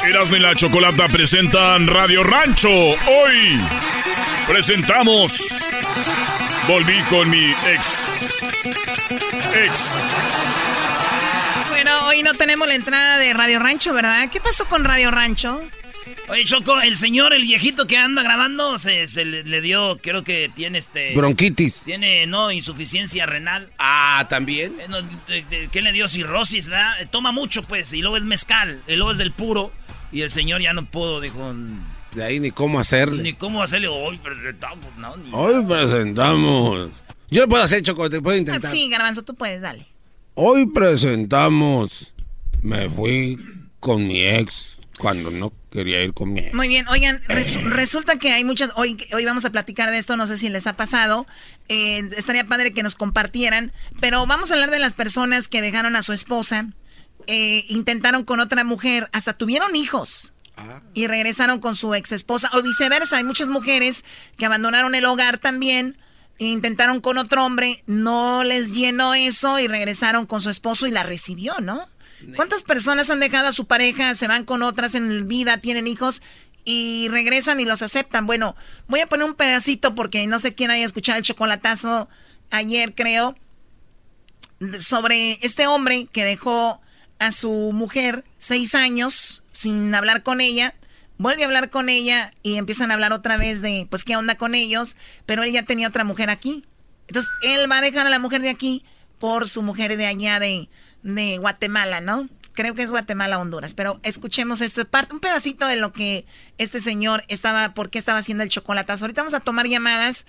[0.08, 2.68] Erasmo y la Chocolata presentan Radio Rancho.
[2.70, 3.60] Hoy
[4.46, 5.62] presentamos.
[6.68, 8.50] Volví con mi ex.
[9.54, 10.08] Ex.
[11.70, 14.28] Bueno, hoy no tenemos la entrada de Radio Rancho, ¿verdad?
[14.30, 15.62] ¿Qué pasó con Radio Rancho?
[16.28, 20.24] Oye, Choco, el señor, el viejito que anda grabando, se, se le, le dio, creo
[20.24, 21.14] que tiene este...
[21.14, 21.82] Bronquitis.
[21.84, 23.70] Tiene, no, insuficiencia renal.
[23.78, 24.74] Ah, ¿también?
[24.80, 26.08] Eh, no, de- de- ¿Qué le dio?
[26.08, 27.00] Cirrosis, ¿verdad?
[27.00, 29.70] Eh, Toma mucho, pues, y luego es mezcal, y luego es del puro,
[30.10, 31.54] y el señor ya no pudo, dijo,
[32.12, 33.22] De ahí ni cómo hacerle.
[33.22, 35.30] ni cómo hacerle, hoy presentamos, no, ni...
[35.32, 36.90] Hoy presentamos.
[37.30, 38.68] Yo lo puedo hacer, Choco, te puedo intentar.
[38.68, 39.86] Sí, Garbanzo, tú puedes, dale.
[40.34, 42.12] Hoy presentamos.
[42.62, 43.38] Me fui
[43.78, 46.54] con mi ex cuando no quería ir con mi ex.
[46.54, 50.16] Muy bien, oigan, resu- resulta que hay muchas, hoy, hoy vamos a platicar de esto,
[50.16, 51.26] no sé si les ha pasado,
[51.68, 55.96] eh, estaría padre que nos compartieran, pero vamos a hablar de las personas que dejaron
[55.96, 56.68] a su esposa,
[57.26, 60.32] eh, intentaron con otra mujer, hasta tuvieron hijos.
[60.94, 63.18] Y regresaron con su ex esposa, o viceversa.
[63.18, 64.06] Hay muchas mujeres
[64.38, 65.98] que abandonaron el hogar también,
[66.38, 70.90] e intentaron con otro hombre, no les llenó eso y regresaron con su esposo y
[70.92, 71.86] la recibió, ¿no?
[72.34, 76.22] ¿Cuántas personas han dejado a su pareja, se van con otras en vida, tienen hijos
[76.64, 78.26] y regresan y los aceptan?
[78.26, 78.56] Bueno,
[78.88, 82.08] voy a poner un pedacito porque no sé quién haya escuchado el chocolatazo
[82.50, 83.36] ayer, creo,
[84.80, 86.80] sobre este hombre que dejó
[87.18, 90.74] a su mujer seis años sin hablar con ella.
[91.18, 94.36] Vuelve a hablar con ella y empiezan a hablar otra vez de, pues, qué onda
[94.36, 96.64] con ellos, pero él ya tenía otra mujer aquí.
[97.08, 98.84] Entonces, él va a dejar a la mujer de aquí
[99.18, 100.68] por su mujer de allá de,
[101.14, 102.28] de Guatemala, ¿no?
[102.54, 103.74] Creo que es Guatemala, Honduras.
[103.74, 106.24] Pero escuchemos este parte, un pedacito de lo que
[106.58, 109.04] este señor estaba, por qué estaba haciendo el chocolatazo.
[109.04, 110.26] Ahorita vamos a tomar llamadas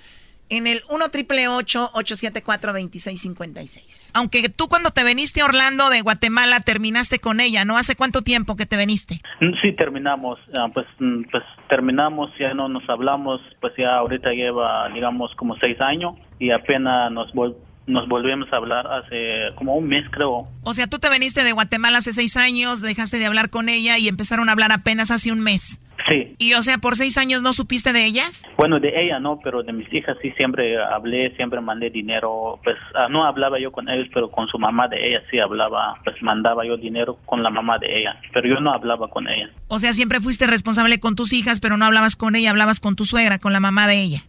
[0.50, 4.12] en el 1 triple 874 2656.
[4.14, 7.78] Aunque tú cuando te veniste a Orlando de Guatemala terminaste con ella, ¿no?
[7.78, 9.20] ¿Hace cuánto tiempo que te veniste?
[9.42, 14.32] Mm, Sí, terminamos, ah, pues, mm, pues terminamos, ya no nos hablamos, pues ya ahorita
[14.32, 17.34] lleva, digamos, como seis años y apenas nos,
[17.88, 20.48] nos volvimos a hablar hace como un mes, creo.
[20.64, 23.98] O sea, tú te veniste de Guatemala hace seis años, dejaste de hablar con ella
[23.98, 25.82] y empezaron a hablar apenas hace un mes.
[26.08, 26.36] Sí.
[26.38, 28.46] Y o sea, por seis años no supiste de ellas?
[28.58, 32.60] Bueno, de ella no, pero de mis hijas sí siempre hablé, siempre mandé dinero.
[32.64, 36.00] Pues ah, no hablaba yo con ellos, pero con su mamá de ella sí hablaba,
[36.04, 39.50] pues mandaba yo dinero con la mamá de ella, pero yo no hablaba con ella.
[39.68, 42.96] O sea, siempre fuiste responsable con tus hijas, pero no hablabas con ella, hablabas con
[42.96, 44.24] tu suegra, con la mamá de ella.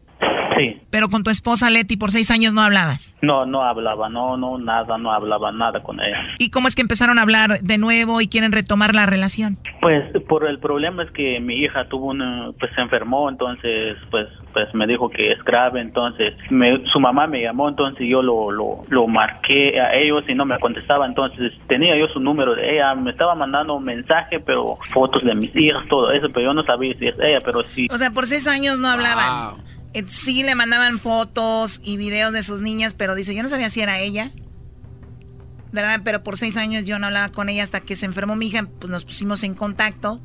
[0.59, 0.81] Sí.
[0.91, 3.15] Pero con tu esposa Leti por seis años no hablabas.
[3.23, 6.19] No, no hablaba, no, no, nada, no hablaba nada con ella.
[6.39, 9.57] ¿Y cómo es que empezaron a hablar de nuevo y quieren retomar la relación?
[9.81, 14.27] Pues por el problema es que mi hija tuvo una, pues se enfermó, entonces pues
[14.53, 18.51] pues me dijo que es grave, entonces me- su mamá me llamó, entonces yo lo,
[18.51, 22.75] lo, lo marqué a ellos y no me contestaba, entonces tenía yo su número de
[22.75, 26.55] ella, me estaba mandando un mensaje, pero fotos de mis hijas, todo eso, pero yo
[26.55, 27.87] no sabía si es ella, pero sí.
[27.91, 29.61] O sea, por seis años no hablaban.
[29.61, 29.63] Eh,
[30.09, 33.81] Sí le mandaban fotos y videos de sus niñas, pero dice, yo no sabía si
[33.81, 34.33] era ella.
[35.73, 36.01] ¿Verdad?
[36.05, 38.67] Pero por seis años yo no hablaba con ella hasta que se enfermó mi hija,
[38.79, 40.21] pues nos pusimos en contacto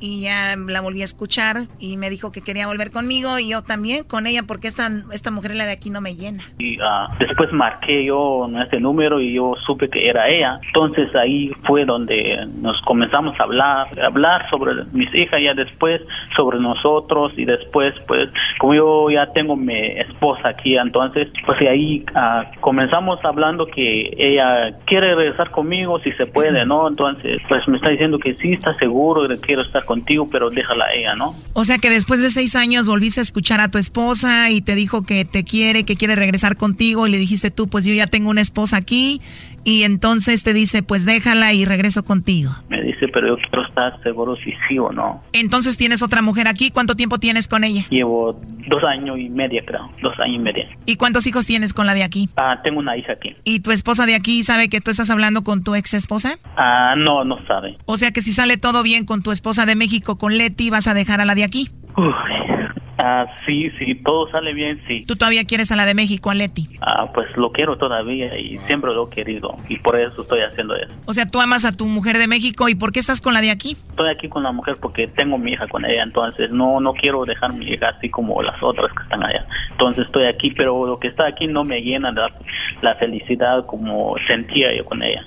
[0.00, 3.62] y ya la volví a escuchar y me dijo que quería volver conmigo y yo
[3.62, 6.42] también con ella porque esta, esta mujer la de aquí no me llena.
[6.58, 10.60] y ah, después marqué yo este número y yo supe que era ella.
[10.66, 16.02] Entonces ahí fue donde nos comenzamos a hablar, a hablar sobre mis hijas ya después,
[16.36, 22.04] sobre nosotros y después pues como yo ya tengo mi esposa aquí, entonces pues ahí
[22.14, 26.88] ah, comenzamos hablando que ella quiere regresar conmigo si se puede, ¿no?
[26.88, 30.84] Entonces pues me está diciendo que sí está seguro que quiero estar contigo, pero déjala
[30.84, 31.34] a ella, ¿no?
[31.54, 34.74] O sea que después de seis años volviste a escuchar a tu esposa y te
[34.74, 38.06] dijo que te quiere, que quiere regresar contigo y le dijiste tú, pues yo ya
[38.06, 39.22] tengo una esposa aquí
[39.66, 42.52] y entonces te dice, pues déjala y regreso contigo.
[42.68, 45.24] Me dice, pero yo quiero estar seguro si sí o no.
[45.32, 47.82] Entonces tienes otra mujer aquí, ¿cuánto tiempo tienes con ella?
[47.90, 49.90] Llevo dos años y media, creo.
[50.00, 50.68] Dos años y media.
[50.86, 52.28] ¿Y cuántos hijos tienes con la de aquí?
[52.36, 53.34] Ah, tengo una hija aquí.
[53.42, 56.38] ¿Y tu esposa de aquí sabe que tú estás hablando con tu ex esposa?
[56.56, 57.76] Ah, no, no sabe.
[57.86, 60.86] O sea que si sale todo bien con tu esposa de México, con Leti, vas
[60.86, 61.70] a dejar a la de aquí.
[61.96, 62.55] Uy.
[62.98, 65.04] Ah, sí, sí, todo sale bien, sí.
[65.06, 66.68] ¿Tú todavía quieres a la de México, a Leti?
[66.80, 70.74] Ah, pues lo quiero todavía y siempre lo he querido y por eso estoy haciendo
[70.76, 70.92] eso.
[71.06, 73.42] O sea, tú amas a tu mujer de México y ¿por qué estás con la
[73.42, 73.76] de aquí?
[73.90, 77.24] Estoy aquí con la mujer porque tengo mi hija con ella, entonces no no quiero
[77.24, 79.46] dejar mi hija así como las otras que están allá.
[79.72, 82.32] Entonces estoy aquí, pero lo que está aquí no me llena de la,
[82.80, 85.24] la felicidad como sentía yo con ella.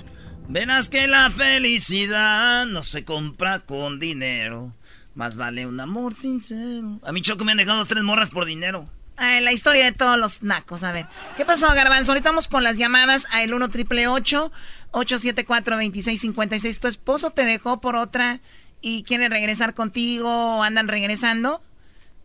[0.48, 4.72] Verás que la felicidad no se compra con dinero.
[5.14, 7.00] Más vale un amor sincero.
[7.02, 8.88] A mí Choco me han dejado dos, tres morras por dinero.
[9.16, 11.06] Ay, la historia de todos los nacos, a ver.
[11.36, 12.12] ¿Qué pasó, Garbanzo?
[12.12, 17.80] Ahorita vamos con las llamadas a el 1 triple 874 2656 ¿Tu esposo te dejó
[17.82, 18.40] por otra
[18.80, 21.62] y quiere regresar contigo o andan regresando?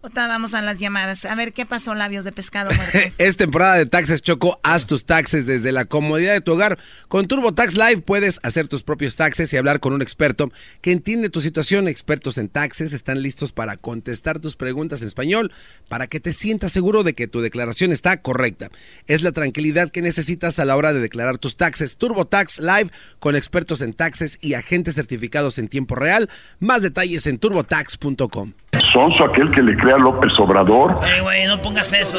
[0.05, 1.25] Ahorita vamos a las llamadas.
[1.25, 2.95] A ver, ¿qué pasó, labios de pescado muerto?
[3.17, 4.59] Es temporada de taxes Choco.
[4.61, 6.77] Haz tus taxes desde la comodidad de tu hogar.
[7.07, 10.51] Con TurboTax Live puedes hacer tus propios taxes y hablar con un experto
[10.81, 11.87] que entiende tu situación.
[11.87, 15.51] Expertos en taxes están listos para contestar tus preguntas en español
[15.89, 18.69] para que te sientas seguro de que tu declaración está correcta.
[19.07, 21.97] Es la tranquilidad que necesitas a la hora de declarar tus taxes.
[21.97, 26.29] TurboTax Live con expertos en taxes y agentes certificados en tiempo real.
[26.59, 28.53] Más detalles en turbotax.com.
[28.95, 30.95] Sonso aquel que le crea López Obrador.
[31.05, 32.17] Eh, güey, no pongas eso.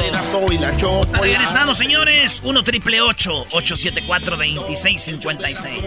[1.21, 2.41] Regresamos, señores.
[2.43, 5.83] 1 triple 874 2656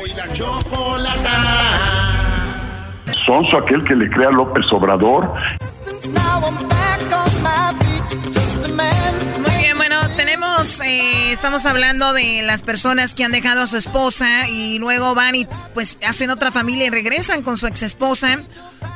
[3.26, 5.32] Sonso aquel que le crea a López Obrador.
[8.76, 13.76] Muy bien, bueno, tenemos, eh, estamos hablando de las personas que han dejado a su
[13.76, 18.40] esposa y luego van y pues hacen otra familia y regresan con su ex esposa.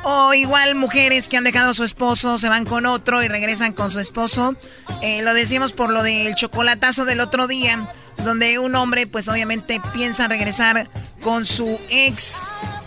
[0.03, 3.73] O igual mujeres que han dejado a su esposo, se van con otro y regresan
[3.73, 4.55] con su esposo.
[5.01, 7.89] Eh, lo decíamos por lo del chocolatazo del otro día,
[8.23, 10.89] donde un hombre pues obviamente piensa regresar
[11.21, 12.37] con su ex,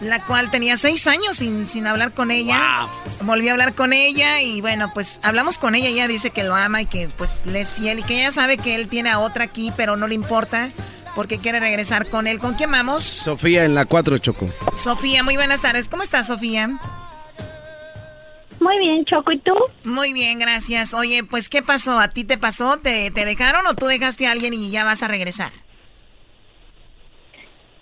[0.01, 2.87] la cual tenía seis años sin, sin hablar con ella.
[3.23, 5.89] Volvió a hablar con ella y bueno, pues hablamos con ella.
[5.89, 8.59] Ella dice que lo ama y que pues le es fiel y que ella sabe
[8.59, 10.71] que él tiene a otra aquí, pero no le importa
[11.15, 12.39] porque quiere regresar con él.
[12.39, 13.03] ¿Con quién vamos?
[13.03, 14.47] Sofía en la 4 Choco.
[14.77, 15.89] Sofía, muy buenas tardes.
[15.89, 16.79] ¿Cómo estás, Sofía?
[18.61, 19.55] Muy bien, Choco, ¿y tú?
[19.85, 20.95] Muy bien, gracias.
[20.95, 21.99] Oye, pues, ¿qué pasó?
[21.99, 22.79] ¿A ti te pasó?
[22.79, 25.53] ¿Te, te dejaron o tú dejaste a alguien y ya vas a regresar?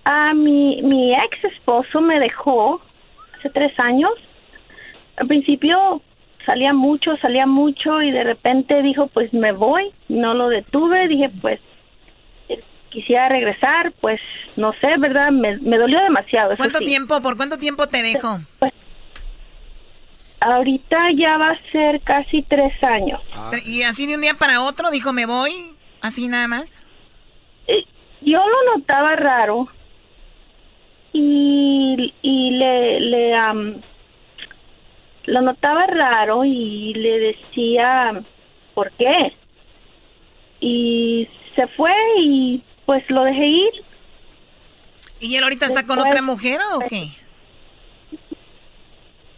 [0.05, 2.81] Ah, mi, mi ex esposo me dejó
[3.39, 4.13] hace tres años.
[5.17, 6.03] Al principio
[6.45, 11.31] salía mucho, salía mucho y de repente dijo, pues me voy, no lo detuve, dije,
[11.41, 11.61] pues
[12.91, 14.21] quisiera regresar, pues
[14.57, 15.31] no sé, ¿verdad?
[15.31, 16.57] Me, me dolió demasiado.
[16.57, 16.87] ¿Cuánto sí.
[16.87, 18.39] tiempo, por cuánto tiempo te dejó?
[20.55, 23.21] Ahorita ya va a ser casi tres años.
[23.51, 25.53] Tre- Y así de un día para otro dijo, me voy,
[26.01, 26.73] así nada más.
[28.23, 29.69] Yo lo notaba raro
[31.13, 33.75] y, y le, le am,
[35.27, 38.21] lo notaba raro y le decía
[38.75, 39.33] por qué
[40.61, 43.73] y se fue y pues lo dejé ir
[45.21, 47.09] ¿Y él ahorita está con otra mujer o qué?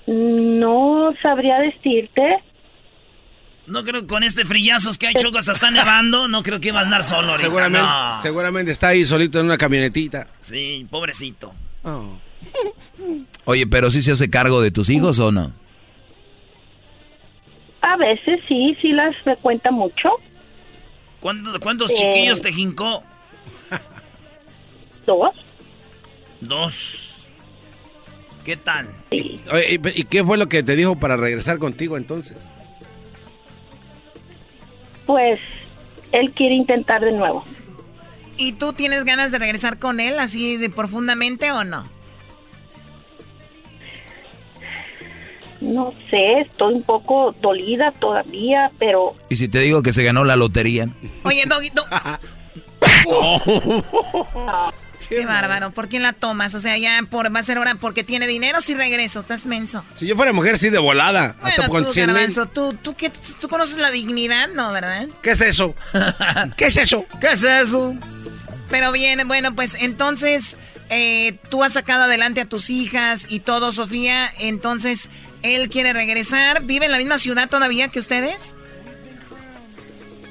[0.08, 2.22] No sabría decirte
[3.66, 6.80] No creo que con este frillazos que hay chocos hasta nevando, no creo que iba
[6.80, 7.46] a andar solo ahorita.
[7.48, 8.22] Seguramente, no.
[8.22, 10.28] seguramente está ahí solito en una camionetita.
[10.40, 11.54] Sí, pobrecito.
[13.44, 15.52] Oye, pero sí se hace cargo de tus hijos o no?
[17.80, 20.08] a veces sí sí las frecuenta mucho
[21.20, 21.94] ¿Cuántos, cuántos Eh.
[21.96, 23.02] chiquillos te jincó?
[25.06, 25.30] dos
[26.40, 27.07] Dos.
[28.48, 28.88] ¿Qué tal?
[29.10, 32.38] Oye, ¿y- ¿Y qué fue lo que te dijo para regresar contigo entonces?
[35.04, 35.38] pues
[36.12, 37.44] él quiere intentar de nuevo
[38.38, 41.86] ¿Y tú tienes ganas de regresar con él así de profundamente o no?
[45.60, 50.24] no sé estoy un poco dolida todavía pero ¿Y si te digo que se ganó
[50.24, 50.88] la lotería?
[51.24, 51.84] Oye, Doggy, do-
[55.08, 56.54] Qué bárbaro, ¿por quién la tomas?
[56.54, 59.84] O sea, ya por, va a ser ahora porque tiene dinero si regreso, estás menso.
[59.96, 61.36] Si yo fuera mujer, sí, de volada.
[61.42, 62.14] hasta Bueno, con tú, 100 mil.
[62.14, 63.10] Garbanzo, ¿tú, tú, qué,
[63.40, 64.48] ¿tú conoces la dignidad?
[64.54, 65.08] No, ¿verdad?
[65.22, 65.74] ¿Qué es eso?
[66.56, 67.06] ¿Qué es eso?
[67.20, 67.94] ¿Qué es eso?
[68.70, 70.56] Pero bien, bueno, pues entonces
[70.90, 74.30] eh, tú has sacado adelante a tus hijas y todo, Sofía.
[74.38, 75.08] Entonces,
[75.42, 76.64] él quiere regresar.
[76.64, 78.54] ¿Vive en la misma ciudad todavía que ustedes?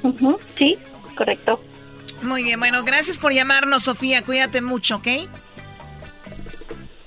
[0.02, 0.78] Ujú, sí
[1.18, 1.60] correcto
[2.22, 4.22] Muy bien, bueno, gracias por llamarnos, Sofía.
[4.22, 5.08] Cuídate mucho, ¿ok?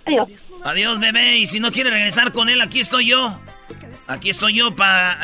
[0.06, 0.30] Adiós.
[0.64, 1.38] Adiós, bebé.
[1.38, 3.38] Y si no quiere regresar con él, aquí estoy yo.
[4.08, 5.18] Aquí estoy yo para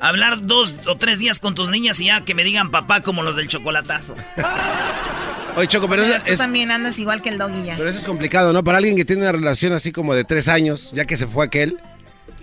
[0.00, 3.22] hablar dos o tres días con tus niñas y ya que me digan papá como
[3.22, 4.14] los del chocolatazo.
[5.56, 7.76] Oye, Choco, pero O sea, eso tú es, también andas igual que el doggy ya.
[7.76, 8.64] pero eso es complicado, ¿no?
[8.64, 11.44] Para alguien que tiene una relación así como de tres años, ya que se fue
[11.44, 11.78] aquel,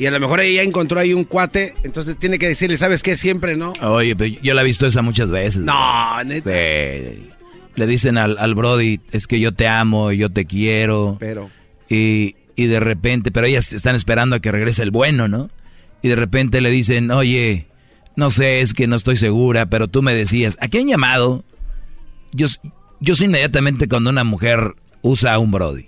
[0.02, 3.16] y a lo mejor ella encontró ahí un cuate, entonces tiene que decirle, ¿sabes qué?
[3.16, 3.72] Siempre, ¿no?
[3.84, 5.62] Oye, pero yo la he visto esa muchas veces.
[5.62, 6.50] No, neta.
[6.50, 7.30] Sí.
[7.76, 11.18] Le dicen al, al Brody, es que yo te amo, yo te quiero.
[11.20, 11.52] Pero.
[11.88, 15.52] Y, y de repente, pero ellas están esperando a que regrese el bueno, ¿no?
[16.02, 17.68] Y de repente le dicen, oye,
[18.16, 21.46] no sé, es que no estoy segura, pero tú me decías, ¿a qué han llamado?
[22.34, 22.48] Yo,
[23.02, 24.74] yo sé inmediatamente cuando una mujer
[25.04, 25.86] usa a un Brody.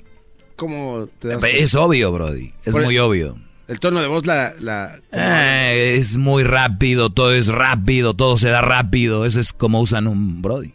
[0.56, 2.54] ¿Cómo te das Es obvio, Brody.
[2.64, 3.40] Es Por- muy obvio.
[3.74, 4.54] El tono de voz, la...
[4.60, 9.26] la Ah, es muy rápido, todo es rápido, todo se da rápido.
[9.26, 10.74] Eso es como usan un Brody.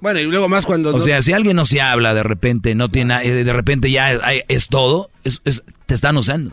[0.00, 0.88] Bueno, y luego más cuando...
[0.90, 3.90] O no- sea, si alguien no se habla de repente, no tiene, eh, de repente
[3.90, 6.52] ya es, es todo, es- es- te están usando.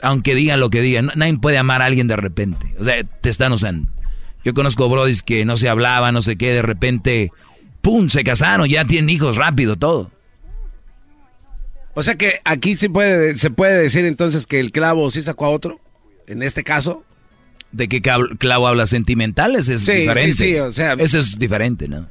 [0.00, 2.74] Aunque digan lo que digan, nadie puede amar a alguien de repente.
[2.80, 3.88] O sea, te están usando.
[4.44, 7.30] Yo conozco brodis que no se hablaban, no sé qué, de repente,
[7.82, 8.08] ¡pum!
[8.08, 10.10] Se casaron, ya tienen hijos rápido, todo.
[11.94, 15.46] O sea que aquí sí puede, se puede decir entonces que el clavo sí sacó
[15.46, 15.80] a otro,
[16.26, 17.04] en este caso.
[17.70, 18.86] ¿De qué clavo habla?
[18.86, 19.68] ¿Sentimentales?
[19.68, 20.32] Es Sí, sí, diferente.
[20.34, 22.08] sí, o sea- Eso es diferente, ¿no?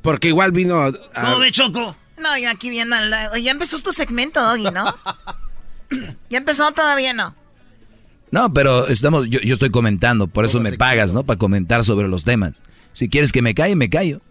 [0.00, 0.90] Porque igual vino a...
[0.92, 1.96] ¿Cómo ve, Choco?
[2.18, 2.96] No, yo aquí viendo.
[3.40, 4.84] ya empezó tu segmento, Doggy, ¿no?
[6.30, 7.34] ya empezó, todavía no.
[8.30, 11.24] No, pero estamos, yo, yo estoy comentando, por eso me pagas, ¿no?
[11.24, 12.62] Para comentar sobre los temas.
[12.94, 14.22] Si quieres que me calle, me callo.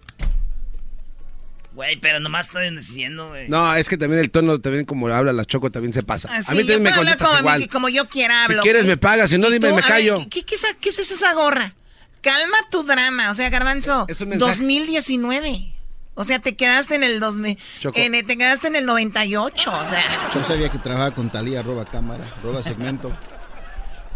[1.81, 3.49] Güey, pero nomás estoy diciendo, güey.
[3.49, 6.29] No, es que también el tono, también como habla la Choco, también se pasa.
[6.29, 7.69] A mí yo también me contestas como, igual.
[7.69, 8.57] como yo quiera hablo.
[8.57, 9.73] Si quieres me pagas, si no ¿Y dime tú?
[9.75, 10.19] me ver, callo.
[10.29, 11.73] ¿qué, qué, esa- qué es esa gorra?
[12.21, 14.47] Calma tu drama, o sea, Garbanzo, Es un mensaje.
[14.51, 15.73] 2019.
[16.13, 17.97] O sea, te quedaste en el 2000, Choco.
[17.99, 20.03] en el- te quedaste en el 98, o sea.
[20.35, 23.11] Yo sabía que trabajaba con Talía, roba cámara, roba segmento.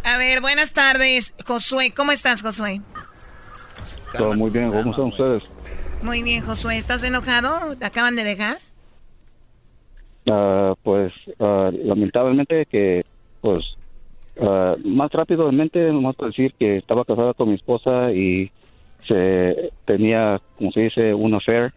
[0.03, 1.95] A ver, buenas tardes, Josué.
[1.95, 2.81] ¿Cómo estás, Josué?
[4.15, 5.43] Todo muy bien, ¿cómo están ustedes?
[6.01, 6.77] Muy bien, Josué.
[6.77, 7.75] ¿Estás enojado?
[7.77, 8.57] ¿Te acaban de dejar?
[10.29, 13.03] Ah, pues ah, lamentablemente que,
[13.41, 13.63] pues,
[14.41, 18.51] ah, más rápidamente, nomás para decir que estaba casada con mi esposa y
[19.07, 21.73] se tenía, como se dice, un affair.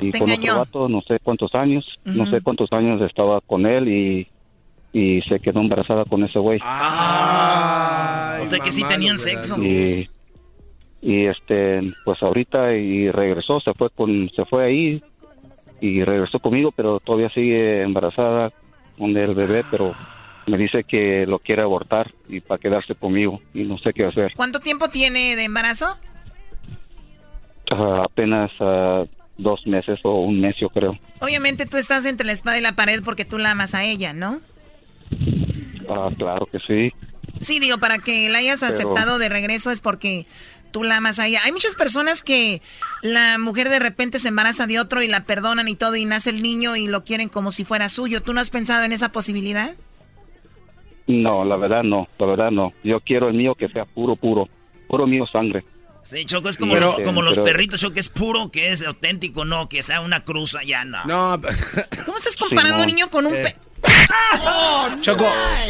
[0.00, 0.52] Y Te con engañó.
[0.62, 4.28] otro vato, no sé cuántos años, no sé cuántos años estaba con él y,
[4.92, 6.58] y se quedó embarazada con ese güey.
[6.58, 6.60] o
[8.46, 9.60] sea que sí tenían sexo.
[9.62, 10.08] y
[11.00, 15.02] y este pues ahorita y regresó se fue con se fue ahí
[15.80, 18.52] y regresó conmigo pero todavía sigue embarazada
[18.98, 19.94] con el bebé pero
[20.48, 24.32] me dice que lo quiere abortar y para quedarse conmigo y no sé qué hacer.
[24.34, 25.98] ¿Cuánto tiempo tiene de embarazo?
[27.70, 29.04] Ah, apenas ah,
[29.36, 30.98] dos meses o un mes, yo creo.
[31.20, 34.12] Obviamente tú estás entre la espada y la pared porque tú la amas a ella,
[34.12, 34.40] ¿no?
[35.88, 36.92] Ah, claro que sí.
[37.40, 40.26] Sí, digo, para que la hayas Pero- aceptado de regreso es porque
[40.70, 41.40] tú la amas a ella.
[41.44, 42.62] Hay muchas personas que
[43.02, 46.30] la mujer de repente se embaraza de otro y la perdonan y todo y nace
[46.30, 48.22] el niño y lo quieren como si fuera suyo.
[48.22, 49.74] ¿Tú no has pensado en esa posibilidad?
[51.06, 52.72] No, la verdad no, la verdad no.
[52.84, 54.48] Yo quiero el mío que sea puro, puro,
[54.88, 55.64] puro mío sangre.
[56.04, 58.72] Sí, Choco, es como, Pero- los, como los pero- perritos, Choco, que es puro, que
[58.72, 61.04] es auténtico, no, que sea una cruza, ya no.
[61.04, 61.40] No,
[62.06, 63.56] ¿Cómo estás comparando un niño con un pe...
[65.00, 65.26] Choco,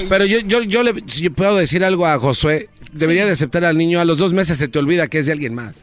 [0.09, 2.69] pero yo, yo, yo le yo puedo decir algo a Josué,
[2.99, 5.33] debería de aceptar al niño, a los dos meses se te olvida que es de
[5.33, 5.83] alguien más.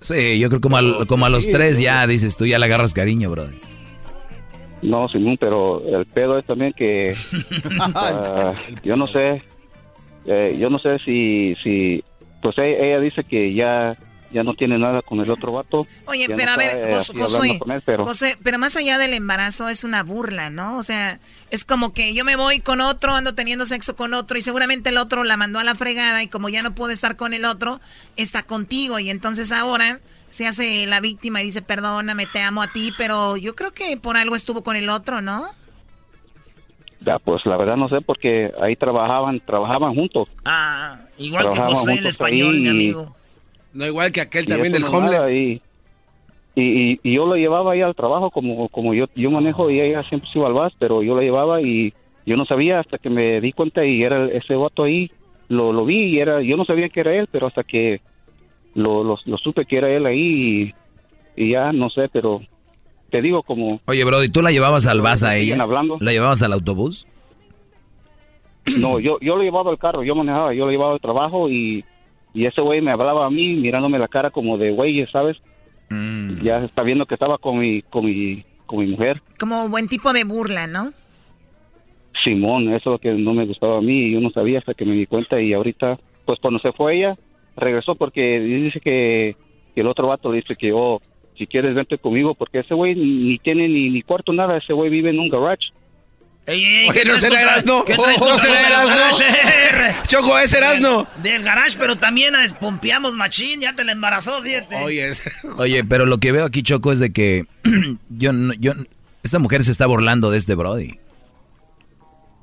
[0.00, 2.92] Sí, yo creo como, al- como a los tres ya dices, tú ya le agarras
[2.94, 3.54] cariño, brother.
[4.82, 7.14] No, Simón, pero el pedo es también que
[7.94, 8.54] ah,
[8.84, 9.42] yo no sé,
[10.26, 12.04] eh, yo no sé si, si,
[12.42, 13.96] pues ella, ella dice que ya,
[14.36, 15.86] ya no tiene nada con el otro vato.
[16.06, 18.36] Oye, pero no a ver, está, eh, Jos- así hablando Josué, con él, pero- José,
[18.42, 20.76] pero más allá del embarazo es una burla, ¿no?
[20.76, 21.18] O sea,
[21.50, 24.90] es como que yo me voy con otro, ando teniendo sexo con otro y seguramente
[24.90, 27.44] el otro la mandó a la fregada y como ya no puede estar con el
[27.44, 27.80] otro,
[28.16, 30.00] está contigo y entonces ahora
[30.30, 33.96] se hace la víctima y dice, perdóname, te amo a ti, pero yo creo que
[33.96, 35.44] por algo estuvo con el otro, ¿no?
[37.00, 40.28] Ya, pues la verdad no sé porque ahí trabajaban, trabajaban juntos.
[40.44, 43.16] Ah, igual que Trabajábamos José, el español, ahí mi y- amigo.
[43.76, 45.30] No igual que aquel y también del homeless.
[45.32, 45.60] Y,
[46.54, 46.62] y,
[46.92, 50.02] y- y yo lo llevaba ahí al trabajo como, como yo, yo manejo y ella
[50.08, 51.92] siempre se iba al bus, pero yo lo llevaba y
[52.24, 55.10] yo no sabía hasta que me di cuenta y era ese vato ahí,
[55.48, 58.00] lo, lo vi y era, yo no sabía que era él, pero hasta que
[58.74, 60.72] lo, lo, lo supe que era él ahí
[61.36, 62.40] y, y ya no sé, pero
[63.10, 63.80] te digo como...
[63.86, 65.62] Oye, Brody, ¿tú la llevabas al vas a ella?
[65.62, 65.98] hablando.
[66.00, 67.06] ¿La llevabas al autobús?
[68.78, 71.84] No, yo, yo lo llevaba al carro, yo manejaba, yo lo llevaba al trabajo y,
[72.36, 75.38] y ese güey me hablaba a mí mirándome la cara como de güey, ¿sabes?
[75.88, 76.42] Mm.
[76.42, 79.22] Ya está viendo que estaba con mi, con mi, con mi mujer.
[79.40, 80.92] Como buen tipo de burla, ¿no?
[82.22, 84.74] Simón, eso es lo que no me gustaba a mí y yo no sabía hasta
[84.74, 87.16] que me di cuenta y ahorita, pues cuando se fue ella,
[87.56, 89.34] regresó porque dice que,
[89.74, 91.00] que el otro vato dice que, oh,
[91.38, 94.90] si quieres vente conmigo porque ese güey ni tiene ni, ni cuarto nada, ese güey
[94.90, 95.70] vive en un garage.
[96.46, 97.84] Ey, ey, Oye, ¿qué no será Erasmo.
[97.84, 99.96] ¿Qué traes No contra será garage?
[100.06, 101.08] Choco, es Erasmo.
[101.16, 104.76] Del, del garage, pero también es- pompeamos machín, ya te la embarazó, fíjate.
[104.76, 105.10] Oye,
[105.56, 107.46] Oye, pero lo que veo aquí, Choco, es de que
[108.10, 108.74] yo, no- yo,
[109.24, 111.00] esta mujer se está burlando de este Brody.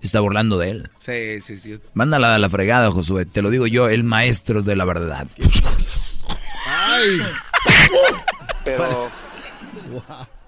[0.02, 0.90] Se está burlando de él.
[1.00, 1.80] Sí, sí, sí.
[1.94, 3.26] Mándala a la fregada, Josué.
[3.26, 5.28] Te lo digo yo, el maestro de la verdad.
[6.68, 7.22] Ay.
[8.66, 8.98] Pero,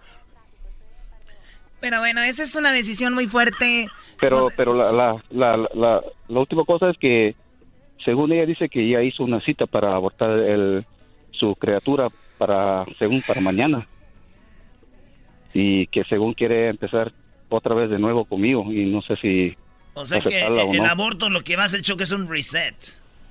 [1.79, 3.87] Pero bueno, esa es una decisión muy fuerte.
[4.19, 7.35] pero, pero la, la, la, la, la última cosa es que,
[8.03, 10.85] según ella dice que ya hizo una cita para abortar el,
[11.31, 13.87] su criatura para, según para mañana.
[15.53, 17.13] Y que según quiere empezar
[17.49, 19.55] otra vez de nuevo conmigo y no sé si
[19.93, 20.85] O sea que aceptarla o el no.
[20.85, 22.75] aborto lo que va a hacer Choco es un reset.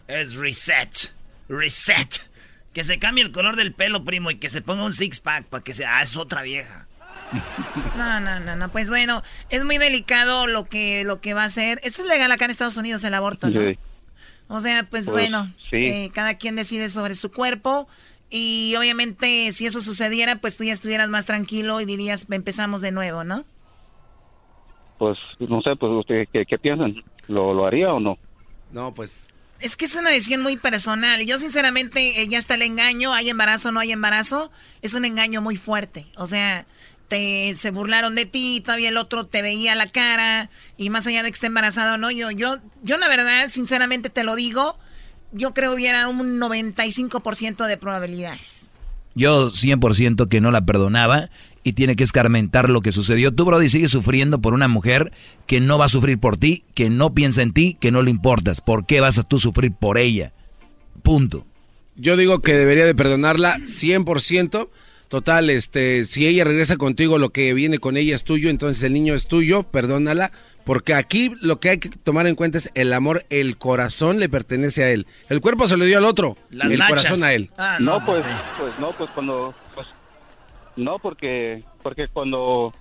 [0.09, 1.13] Es reset.
[1.49, 2.31] Reset.
[2.73, 5.47] Que se cambie el color del pelo, primo, y que se ponga un six pack
[5.47, 6.87] para que sea, ah, es otra vieja.
[7.97, 8.71] No, no, no, no.
[8.71, 11.81] Pues bueno, es muy delicado lo que, lo que va a hacer.
[11.83, 13.61] Eso es legal acá en Estados Unidos, el aborto, ¿no?
[13.61, 13.79] Sí.
[14.49, 15.77] O sea, pues, Pues, bueno, sí.
[15.77, 17.89] eh, cada quien decide sobre su cuerpo.
[18.31, 22.91] Y obviamente, si eso sucediera, pues tú ya estuvieras más tranquilo y dirías, empezamos de
[22.93, 23.45] nuevo, ¿no?
[24.99, 26.95] pues no sé, pues usted qué, qué piensan,
[27.27, 28.17] ¿Lo, lo haría o no?
[28.71, 29.27] No, pues.
[29.61, 31.25] Es que es una decisión muy personal.
[31.27, 34.51] Yo, sinceramente, eh, ya está el engaño, hay embarazo o no hay embarazo,
[34.83, 36.07] es un engaño muy fuerte.
[36.17, 36.65] O sea,
[37.09, 41.23] te, se burlaron de ti, todavía el otro te veía la cara, y más allá
[41.23, 44.77] de que esté embarazado o no, yo, yo, yo la verdad, sinceramente te lo digo,
[45.33, 48.67] yo creo que hubiera un 95% de probabilidades.
[49.15, 51.31] Yo 100% que no la perdonaba
[51.63, 53.33] y tiene que escarmentar lo que sucedió.
[53.33, 55.13] Tú, Brody, sigues sufriendo por una mujer
[55.47, 58.11] que no va a sufrir por ti, que no piensa en ti, que no le
[58.11, 58.61] importas.
[58.61, 60.33] ¿Por qué vas a tú sufrir por ella?
[61.03, 61.47] Punto.
[61.97, 64.69] Yo digo que debería de perdonarla 100%.
[65.09, 68.93] Total, este, si ella regresa contigo, lo que viene con ella es tuyo, entonces el
[68.93, 70.33] niño es tuyo, perdónala,
[70.65, 74.29] porque aquí lo que hay que tomar en cuenta es el amor, el corazón le
[74.29, 75.07] pertenece a él.
[75.29, 77.03] El cuerpo se lo dio al otro, Las el nachas.
[77.05, 77.51] corazón a él.
[77.57, 78.29] Ah, no, no, pues, sí.
[78.59, 79.87] pues no, pues cuando, pues,
[80.77, 82.73] no, porque, porque cuando,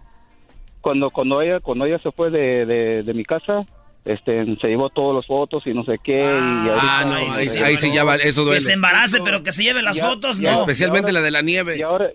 [0.82, 3.64] cuando, cuando ella, cuando ella se fue de, de, de mi casa,
[4.06, 6.20] este, se llevó todas las fotos y no sé qué.
[6.20, 8.62] y ahorita- Ah, no, ahí, sí- ahí sí ya va, eso Que duele.
[8.62, 10.60] se embarace, pero que se lleve las Ya- fotos, ya- no.
[10.60, 11.78] Especialmente y ahora- la de la nieve.
[11.78, 12.10] Y ahora,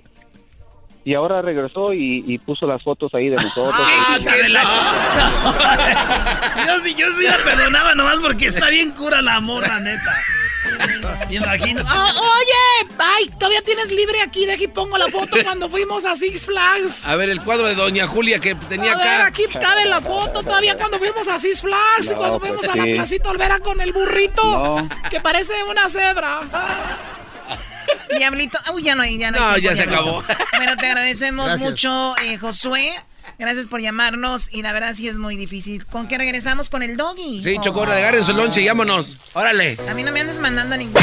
[1.04, 3.74] y ahora regresó y, y puso las fotos ahí de nosotros.
[3.78, 4.68] Ah, de la ch-
[6.66, 10.14] yo sí, yo sí la perdonaba nomás porque está bien cura la morra, neta.
[11.28, 11.82] Me imagino.
[11.86, 16.14] Ah, oye, ay, todavía tienes libre aquí, de aquí pongo la foto cuando fuimos a
[16.16, 17.04] Six Flags.
[17.06, 20.42] A ver, el cuadro de Doña Julia que tenía A ver, aquí cabe la foto
[20.42, 22.94] todavía cuando fuimos a Six Flags y No, cuando pues fuimos a la sí.
[22.94, 24.88] placita Olvera con el burrito No.
[25.10, 26.40] que parece una cebra.
[28.16, 30.22] Diablito, uy, ya no hay, ya no, No, hay ya se acabó.
[30.56, 31.70] Bueno, te agradecemos Gracias.
[31.70, 32.94] mucho, eh, Josué.
[33.38, 35.86] Gracias por llamarnos y la verdad sí es muy difícil.
[35.86, 37.40] ¿Con qué regresamos con el doggy?
[37.42, 37.62] Sí, Oh.
[37.62, 39.16] Chocora, agarren su lonche y vámonos.
[39.32, 39.78] Órale.
[39.88, 41.00] A mí no me andes mandando a ningún.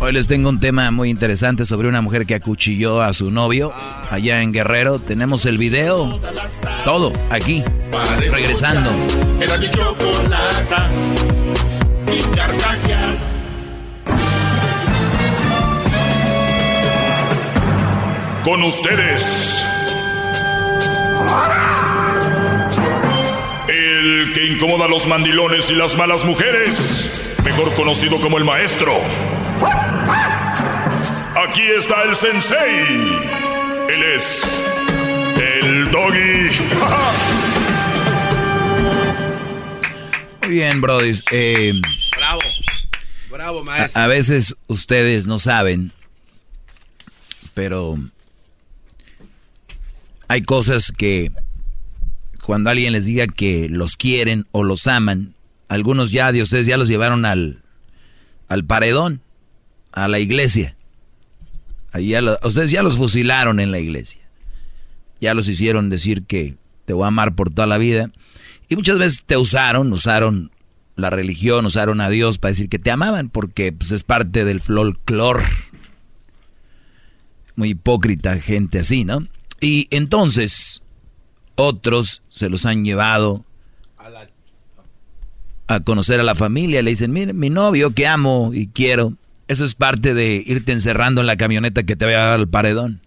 [0.00, 3.72] Hoy les tengo un tema muy interesante sobre una mujer que acuchilló a su novio
[4.10, 5.00] allá en Guerrero.
[5.00, 6.20] Tenemos el video,
[6.84, 7.64] todo aquí,
[8.30, 8.90] regresando.
[9.40, 10.88] Era mi chocolata
[12.12, 12.22] y
[18.48, 19.62] Con ustedes.
[23.68, 27.36] El que incomoda a los mandilones y las malas mujeres.
[27.44, 29.02] Mejor conocido como el maestro.
[31.46, 32.86] Aquí está el sensei.
[33.90, 34.64] Él es
[35.36, 36.48] el doggy.
[40.40, 41.22] Muy bien, brodis.
[41.32, 41.74] Eh,
[42.16, 42.40] Bravo.
[43.30, 44.00] Bravo, a, maestro.
[44.00, 45.92] a veces ustedes no saben,
[47.52, 47.98] pero
[50.28, 51.32] hay cosas que
[52.44, 55.34] cuando alguien les diga que los quieren o los aman,
[55.68, 57.62] algunos ya de ustedes ya los llevaron al,
[58.48, 59.20] al paredón,
[59.92, 60.76] a la iglesia.
[61.92, 64.20] Ahí ya lo- ustedes ya los fusilaron en la iglesia.
[65.20, 68.10] Ya los hicieron decir que te voy a amar por toda la vida.
[68.68, 70.50] Y muchas veces te usaron, usaron
[70.96, 74.60] la religión, usaron a Dios para decir que te amaban, porque pues, es parte del
[74.60, 75.44] folclore.
[77.56, 79.26] Muy hipócrita gente así, ¿no?
[79.60, 80.82] Y entonces,
[81.56, 83.44] otros se los han llevado
[85.66, 86.82] a conocer a la familia.
[86.82, 89.14] Le dicen, mire, mi novio que amo y quiero.
[89.48, 92.48] Eso es parte de irte encerrando en la camioneta que te va a llevar al
[92.48, 93.00] paredón,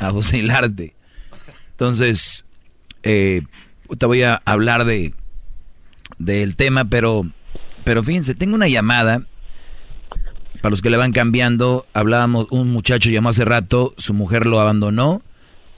[0.00, 0.94] a fusilarte.
[1.72, 2.46] Entonces,
[3.02, 3.42] eh,
[3.98, 5.14] te voy a hablar de
[6.18, 7.26] del tema, pero,
[7.84, 9.22] pero fíjense, tengo una llamada.
[10.62, 14.60] Para los que le van cambiando, hablábamos, un muchacho llamó hace rato, su mujer lo
[14.60, 15.22] abandonó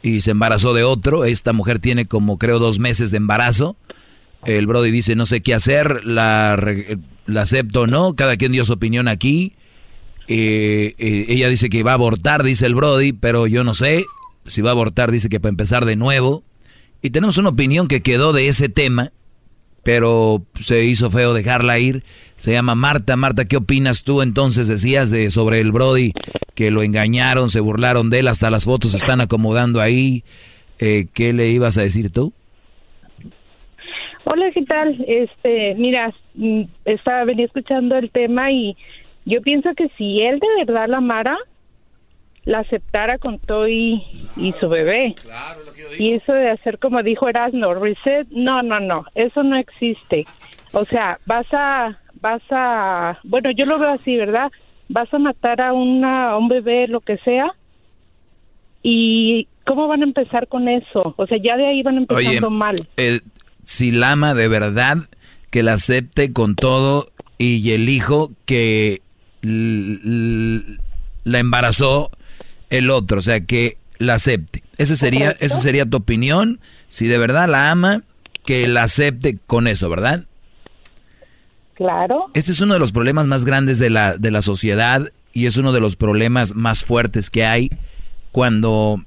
[0.06, 1.24] y se embarazó de otro.
[1.24, 3.76] Esta mujer tiene como creo dos meses de embarazo.
[4.44, 6.56] El Brody dice no sé qué hacer, la,
[7.36, 9.54] acepto o no, cada quien dio su opinión aquí.
[10.28, 14.04] Eh, eh, ella dice que va a abortar, dice el Brody, pero yo no sé.
[14.46, 16.44] Si va a abortar, dice que para empezar de nuevo.
[17.02, 19.10] Y tenemos una opinión que quedó de ese tema,
[19.86, 22.02] pero se hizo feo dejarla ir.
[22.34, 23.14] Se llama Marta.
[23.14, 24.66] Marta, ¿qué opinas tú entonces?
[24.66, 26.12] Decías de sobre el Brody
[26.56, 30.24] que lo engañaron, se burlaron de él, hasta las fotos se están acomodando ahí.
[30.80, 32.32] Eh, ¿Qué le ibas a decir tú?
[34.24, 35.04] Hola, ¿qué tal?
[35.06, 38.76] Este, mira, mm, estaba venía escuchando el tema y
[39.24, 41.38] yo pienso que si él de verdad la amara,
[42.46, 44.02] la aceptara con todo y,
[44.36, 45.14] y su bebé.
[45.98, 50.26] Y eso de hacer como dijo Erasmo, reset, no, no, no, eso no existe.
[50.72, 54.50] O sea, vas a, vas a, bueno, yo lo veo así, ¿verdad?
[54.88, 57.52] Vas a matar a una, a un bebé, lo que sea,
[58.82, 61.14] y ¿cómo van a empezar con eso?
[61.16, 62.76] O sea, ya de ahí van empezando mal.
[62.96, 63.20] eh,
[63.64, 64.98] si la ama de verdad,
[65.50, 67.04] que la acepte con todo
[67.38, 69.00] y el hijo que
[69.42, 70.62] l- l-
[71.24, 72.10] la embarazó
[72.70, 74.62] el otro, o sea, que la acepte.
[74.78, 76.60] Ese sería, esa sería tu opinión.
[76.88, 78.02] Si de verdad la ama,
[78.44, 80.24] que la acepte con eso, ¿verdad?
[81.74, 82.30] Claro.
[82.34, 85.58] Este es uno de los problemas más grandes de la, de la sociedad y es
[85.58, 87.70] uno de los problemas más fuertes que hay
[88.32, 89.02] cuando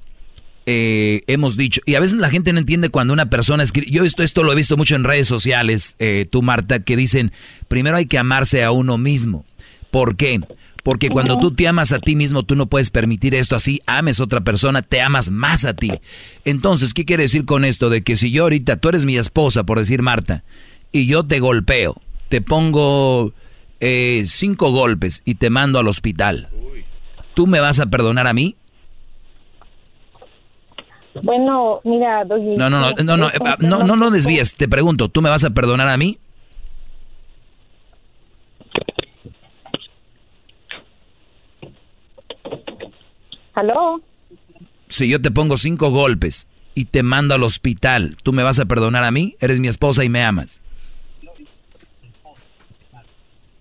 [0.66, 4.04] eh, hemos dicho, y a veces la gente no entiende cuando una persona escribe, yo
[4.04, 7.32] esto, esto lo he visto mucho en redes sociales, eh, tú Marta, que dicen,
[7.66, 9.44] primero hay que amarse a uno mismo.
[9.90, 10.40] ¿Por qué?
[10.82, 14.20] Porque cuando tú te amas a ti mismo, tú no puedes permitir esto así, ames
[14.20, 15.92] a otra persona, te amas más a ti.
[16.44, 17.90] Entonces, ¿qué quiere decir con esto?
[17.90, 20.44] De que si yo ahorita, tú eres mi esposa, por decir Marta,
[20.92, 21.96] y yo te golpeo,
[22.28, 23.32] te pongo
[23.80, 26.48] eh, cinco golpes y te mando al hospital,
[27.34, 28.56] ¿tú me vas a perdonar a mí?
[31.22, 35.22] Bueno, mira, No, no, no, no, no, eh, no, no, no desvíes, te pregunto, ¿tú
[35.22, 36.18] me vas a perdonar a mí?
[43.54, 44.00] ¿Aló?
[44.88, 48.66] Si yo te pongo cinco golpes y te mando al hospital, ¿tú me vas a
[48.66, 49.36] perdonar a mí?
[49.40, 50.62] Eres mi esposa y me amas.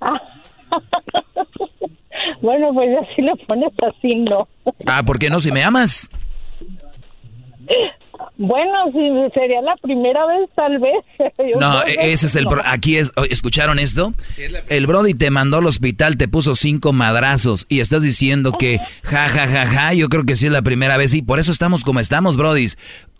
[2.41, 4.48] Bueno, pues así lo pones así, no.
[4.86, 5.40] Ah, ¿por qué no?
[5.41, 6.10] Si me amas.
[8.41, 10.94] Bueno, si sería la primera vez, tal vez.
[11.38, 12.45] Yo No, e- ese es el...
[12.45, 12.52] no.
[12.52, 13.11] pro- Aquí es...
[13.30, 14.14] ¿Escucharon esto?
[14.70, 19.28] El Brody te mandó al hospital, te puso cinco madrazos y estás diciendo que ja,
[19.28, 21.84] ja, ja, ja, yo creo que sí es la primera vez y por eso estamos
[21.84, 22.78] como estamos, Brodis.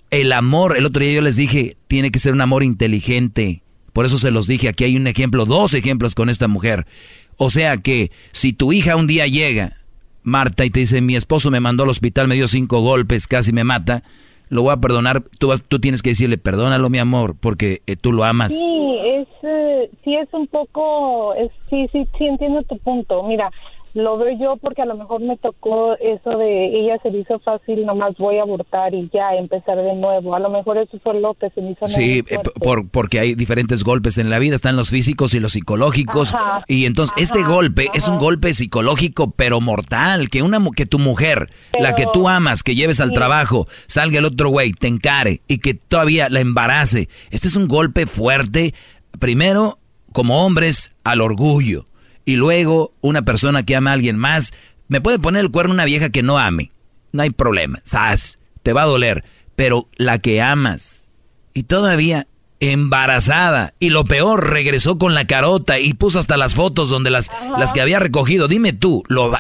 [0.10, 3.62] El amor, el otro día yo les dije, tiene que ser un amor inteligente.
[3.92, 6.88] Por eso se los dije, aquí hay un ejemplo, dos ejemplos con esta mujer.
[7.36, 9.76] O sea que si tu hija un día llega,
[10.24, 13.52] Marta, y te dice, mi esposo me mandó al hospital, me dio cinco golpes, casi
[13.52, 14.04] me mata,
[14.50, 17.96] lo voy a perdonar, tú, vas, tú tienes que decirle, perdónalo mi amor, porque eh,
[17.96, 18.54] tú lo amas.
[18.54, 23.24] Sí, es, eh, sí es un poco, es, sí, sí, sí entiendo tu punto.
[23.24, 23.52] Mira,
[23.94, 27.40] lo veo yo porque a lo mejor me tocó eso de ella se le hizo
[27.40, 30.36] fácil, nomás voy a abortar y ya empezar de nuevo.
[30.36, 33.36] A lo mejor eso fue lo que se me hizo Sí, eh, por, porque hay
[33.36, 36.34] diferentes golpes en la vida, están los físicos y los psicológicos.
[36.34, 41.00] Ajá, y entonces este golpe es un golpe psicológico, pero mortal, que una que tu
[41.00, 41.50] mujer,
[41.80, 45.60] la que tú amas, que lleves al trabajo, salga el otro güey, te encare y
[45.60, 47.10] que todavía la embarace.
[47.32, 48.74] Este es un golpe fuerte,
[49.20, 49.80] primero
[50.12, 51.86] como hombres al orgullo
[52.30, 54.54] y luego una persona que ama a alguien más,
[54.88, 56.70] me puede poner el cuerno una vieja que no ame.
[57.12, 59.24] No hay problema, sas, te va a doler,
[59.56, 61.10] pero la que amas
[61.56, 62.28] y todavía
[62.60, 67.32] embarazada y lo peor regresó con la carota y puso hasta las fotos donde las
[67.58, 68.48] las que había recogido.
[68.48, 69.32] Dime tú, lo,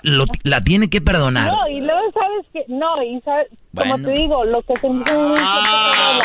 [0.43, 1.51] la tiene que perdonar.
[1.51, 4.87] No, y luego sabes que, no, y sabes, como te digo, lo que se
[5.37, 6.19] Ah,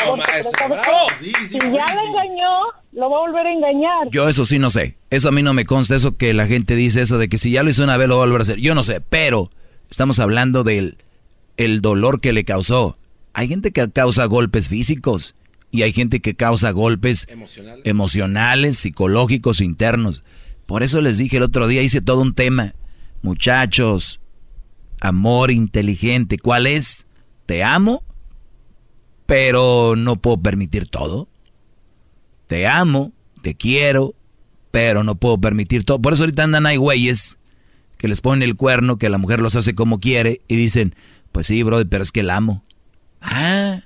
[1.47, 2.59] si ya la engañó,
[2.93, 4.09] lo va a volver a engañar.
[4.09, 4.97] Yo eso sí no sé.
[5.15, 7.49] Eso a mí no me consta eso que la gente dice eso de que si
[7.49, 8.59] ya lo hizo una vez lo va a volver a hacer.
[8.59, 9.49] Yo no sé, pero
[9.89, 10.97] estamos hablando del
[11.55, 12.97] el dolor que le causó.
[13.31, 15.33] Hay gente que causa golpes físicos
[15.71, 17.85] y hay gente que causa golpes Emocionales.
[17.85, 20.25] emocionales, psicológicos, internos.
[20.65, 22.75] Por eso les dije el otro día, hice todo un tema.
[23.21, 24.19] Muchachos,
[24.99, 27.05] amor inteligente, ¿cuál es?
[27.45, 28.03] Te amo,
[29.25, 31.29] pero no puedo permitir todo.
[32.47, 34.13] Te amo, te quiero,
[34.75, 36.01] pero no puedo permitir todo.
[36.01, 37.37] Por eso ahorita andan hay güeyes
[37.95, 40.95] que les ponen el cuerno, que la mujer los hace como quiere y dicen,
[41.31, 42.61] pues sí, bro, pero es que la amo.
[43.21, 43.83] Ah,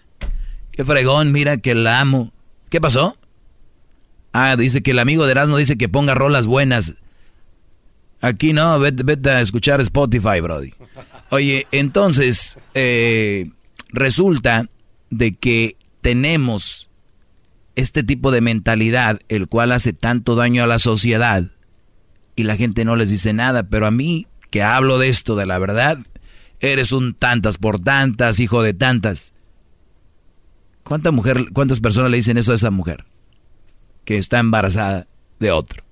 [0.72, 2.34] qué fregón, mira que la amo.
[2.72, 3.16] ¿Qué pasó?
[4.34, 6.96] Ah, dice que el amigo de Erasmo dice que ponga rolas buenas.
[8.20, 10.74] Aquí no, vete, vete a escuchar Spotify, Brody.
[11.30, 13.52] Oye, entonces, eh,
[13.90, 14.68] resulta
[15.12, 16.89] de que tenemos
[17.80, 21.52] este tipo de mentalidad, el cual hace tanto daño a la sociedad,
[22.36, 25.46] y la gente no les dice nada, pero a mí, que hablo de esto, de
[25.46, 25.98] la verdad,
[26.60, 29.34] eres un tantas por tantas, hijo de tantas.
[30.84, 33.06] ¿Cuánta mujer, ¿Cuántas personas le dicen eso a esa mujer?
[34.06, 35.08] Que está embarazada
[35.40, 35.84] de otro.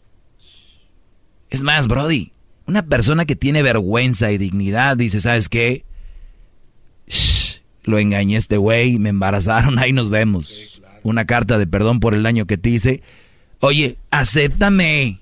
[1.50, 2.32] Es más, Brody,
[2.66, 5.86] una persona que tiene vergüenza y dignidad dice, ¿sabes qué?
[7.08, 10.77] Shh, lo engañé a este güey, me embarazaron, ahí nos vemos.
[11.08, 13.02] Una carta de perdón por el daño que te hice.
[13.62, 15.20] Oye, acéptame.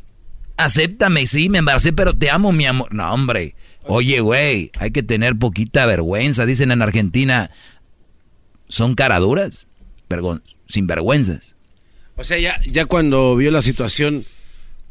[0.58, 2.92] Acéptame, sí, me embaracé, pero te amo, mi amor.
[2.94, 3.56] No, hombre.
[3.84, 6.46] Oye, güey, hay que tener poquita vergüenza.
[6.48, 7.52] Dicen en Argentina,
[8.68, 9.68] son caraduras,
[10.10, 11.56] vergon sin vergüenzas.
[12.16, 14.26] O sea, ya, ya cuando vio la situación,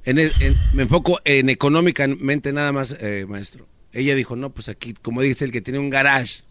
[0.05, 3.67] en el- en- me enfoco en económicamente nada más, eh, maestro.
[3.93, 6.43] Ella dijo, no, pues aquí, como dice el que tiene un garage,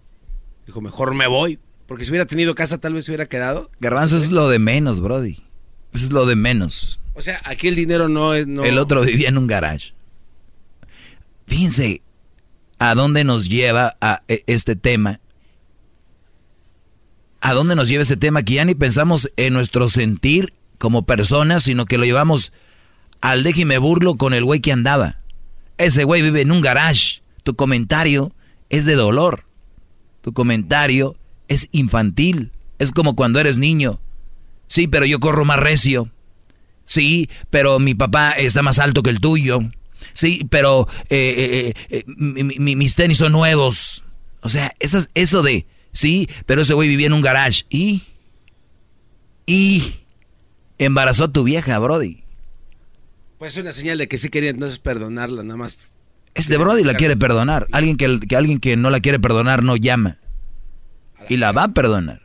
[0.65, 1.59] dijo, mejor me voy.
[1.87, 3.69] Porque si hubiera tenido casa, tal vez se hubiera quedado.
[3.79, 5.43] Garbanzo es lo de menos, Brody.
[5.93, 6.99] Eso es lo de menos.
[7.13, 8.47] O sea, aquí el dinero no es...
[8.47, 8.63] No...
[8.63, 9.93] El otro vivía en un garage.
[11.47, 12.01] Fíjense
[12.79, 15.19] a dónde nos lleva a e- este tema.
[17.41, 21.63] A dónde nos lleva este tema que ya ni pensamos en nuestro sentir como personas,
[21.63, 22.53] sino que lo llevamos
[23.21, 25.19] al déjeme burlo con el güey que andaba.
[25.77, 27.21] Ese güey vive en un garage.
[27.43, 28.33] Tu comentario
[28.69, 29.45] es de dolor.
[30.21, 31.15] Tu comentario
[31.47, 32.51] es infantil.
[32.79, 33.99] Es como cuando eres niño.
[34.67, 36.09] Sí, pero yo corro más recio.
[36.85, 39.59] Sí, pero mi papá está más alto que el tuyo.
[40.13, 44.03] Sí, pero eh, eh, eh, mi- mi- mis tenis son nuevos.
[44.41, 47.63] O sea, eso, es- eso de, sí, pero ese güey vivía en un garage.
[47.69, 48.03] Y,
[49.45, 49.95] y,
[50.77, 52.23] embarazó a tu vieja, Brody.
[53.39, 55.93] Pues es una señal de que sí quería entonces perdonarla, nada más.
[56.35, 57.67] Este Brody la quiere perdonar.
[57.71, 60.17] Alguien que, que alguien que no la quiere perdonar no llama.
[61.29, 62.21] Y la va a perdonar.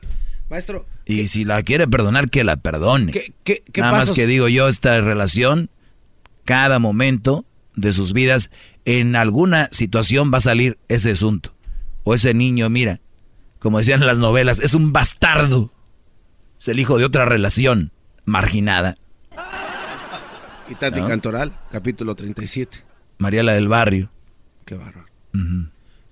[0.51, 3.13] Maestro, Y si la quiere perdonar, que la perdone.
[3.13, 5.71] ¿qué, qué, qué Nada más que digo yo, esta relación,
[6.45, 7.45] cada momento
[7.77, 8.51] de sus vidas,
[8.85, 11.55] en alguna situación va a salir ese asunto.
[12.05, 13.01] O ese niño, mira,
[13.59, 15.73] como decían en las novelas, es un bastardo.
[16.59, 17.93] Es el hijo de otra relación
[18.25, 18.97] marginada.
[20.69, 21.09] Y Tati ¿No?
[21.09, 22.85] Cantoral, capítulo 37.
[23.19, 24.11] Mariela del Barrio,
[24.65, 25.07] Qué bárbaro.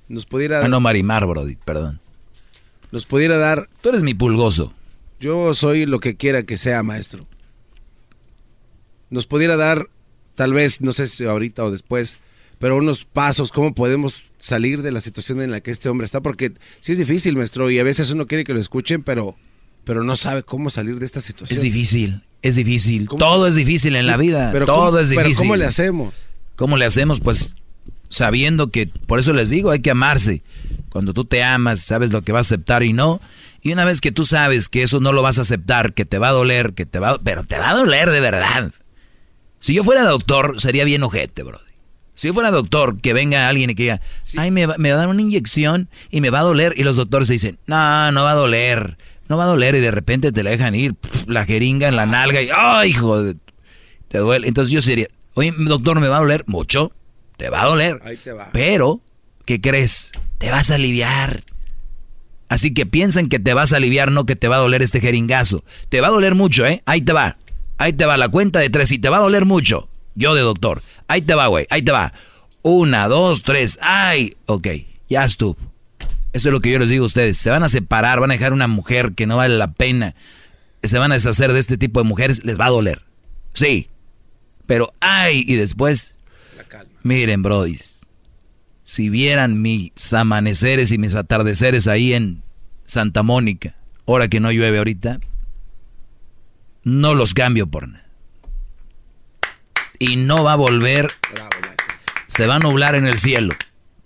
[0.09, 0.65] Nos pudiera...
[0.65, 2.01] Ah, no, Marimar, Brody, perdón.
[2.97, 3.69] Nos pudiera dar...
[3.83, 4.73] Tú eres mi pulgoso.
[5.21, 7.27] Yo soy lo que quiera que sea, maestro.
[9.11, 9.91] Nos pudiera dar,
[10.35, 12.17] tal vez, no sé si ahorita o después,
[12.59, 16.23] pero unos pasos, cómo podemos salir de la situación en la que este hombre está,
[16.23, 19.37] porque sí es difícil, maestro, y a veces uno quiere que lo escuchen, pero,
[19.85, 21.55] pero no sabe cómo salir de esta situación.
[21.55, 23.09] Es difícil, es difícil.
[23.11, 24.49] Todo es difícil en la vida.
[24.55, 25.45] Pero Todo cómo- es pero difícil.
[25.45, 26.15] ¿cómo le hacemos?
[26.57, 27.21] ¿Cómo le hacemos?
[27.21, 27.57] Pues
[28.09, 30.43] sabiendo que, por eso les digo, hay que amarse.
[30.91, 33.21] Cuando tú te amas, sabes lo que vas a aceptar y no.
[33.61, 36.19] Y una vez que tú sabes que eso no lo vas a aceptar, que te
[36.19, 38.73] va a doler, que te va, pero te va a doler de verdad.
[39.59, 41.61] Si yo fuera doctor, sería bien ojete, bro.
[42.15, 44.01] Si yo fuera doctor, que venga alguien y que diga,
[44.39, 46.73] ay, me va, me va a dar una inyección y me va a doler.
[46.77, 48.97] Y los doctores dicen, no, no va a doler,
[49.29, 49.75] no va a doler.
[49.75, 52.91] Y de repente te la dejan ir, pf, la jeringa en la nalga y, ay,
[52.91, 53.35] hijo,
[54.09, 54.49] te duele.
[54.49, 56.45] Entonces yo sería, oye, doctor, ¿me va a doler?
[56.47, 56.93] Mucho,
[57.37, 58.01] te va a doler.
[58.05, 58.51] Ahí te va.
[58.53, 59.01] Pero,
[59.45, 60.13] ¿qué crees?
[60.39, 61.45] Te vas a aliviar.
[62.49, 65.01] Así que piensan que te vas a aliviar, no que te va a doler este
[65.01, 65.65] jeringazo.
[65.89, 66.83] Te va a doler mucho, ¿eh?
[66.87, 67.39] Ahí te va.
[67.79, 69.89] Ahí te va la cuenta de tres y te va a doler mucho.
[70.15, 70.83] Yo de doctor.
[71.09, 71.67] Ahí te va, güey.
[71.71, 72.13] Ahí te va.
[72.63, 73.79] Una, dos, tres.
[73.83, 74.35] ¡Ay!
[74.47, 74.69] Ok,
[75.09, 75.57] ya estuvo.
[76.33, 77.37] Eso es lo que yo les digo a ustedes.
[77.37, 80.15] Se van a separar, van a dejar una mujer que no vale la pena.
[80.83, 82.45] Se van a deshacer de este tipo de mujeres.
[82.45, 83.03] Les va a doler.
[83.53, 83.89] Sí.
[84.67, 85.45] Pero, ¡ay!
[85.47, 86.16] Y después...
[87.07, 88.05] Miren, brodis.
[88.83, 92.43] Si vieran mis amaneceres y mis atardeceres ahí en
[92.85, 93.77] Santa Mónica,
[94.09, 95.21] ahora que no llueve ahorita,
[96.83, 98.05] no los cambio por nada.
[100.01, 101.13] Y no va a volver,
[102.27, 103.55] se va a nublar en el cielo,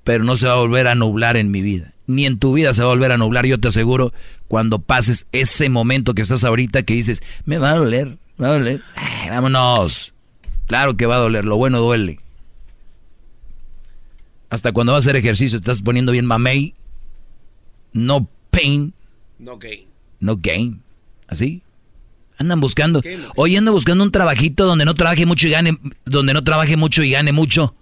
[0.04, 1.94] pero no se va a volver a nublar en mi vida.
[2.06, 4.12] Ni en tu vida se va a volver a nublar, yo te aseguro,
[4.46, 8.48] cuando pases ese momento que estás ahorita que dices, me va a doler, me va
[8.48, 10.12] a doler, Ay, vámonos.
[10.66, 12.20] Claro que va a doler, lo bueno duele.
[14.50, 16.74] Hasta cuando vas a hacer ejercicio, estás poniendo bien mamey.
[17.92, 18.94] No pain,
[19.38, 19.86] No gain.
[20.18, 20.82] no gain.
[21.28, 21.62] ¿Así?
[22.36, 23.02] Andan buscando.
[23.36, 27.02] Hoy ando buscando un trabajito donde no trabaje mucho y gane, donde no trabaje mucho
[27.02, 27.74] y gane mucho.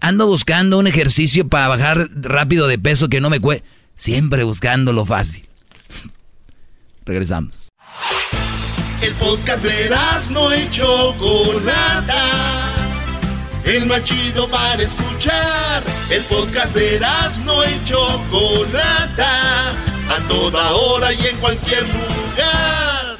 [0.00, 3.66] Ando buscando un ejercicio para bajar rápido de peso que no me cueste.
[3.96, 5.48] Siempre buscando lo fácil.
[7.04, 7.68] Regresamos.
[9.02, 9.90] El podcast de
[10.30, 12.77] no Chocolata.
[13.68, 15.82] El más chido para escuchar.
[16.10, 16.98] El podcast de
[17.44, 19.72] no y Chocolata.
[20.08, 23.18] A toda hora y en cualquier lugar.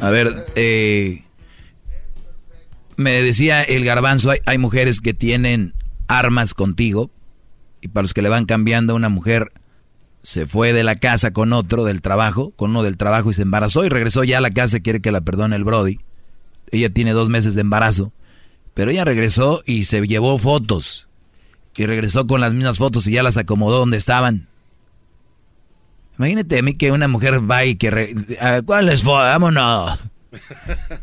[0.00, 1.24] A ver, eh,
[2.94, 5.74] me decía el garbanzo, hay, hay mujeres que tienen
[6.06, 7.10] armas contigo
[7.80, 9.50] y para los que le van cambiando, una mujer
[10.24, 13.42] se fue de la casa con otro del trabajo, con uno del trabajo y se
[13.42, 15.98] embarazó y regresó ya a la casa, quiere que la perdone el Brody.
[16.70, 18.10] Ella tiene dos meses de embarazo,
[18.72, 21.06] pero ella regresó y se llevó fotos
[21.76, 24.48] y regresó con las mismas fotos y ya las acomodó donde estaban.
[26.18, 27.90] Imagínate a mí que una mujer va y que...
[27.90, 29.24] re- ¿a ¿Cuáles fotos?
[29.24, 29.98] Vámonos.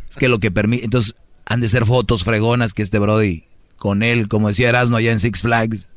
[0.09, 0.83] Es que lo que permite...
[0.83, 1.15] Entonces
[1.45, 3.43] han de ser fotos fregonas que este Brody
[3.77, 5.89] con él, como decía Erasmo allá en Six Flags,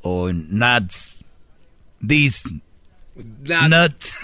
[0.00, 1.24] o en Nuts,
[2.06, 2.44] This,
[3.44, 4.18] Nuts.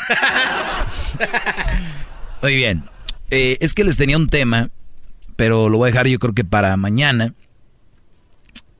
[2.42, 2.84] Muy bien.
[3.30, 4.70] Eh, es que les tenía un tema,
[5.36, 7.34] pero lo voy a dejar yo creo que para mañana.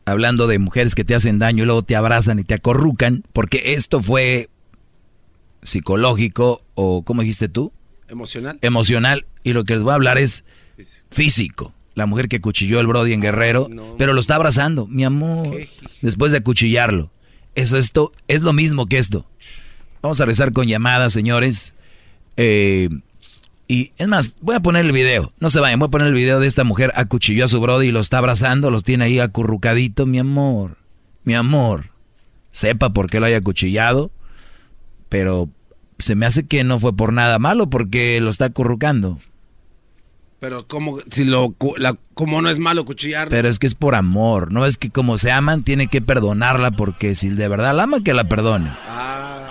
[0.05, 3.75] Hablando de mujeres que te hacen daño y luego te abrazan y te acorrucan, porque
[3.75, 4.49] esto fue
[5.63, 7.73] psicológico o, ¿cómo dijiste tú?
[8.09, 8.59] ¿Emocional?
[8.63, 9.27] Emocional.
[9.45, 10.45] Y lo que les voy a hablar es
[11.11, 11.75] físico.
[11.95, 13.69] La mujer que cuchilló el Brody en Guerrero,
[13.99, 15.59] pero lo está abrazando, mi amor,
[16.01, 17.11] después de acuchillarlo.
[17.59, 19.27] Eso esto es lo mismo que esto.
[20.01, 21.75] Vamos a rezar con llamadas, señores.
[22.37, 22.89] Eh,
[23.67, 25.33] y es más, voy a poner el video.
[25.41, 27.89] No se vayan, voy a poner el video de esta mujer acuchilló a su Brody
[27.89, 30.77] y lo está abrazando, los tiene ahí acurrucadito, mi amor.
[31.25, 31.91] Mi amor.
[32.53, 34.13] Sepa por qué lo haya acuchillado,
[35.09, 35.49] pero
[35.99, 39.19] se me hace que no fue por nada malo porque lo está acurrucando.
[40.41, 43.29] Pero como si lo cu- la, como no es malo cuchillar.
[43.29, 46.71] Pero es que es por amor, no es que como se aman tiene que perdonarla
[46.71, 48.71] porque si de verdad la ama que la perdone.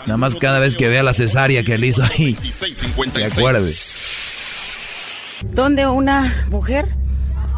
[0.05, 3.73] Nada más cada vez que vea la cesárea que le hizo ahí, se acuerde.
[5.51, 6.88] donde una mujer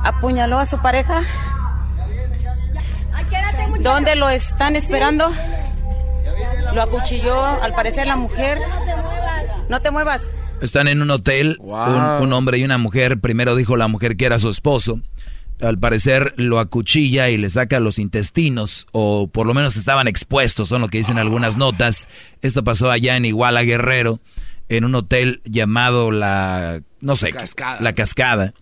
[0.03, 1.21] apuñaló a su pareja,
[3.81, 5.29] donde lo están esperando,
[6.73, 8.57] lo acuchilló, al parecer la mujer.
[9.69, 10.21] No te muevas.
[10.61, 13.19] Están en un hotel, un, un hombre y una mujer.
[13.19, 15.01] Primero dijo la mujer que era su esposo.
[15.61, 20.69] Al parecer lo acuchilla y le saca los intestinos, o por lo menos estaban expuestos,
[20.69, 22.07] son lo que dicen algunas notas.
[22.41, 24.21] Esto pasó allá en Iguala Guerrero.
[24.69, 27.81] en un hotel llamado la, no sé, Cascada.
[27.81, 28.53] la cascada.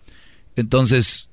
[0.55, 1.29] Entonces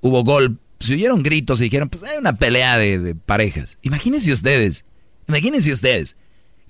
[0.00, 3.78] hubo gol, se oyeron gritos y dijeron, pues hay una pelea de, de parejas.
[3.82, 4.84] Imagínense ustedes,
[5.26, 6.16] imagínense ustedes.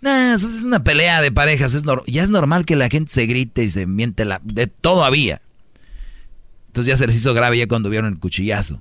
[0.01, 3.27] Nah, eso es una pelea de parejas, es ya es normal que la gente se
[3.27, 5.43] grite y se miente la, de todo había.
[6.69, 8.81] Entonces ya se les hizo grave ya cuando vieron el cuchillazo.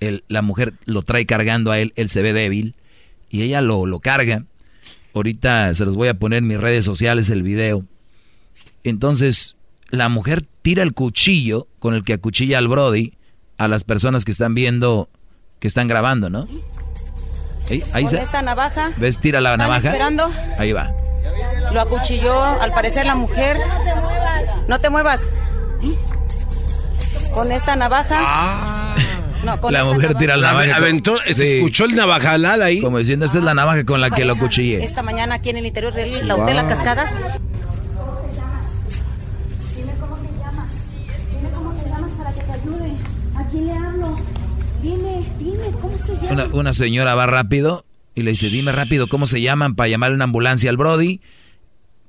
[0.00, 2.74] El- la mujer lo trae cargando a él, él se ve débil
[3.28, 4.44] y ella lo, lo carga.
[5.12, 7.84] Ahorita se los voy a poner en mis redes sociales el video.
[8.84, 9.56] Entonces
[9.90, 13.12] la mujer tira el cuchillo con el que acuchilla al Brody
[13.58, 15.10] a las personas que están viendo,
[15.58, 16.48] que están grabando, ¿no?
[17.70, 18.90] Ahí, ahí Con se, esta navaja.
[18.96, 19.18] ¿Ves?
[19.18, 19.88] Tira la navaja.
[19.88, 20.28] esperando.
[20.58, 20.92] Ahí va.
[21.72, 23.56] Lo acuchilló, al parecer, la mujer.
[24.68, 25.20] No te muevas.
[27.32, 28.94] Con esta navaja.
[29.44, 30.76] No, con La esta mujer tira la navaja.
[30.76, 31.56] aventó, se Sí.
[31.58, 32.80] escuchó el navajalal ahí.
[32.82, 34.82] Como diciendo, esta es la navaja con la que lo cuchillé.
[34.84, 36.70] Esta mañana aquí en el interior de la hotel La Wow.
[36.70, 37.04] Cascada.
[39.76, 40.66] Dime cómo te llamas.
[41.30, 42.92] Dime cómo te llamas para que te ayude.
[43.36, 44.16] ¿A quién le hablo?
[44.82, 46.30] Dime, dime, ¿cómo se llama?
[46.30, 47.84] Una, una señora va rápido
[48.14, 51.20] y le dice, dime rápido cómo se llaman para llamarle una ambulancia al Brody.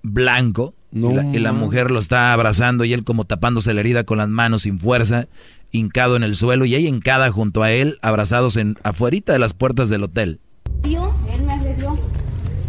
[0.04, 0.74] Blanco.
[0.92, 4.18] y, la, y la mujer lo está abrazando y él como tapándose la herida con
[4.18, 5.28] las manos sin fuerza,
[5.72, 9.54] hincado en el suelo y ella hincada junto a él, abrazados en afuerita de las
[9.54, 10.40] puertas del hotel.
[10.82, 11.98] Tío, él me agredió.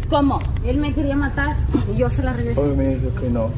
[0.09, 0.41] ¿Cómo?
[0.65, 1.57] Él me quería matar
[1.93, 2.61] y yo se la regresé.
[2.77, 3.51] me dijo que no.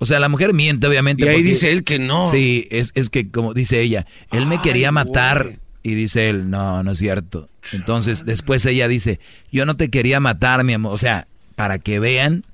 [0.00, 1.24] O sea, la mujer miente, obviamente.
[1.24, 2.24] Y ahí porque- dice él que no.
[2.28, 5.58] Sí, es, es que como dice ella, él me Ay, quería matar.
[5.82, 7.48] Y dice él, no, no es cierto.
[7.72, 9.20] Entonces, después ella dice,
[9.52, 10.92] yo no te quería matar, mi amor.
[10.92, 12.44] O sea, para que vean.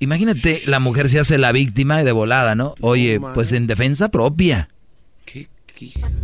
[0.00, 2.74] Imagínate, la mujer se hace la víctima de volada, ¿no?
[2.80, 4.68] Oye, pues en defensa propia.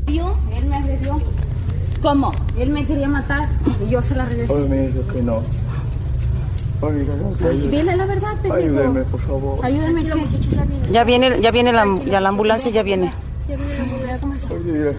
[0.07, 1.21] Tío, él me agredió.
[2.01, 2.33] ¿Cómo?
[2.59, 3.49] Él me quería matar
[3.87, 4.53] y yo se la regresé.
[4.69, 5.43] me dijo que no.
[6.81, 8.55] Dile la verdad, pendejo.
[8.55, 9.65] Ayúdeme, por favor.
[9.67, 10.93] Ayúdame, ¿qué?
[10.93, 13.13] Ya viene, ya viene la, ya la ambulancia, ya viene.
[13.49, 14.55] Ya viene la ambulancia, ¿cómo está?
[14.55, 14.97] Oye,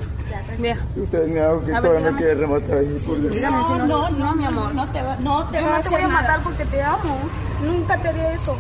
[0.59, 0.77] Vea.
[0.97, 3.01] usted me hago que todavía me quiere rematar ahí.
[3.05, 6.07] por no, no, no, mi amor, no te va, no te no te voy a
[6.07, 6.21] nada.
[6.21, 7.17] matar porque te amo.
[7.63, 8.57] Nunca te haré eso.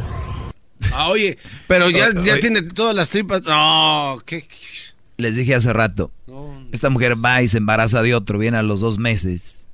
[0.93, 1.37] Ah, oye,
[1.67, 2.37] pero ya, ya oye.
[2.41, 3.43] tiene todas las tripas.
[3.43, 4.47] No, ¿qué?
[5.17, 6.11] Les dije hace rato,
[6.71, 9.67] esta mujer va y se embaraza de otro, viene a los dos meses.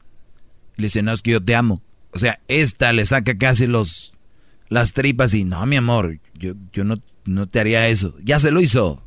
[0.77, 1.81] Le dice, no, es que yo te amo.
[2.15, 4.13] O sea, esta le saca casi los
[4.69, 8.15] las tripas y no, mi amor, yo, yo no, no te haría eso.
[8.23, 9.03] Ya se lo hizo.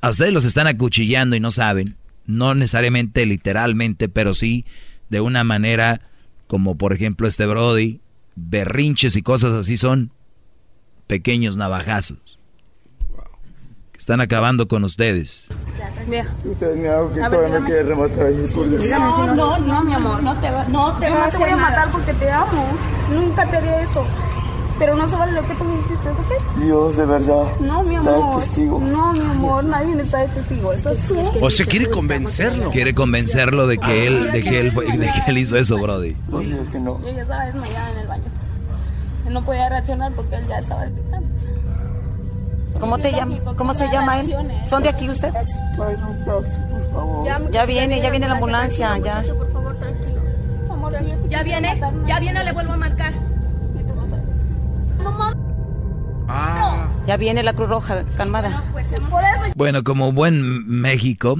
[0.00, 1.96] A ustedes los están acuchillando y no saben.
[2.26, 4.64] No necesariamente literalmente, pero sí
[5.08, 6.02] de una manera
[6.46, 8.00] como por ejemplo este Brody,
[8.34, 10.12] berrinches y cosas así son
[11.06, 12.35] pequeños navajazos.
[13.96, 15.46] Que están acabando con ustedes.
[16.06, 16.26] Vea.
[16.44, 17.64] Usted me hago que todavía me dígame.
[17.66, 18.30] quiere rematar
[19.00, 21.38] no, no, no, mi amor, no te va, no te Yo va a no te
[21.38, 22.66] voy a matar porque te amo.
[23.10, 24.04] Nunca te haré eso.
[24.78, 26.58] Pero no se vale lo que tú me hiciste, ¿ok?
[26.62, 27.44] Dios, de verdad.
[27.60, 28.40] No, mi Está de amor.
[28.42, 28.80] testigo.
[28.80, 30.72] No, mi amor, nadie está de testigo.
[30.74, 31.16] Estás tú.
[31.40, 32.70] O sea, quiere convencerlo.
[32.70, 36.12] Quiere convencerlo de que él, de que él, fue- de que él hizo eso, Brody.
[36.12, 36.78] Que.
[36.82, 38.24] Yo ya estaba desmayada en el baño.
[39.26, 41.26] Él no podía reaccionar porque él ya estaba gritando.
[42.80, 43.38] ¿Cómo te llama?
[43.56, 44.34] ¿Cómo se llama él?
[44.68, 45.46] ¿Son de aquí ustedes?
[47.52, 49.22] Ya viene, ya viene la ambulancia, ya.
[49.22, 50.20] Por favor, tranquilo.
[50.70, 50.92] Amor,
[51.28, 53.12] Ya viene, ya viene, le vuelvo a marcar.
[56.26, 57.06] Mames.
[57.06, 58.64] Ya viene la Cruz Roja, calmada.
[58.72, 58.80] Por
[59.22, 61.36] eso Bueno, como buen México.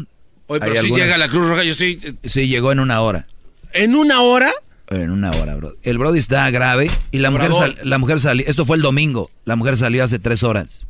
[0.46, 2.18] Oye, pero si algunas- llega la Cruz Roja, yo estoy...
[2.24, 3.26] Sí, llegó en una hora.
[3.72, 4.50] ¿En una hora?
[4.88, 5.74] En una hora, bro.
[5.82, 8.44] El Brody está grave y la mujer, sal- la mujer salió.
[8.46, 9.30] Esto fue el domingo.
[9.44, 10.86] La mujer salió hace tres horas.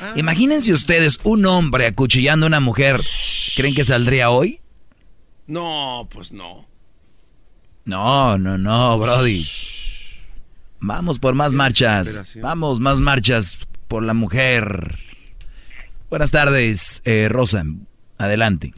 [0.00, 0.12] Ah.
[0.16, 3.00] Imagínense ustedes un hombre acuchillando a una mujer.
[3.56, 4.60] ¿Creen que saldría hoy?
[5.46, 6.66] No, pues no.
[7.84, 9.46] No, no, no, Brody.
[10.80, 12.36] Vamos por más marchas.
[12.40, 13.58] Vamos, más marchas
[13.88, 14.98] por la mujer.
[16.10, 17.64] Buenas tardes, eh, Rosa.
[18.18, 18.74] Adelante.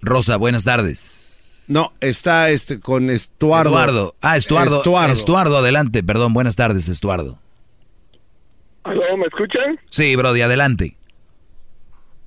[0.00, 1.64] Rosa, buenas tardes.
[1.68, 3.70] No, está este con Estuardo.
[3.70, 4.14] Eduardo.
[4.22, 4.78] Ah, Estuardo.
[4.78, 5.12] Estuardo.
[5.12, 6.02] Estuardo, adelante.
[6.02, 7.38] Perdón, buenas tardes, Estuardo.
[8.88, 9.78] ¿Aló, me escuchan?
[9.90, 10.96] Sí, Brody, adelante.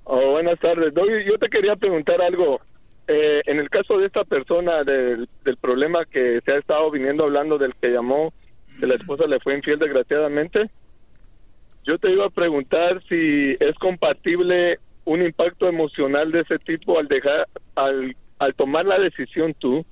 [0.03, 0.93] Oh, buenas tardes.
[1.25, 2.61] Yo te quería preguntar algo.
[3.07, 7.23] Eh, en el caso de esta persona, del, del problema que se ha estado viniendo
[7.23, 8.31] hablando del que llamó,
[8.79, 10.69] que la esposa le fue infiel desgraciadamente,
[11.83, 17.07] yo te iba a preguntar si es compatible un impacto emocional de ese tipo al
[17.07, 19.83] dejar, al, al tomar la decisión tú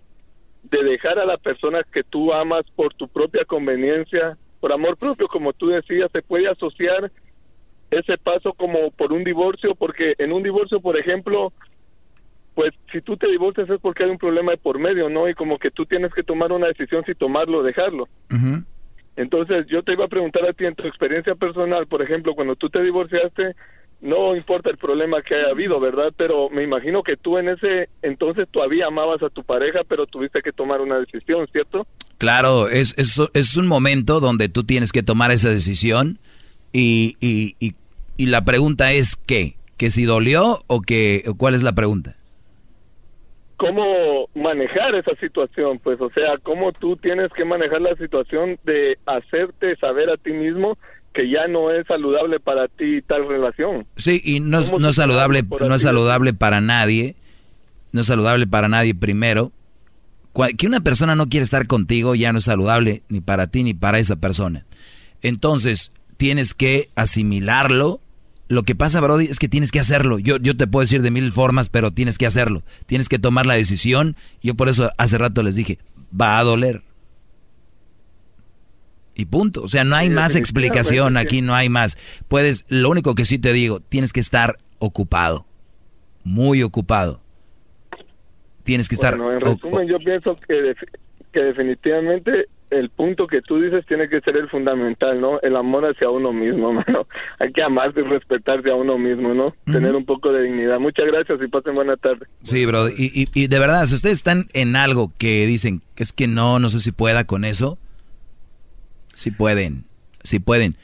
[0.62, 5.28] de dejar a la persona que tú amas por tu propia conveniencia, por amor propio,
[5.28, 7.12] como tú decías, se puede asociar
[7.92, 11.52] ese paso como por un divorcio, porque en un divorcio, por ejemplo,
[12.54, 15.30] pues si tú te divorcias es porque hay un problema de por medio, ¿no?
[15.30, 18.08] Y como que tú tienes que tomar una decisión si tomarlo o dejarlo.
[19.16, 22.56] Entonces, yo te iba a preguntar a ti en tu experiencia personal, por ejemplo, cuando
[22.56, 23.56] tú te divorciaste,
[24.02, 26.14] no importa el problema que haya habido, ¿verdad?
[26.16, 30.42] Pero me imagino que tú en ese entonces todavía amabas a tu pareja, pero tuviste
[30.42, 31.86] que tomar una decisión, ¿cierto?
[32.20, 36.20] Claro, es, es, es un momento donde tú tienes que tomar esa decisión
[36.72, 37.74] y, y, y,
[38.18, 39.56] y la pregunta es ¿qué?
[39.78, 42.16] ¿Que si dolió o que cuál es la pregunta?
[43.60, 48.98] cómo manejar esa situación, pues, o sea, cómo tú tienes que manejar la situación de
[49.06, 50.78] hacerte saber a ti mismo
[51.14, 53.86] que ya no es saludable para ti tal relación.
[53.98, 57.16] Sí, y no, no es saludable, no es saludable para nadie,
[57.92, 59.52] no es saludable para nadie primero.
[60.58, 63.74] Que una persona no quiere estar contigo ya no es saludable ni para ti ni
[63.74, 64.66] para esa persona.
[65.22, 68.02] Entonces, tienes que asimilarlo.
[68.48, 70.18] Lo que pasa, Brody, es que tienes que hacerlo.
[70.18, 72.64] Yo, yo te puedo decir de mil formas, pero tienes que hacerlo.
[72.86, 74.16] Tienes que tomar la decisión.
[74.42, 75.80] Yo por eso hace rato les dije,
[76.20, 76.84] va a doler.
[79.16, 79.64] Y punto.
[79.64, 81.98] O sea, no hay Sí, más explicación aquí, no hay más.
[82.28, 85.46] Puedes, lo único que sí te digo, tienes que estar ocupado.
[86.24, 87.22] Muy ocupado.
[88.70, 89.18] Tienes que estar...
[89.18, 90.76] Bueno, en resumen, yo pienso que,
[91.34, 95.40] que definitivamente el punto que tú dices tiene que ser el fundamental, ¿no?
[95.42, 97.08] El amor hacia uno mismo, mano.
[97.40, 99.56] Hay que amarse y respetarse a uno mismo, ¿no?
[99.66, 100.80] Tener un poco de dignidad.
[100.80, 102.28] Muchas gracias y pasen buena tarde.
[102.44, 102.88] Sí, bro.
[102.90, 106.28] Y, y- y de verdad, si ustedes están en algo que dicen que es que
[106.28, 107.80] no, no sé si pueda con eso,
[109.16, 109.86] sí pueden,
[110.24, 110.76] sí pueden.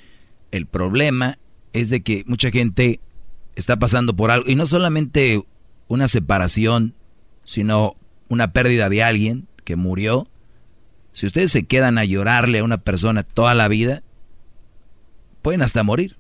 [0.52, 1.36] El problema
[1.74, 3.00] es de que mucha gente
[3.56, 5.44] está pasando por algo, y no solamente
[5.88, 6.94] una separación,
[7.46, 7.96] sino
[8.28, 10.28] una pérdida de alguien que murió.
[11.14, 14.04] Si ustedes se quedan a llorarle a una persona toda la vida,
[15.42, 16.18] pueden hasta morir.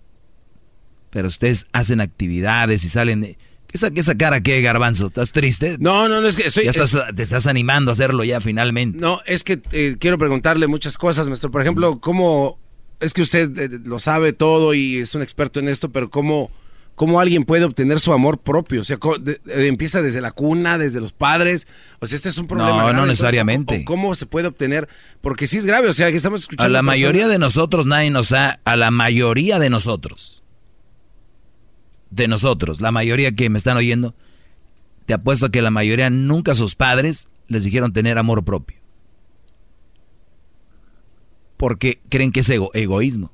[1.09, 3.37] Pero ustedes hacen actividades y salen de...
[3.67, 5.07] ¿Qué esa, esa cara qué, Garbanzo?
[5.07, 5.75] ¿Estás triste?
[5.79, 6.63] No, no, no, es que estoy...
[6.63, 8.99] Ya estás, te estás animando a hacerlo ya finalmente.
[8.99, 11.51] No, es que eh, quiero preguntarle muchas cosas, maestro.
[11.51, 12.59] Por ejemplo, ¿cómo
[12.99, 16.51] es que usted eh, lo sabe todo y es un experto en esto, pero cómo,
[16.95, 18.81] cómo alguien puede obtener su amor propio?
[18.81, 21.67] O sea, de- eh, empieza desde la cuna, desde los padres.
[21.99, 22.83] O sea, este es un problema.
[22.83, 23.85] No, no necesariamente.
[23.85, 24.87] ¿Cómo se puede obtener?
[25.21, 26.65] Porque sí es grave, o sea, que estamos escuchando.
[26.65, 28.59] A la personas- mayoría de nosotros nadie nos ha...
[28.65, 30.41] A la mayoría de nosotros.
[32.11, 34.15] De nosotros, la mayoría que me están oyendo,
[35.05, 38.77] te apuesto que la mayoría nunca sus padres les dijeron tener amor propio.
[41.57, 43.31] Porque creen que es ego- egoísmo.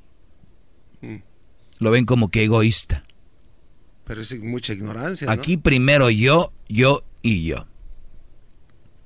[1.01, 1.17] Mm.
[1.79, 3.03] Lo ven como que egoísta.
[4.11, 5.25] Pero es mucha ignorancia.
[5.25, 5.31] ¿no?
[5.31, 7.65] Aquí primero yo, yo y yo.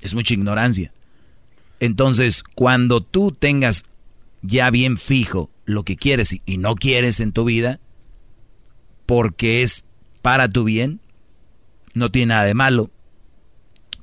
[0.01, 0.91] Es mucha ignorancia.
[1.79, 3.85] Entonces, cuando tú tengas
[4.41, 7.79] ya bien fijo lo que quieres y- y no quieres en tu vida,
[9.05, 9.83] porque es
[10.23, 10.99] para tu bien,
[11.93, 12.89] no tiene nada de malo.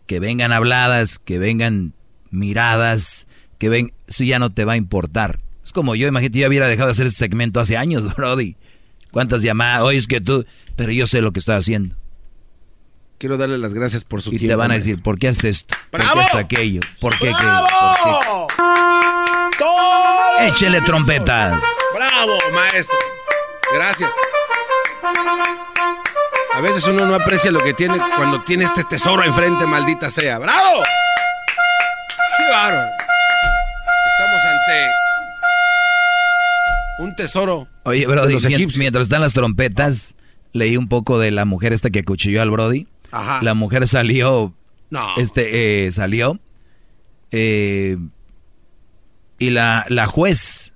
[0.06, 1.94] Que vengan habladas, que vengan
[2.30, 3.26] miradas,
[3.58, 5.40] que ven, eso ya no te va a importar.
[5.64, 8.54] Es como yo, imagínate, yo hubiera dejado de hacer ese segmento hace años, Brody.
[9.12, 9.82] ¿Cuántas llamadas?
[9.82, 10.44] Oye, es que tú,
[10.74, 11.94] pero yo sé lo que estoy haciendo.
[13.18, 14.58] Quiero darle las gracias por su Y te tiempo.
[14.58, 15.76] van a decir, ¿por qué haces esto?
[15.90, 16.80] ¿Por qué haces aquello?
[17.00, 17.30] ¿Por qué?
[17.30, 18.48] ¡Bravo!
[19.58, 20.40] ¡Todo!
[20.40, 21.62] Échele trompetas.
[21.94, 22.96] ¡Bravo, maestro!
[23.72, 24.10] Gracias.
[26.54, 30.38] A veces uno no aprecia lo que tiene cuando tiene este tesoro enfrente, maldita sea.
[30.38, 30.82] ¡Bravo!
[32.36, 32.88] ¡Qué bárbaro!
[34.08, 34.90] Estamos ante
[36.98, 37.68] un tesoro.
[37.84, 38.78] Oye, Brody, de los mien- egipcios.
[38.78, 40.14] mientras están las trompetas,
[40.52, 42.86] leí un poco de la mujer esta que acuchilló al Brody.
[43.10, 43.42] Ajá.
[43.42, 44.54] La mujer salió,
[44.90, 45.00] No.
[45.16, 46.38] este, eh, salió,
[47.30, 47.96] eh,
[49.38, 50.74] y la, la juez,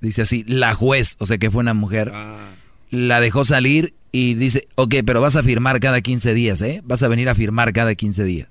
[0.00, 2.54] dice así, la juez, o sea que fue una mujer, Ah.
[2.90, 6.80] la dejó salir y dice, ok, pero vas a firmar cada 15 días, ¿eh?
[6.84, 8.48] Vas a venir a firmar cada 15 días.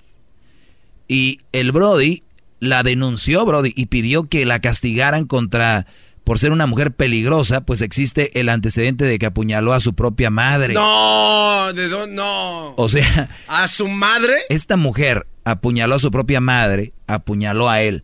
[1.07, 2.23] Y el Brody
[2.59, 5.87] la denunció, Brody, y pidió que la castigaran contra,
[6.25, 10.31] por ser una mujer peligrosa, pues existe el antecedente de que apuñaló a su propia
[10.31, 10.73] madre.
[10.73, 12.15] No, ¿de dónde?
[12.15, 12.73] No.
[12.75, 14.33] O sea, ¿A su madre?
[14.49, 18.03] esta mujer apuñaló a su propia madre, apuñaló a él.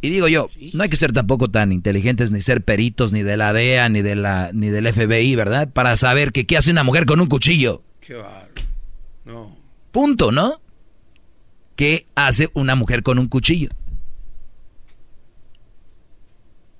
[0.00, 3.36] Y digo yo, no hay que ser tampoco tan inteligentes, ni ser peritos, ni de
[3.36, 5.68] la DEA, ni, de la, ni del FBI, ¿verdad?
[5.72, 7.82] Para saber que qué hace una mujer con un cuchillo.
[8.00, 8.48] Qué bárbaro.
[9.24, 9.56] No.
[9.92, 10.60] Punto, ¿no?
[11.76, 13.70] ¿Qué hace una mujer con un cuchillo?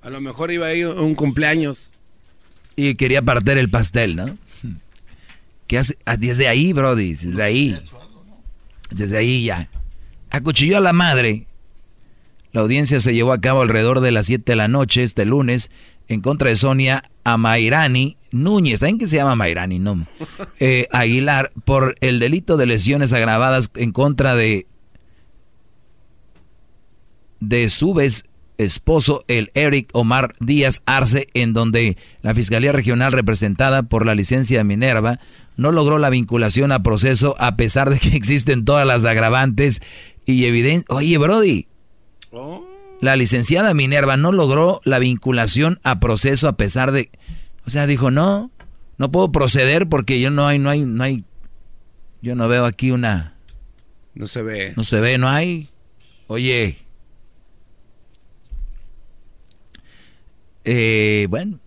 [0.07, 1.91] A lo mejor iba a ir a un cumpleaños.
[2.77, 4.37] Y quería partir el pastel, ¿no?
[5.67, 5.97] ¿Qué hace?
[6.05, 7.77] Ah, Desde ahí, Brody, desde ahí.
[8.89, 9.67] Desde ahí ya.
[10.29, 11.45] Acuchilló a la madre.
[12.53, 15.71] La audiencia se llevó a cabo alrededor de las 7 de la noche este lunes
[16.07, 19.77] en contra de Sonia Amairani, Núñez, ¿saben que se llama Mayrani?
[19.77, 20.07] No.
[20.61, 24.67] Eh, Aguilar, por el delito de lesiones agravadas en contra de
[27.41, 28.23] de su vez
[28.57, 34.63] esposo, el Eric Omar Díaz Arce, en donde la Fiscalía Regional representada por la licencia
[34.63, 35.19] Minerva
[35.55, 39.81] no logró la vinculación a proceso a pesar de que existen todas las agravantes
[40.25, 40.85] y evidencia.
[40.89, 41.67] Oye, Brody,
[43.01, 47.09] la licenciada Minerva no logró la vinculación a proceso a pesar de...
[47.65, 48.51] O sea, dijo, no,
[48.97, 51.23] no puedo proceder porque yo no hay, no hay, no hay...
[52.21, 53.35] Yo no veo aquí una...
[54.15, 54.73] No se ve.
[54.75, 55.69] No se ve, no hay.
[56.25, 56.86] Oye.
[60.69, 61.59] Eh, bueno,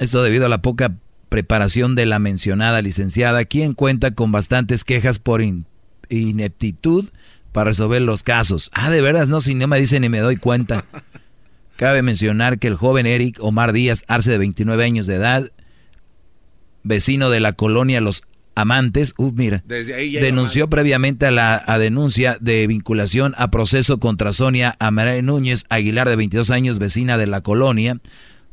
[0.00, 0.96] esto debido a la poca
[1.28, 5.44] preparación de la mencionada licenciada, quien cuenta con bastantes quejas por
[6.08, 7.08] ineptitud
[7.52, 8.68] para resolver los casos.
[8.72, 10.84] Ah, de veras, no, si no me dicen ni me doy cuenta.
[11.76, 15.52] Cabe mencionar que el joven Eric Omar Díaz Arce, de 29 años de edad,
[16.82, 18.24] vecino de la colonia Los
[18.56, 25.24] Amantes, uh, mira, denunció previamente a la denuncia de vinculación a proceso contra Sonia Amaral
[25.24, 28.00] Núñez Aguilar, de 22 años, vecina de la colonia,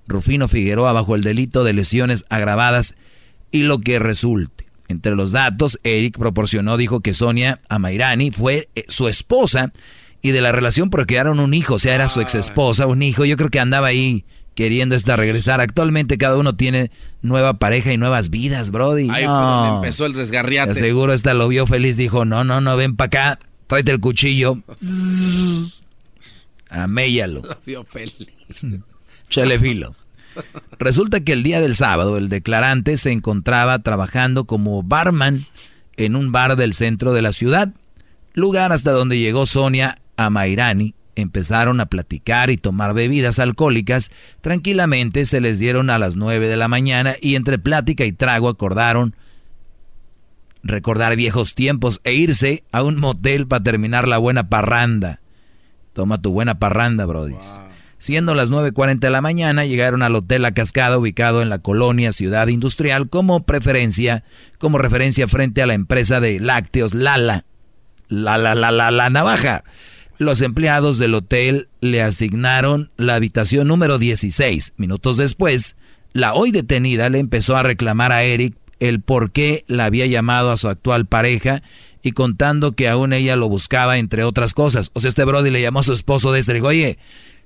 [0.07, 2.95] Rufino Figueroa, bajo el delito de lesiones agravadas
[3.52, 4.65] y lo que resulte.
[4.88, 9.73] Entre los datos, Eric proporcionó, dijo que Sonia Amairani fue eh, su esposa
[10.22, 13.26] y de la relación procrearon un hijo, o sea, era su ex esposa, un hijo.
[13.26, 15.61] Yo creo que andaba ahí queriendo esta regresar.
[15.61, 16.91] Actualmente cada uno tiene
[17.22, 19.10] nueva pareja y nuevas vidas, Brody.
[19.10, 19.26] Ahí
[19.76, 20.76] empezó el resgarriate.
[20.76, 24.60] Seguro esta lo vio feliz, dijo, no, no, no, ven para acá, tráete el cuchillo.
[26.69, 27.41] Améllalo.
[27.41, 28.27] Lo vio feliz.
[30.80, 35.45] Resulta que el día del sábado el declarante se encontraba trabajando como barman
[35.98, 37.74] en un bar del centro de la ciudad,
[38.34, 40.94] lugar hasta donde llegó Sonia Amairani.
[41.18, 44.12] Empezaron a platicar y tomar bebidas alcohólicas.
[44.41, 48.49] Tranquilamente se les dieron a las nueve de la mañana y entre plática y trago
[48.49, 49.16] acordaron
[50.62, 55.22] recordar viejos tiempos e irse a un motel para terminar la buena parranda.
[55.94, 57.36] Toma tu buena parranda, Brody.
[58.06, 62.11] Siendo las 9.40 de la mañana, llegaron al Hotel La Cascada, ubicado en la colonia
[62.11, 64.23] Ciudad Industrial, como preferencia,
[64.60, 67.45] como referencia frente a la empresa de lácteos Lala.
[68.07, 69.64] La, la, la, la, la navaja.
[70.19, 74.73] Los empleados del hotel le asignaron la habitación número 16.
[74.77, 75.76] Minutos después,
[76.14, 80.52] la hoy detenida le empezó a reclamar a Eric el por qué la había llamado
[80.52, 81.64] a su actual pareja
[82.03, 84.91] y contando que aún ella lo buscaba, entre otras cosas.
[84.94, 86.99] O sea, este Brody le llamó a su esposo de este, le dijo, oye,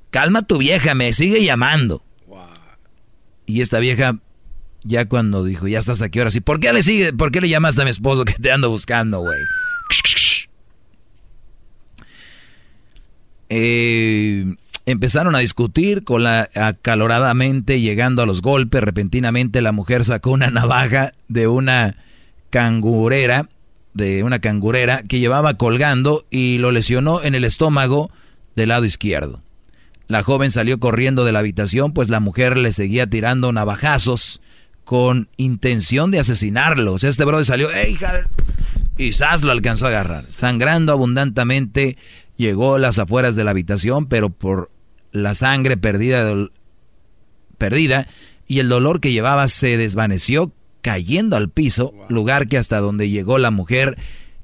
[0.10, 2.04] calma tu vieja, me sigue llamando.
[3.46, 4.18] Y esta vieja,
[4.84, 7.50] ya cuando dijo, ya estás aquí ahora sí, ¿por qué le sigue, por qué le
[7.50, 9.40] llamas a mi esposo que te ando buscando, güey?
[13.50, 14.46] Eh,
[14.86, 18.82] empezaron a discutir con la acaloradamente llegando a los golpes.
[18.82, 21.98] Repentinamente la mujer sacó una navaja de una
[22.52, 23.50] cangurera,
[23.94, 28.12] de una cangurera que llevaba colgando y lo lesionó en el estómago
[28.56, 29.42] del lado izquierdo.
[30.10, 34.42] La joven salió corriendo de la habitación, pues la mujer le seguía tirando navajazos
[34.84, 36.94] con intención de asesinarlo.
[36.94, 38.28] O sea, este brother salió, ¡eh, hija!
[38.98, 40.24] Y Sas lo alcanzó a agarrar.
[40.24, 41.96] Sangrando abundantemente,
[42.38, 44.72] llegó a las afueras de la habitación, pero por
[45.12, 46.34] la sangre perdida,
[47.60, 48.08] perdida
[48.48, 53.38] y el dolor que llevaba se desvaneció cayendo al piso, lugar que hasta donde llegó
[53.38, 53.96] la mujer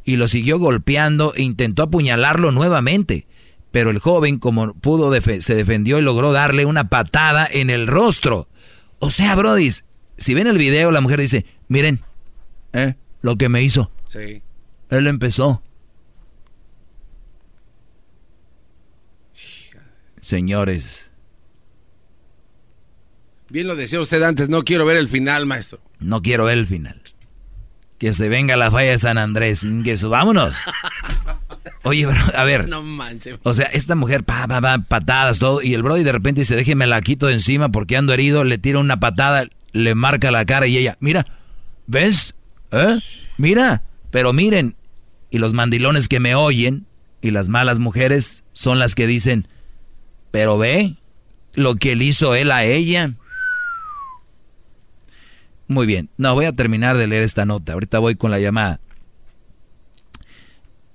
[0.04, 3.26] y lo siguió golpeando e intentó apuñalarlo nuevamente
[3.76, 8.48] pero el joven, como pudo, se defendió y logró darle una patada en el rostro.
[9.00, 9.70] O sea, Brody,
[10.16, 12.00] si ven el video, la mujer dice, miren,
[12.72, 12.96] ¿eh?
[13.22, 13.92] lo que me hizo.
[14.08, 14.42] Sí.
[14.90, 15.62] Él empezó.
[20.22, 21.12] Señores.
[23.50, 25.82] Bien lo decía usted antes, no quiero ver el final, maestro.
[26.00, 27.02] No quiero ver el final.
[27.98, 29.66] Que se venga la falla de San Andrés.
[29.84, 30.56] Que vámonos.
[31.86, 32.68] Oye, bro, a ver.
[32.68, 33.38] No manches.
[33.44, 35.62] O sea, esta mujer, pa, pa, pa, patadas, todo.
[35.62, 38.44] Y el Brody de repente dice, déjeme la quito de encima porque ando herido.
[38.44, 41.28] Le tira una patada, le marca la cara y ella, mira,
[41.86, 42.34] ¿ves?
[42.72, 42.98] ¿Eh?
[43.38, 43.84] Mira.
[44.10, 44.76] Pero miren.
[45.30, 46.88] Y los mandilones que me oyen
[47.22, 49.48] y las malas mujeres son las que dicen,
[50.32, 50.96] pero ve
[51.54, 53.14] lo que le hizo él a ella.
[55.68, 56.10] Muy bien.
[56.18, 57.74] No, voy a terminar de leer esta nota.
[57.74, 58.80] Ahorita voy con la llamada.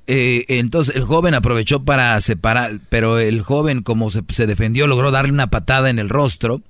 [0.07, 5.33] Eh, entonces el joven aprovechó para separar, pero el joven como se, defendió logró darle
[5.33, 6.63] una patada en el rostro.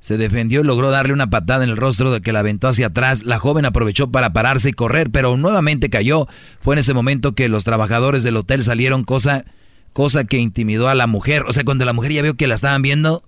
[0.00, 2.86] Se defendió y logró darle una patada en el rostro de que la aventó hacia
[2.86, 3.24] atrás.
[3.24, 6.28] La joven aprovechó para pararse y correr, pero nuevamente cayó.
[6.60, 9.44] Fue en ese momento que los trabajadores del hotel salieron, cosa,
[9.92, 11.44] cosa que intimidó a la mujer.
[11.48, 13.24] O sea, cuando la mujer ya vio que la estaban viendo,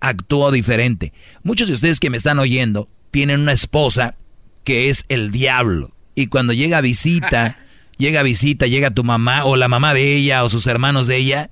[0.00, 1.12] actuó diferente.
[1.42, 4.14] Muchos de ustedes que me están oyendo tienen una esposa
[4.62, 5.92] que es el diablo.
[6.14, 7.56] Y cuando llega a visita,
[7.98, 11.16] llega a visita, llega tu mamá o la mamá de ella o sus hermanos de
[11.16, 11.50] ella,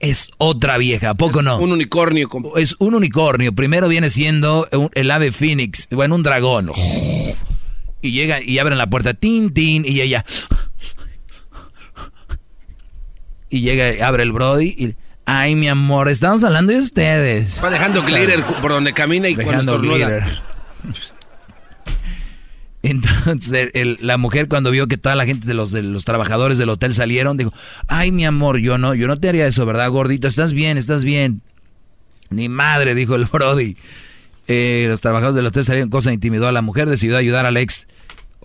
[0.00, 1.58] es otra vieja, ¿a poco no?
[1.58, 2.28] Un unicornio.
[2.56, 3.54] Es un unicornio.
[3.54, 6.70] Primero viene siendo un- el ave fénix, bueno, un dragón.
[8.02, 10.24] Y llega y abren la puerta, tin, tin, y ella...
[13.48, 14.94] Y llega, abre el Brody y...
[15.26, 17.62] Ay, mi amor, estamos hablando de ustedes.
[17.64, 20.42] Va dejando glitter por donde camina y cuando Dejando estornuda.
[22.84, 23.70] Entonces,
[24.02, 26.92] la mujer cuando vio que toda la gente de los, de los trabajadores del hotel
[26.92, 27.50] salieron, dijo,
[27.88, 30.28] ay, mi amor, yo no, yo no te haría eso, ¿verdad, gordito?
[30.28, 31.40] Estás bien, estás bien.
[32.28, 33.78] Ni madre, dijo el Brody.
[34.48, 37.86] Eh, los trabajadores del hotel salieron, cosa intimidó a la mujer, decidió ayudar al ex.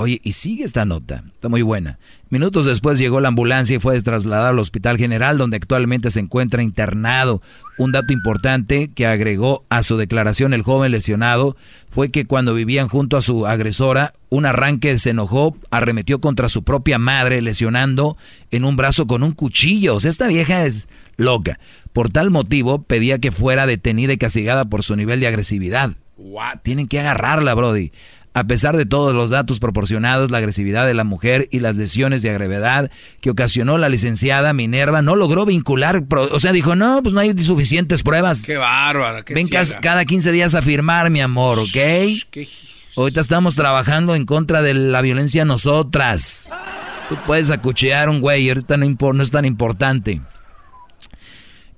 [0.01, 1.99] Oye, y sigue esta nota, está muy buena.
[2.29, 6.63] Minutos después llegó la ambulancia y fue trasladado al Hospital General, donde actualmente se encuentra
[6.63, 7.41] internado.
[7.77, 11.57] Un dato importante que agregó a su declaración el joven lesionado
[11.89, 16.63] fue que cuando vivían junto a su agresora, un arranque se enojó, arremetió contra su
[16.63, 18.15] propia madre, lesionando
[18.51, 19.95] en un brazo con un cuchillo.
[19.95, 21.59] O sea, esta vieja es loca.
[21.91, 25.91] Por tal motivo, pedía que fuera detenida y castigada por su nivel de agresividad.
[26.63, 27.91] Tienen que agarrarla, Brody.
[28.33, 32.21] A pesar de todos los datos proporcionados, la agresividad de la mujer y las lesiones
[32.21, 32.91] de gravedad
[33.21, 37.35] que ocasionó la licenciada Minerva no logró vincular, o sea, dijo, no, pues no hay
[37.37, 38.43] suficientes pruebas.
[38.43, 39.79] Qué bárbara, qué Ven ciega.
[39.81, 41.71] cada 15 días a firmar, mi amor, ¿ok?
[41.71, 42.47] qué-
[42.95, 46.55] Ahorita estamos trabajando en contra de la violencia nosotras.
[47.09, 50.21] Tú puedes acuchillar a un güey, ahorita no, no es tan importante.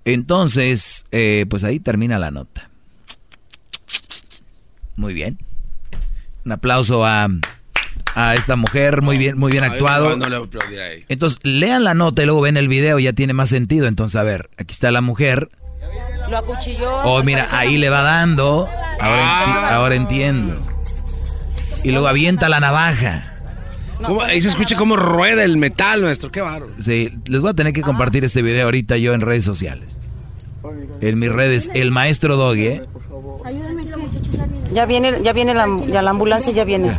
[0.03, 2.69] Entonces, eh, pues ahí termina la nota.
[4.95, 5.37] Muy bien.
[6.45, 7.27] Un aplauso a,
[8.15, 10.09] a esta mujer, muy bien, muy bien actuado.
[11.09, 13.87] Entonces, lean la nota y luego ven el video, ya tiene más sentido.
[13.87, 15.49] Entonces, a ver, aquí está la mujer.
[16.29, 16.91] Lo acuchilló.
[17.03, 18.67] Oh, mira, ahí le va dando.
[18.99, 20.61] Ahora, enti- ahora entiendo.
[21.83, 23.27] Y luego avienta la navaja.
[24.05, 24.21] ¿Cómo?
[24.21, 26.31] Ahí se escucha cómo rueda el metal, nuestro.
[26.31, 26.73] Qué bárbaro.
[26.79, 29.99] Sí, les voy a tener que compartir este video ahorita yo en redes sociales.
[31.01, 32.81] En mis redes, el maestro Doggy, ¿eh?
[34.73, 36.97] Ya viene, ya viene la, ya la ambulancia, ya viene.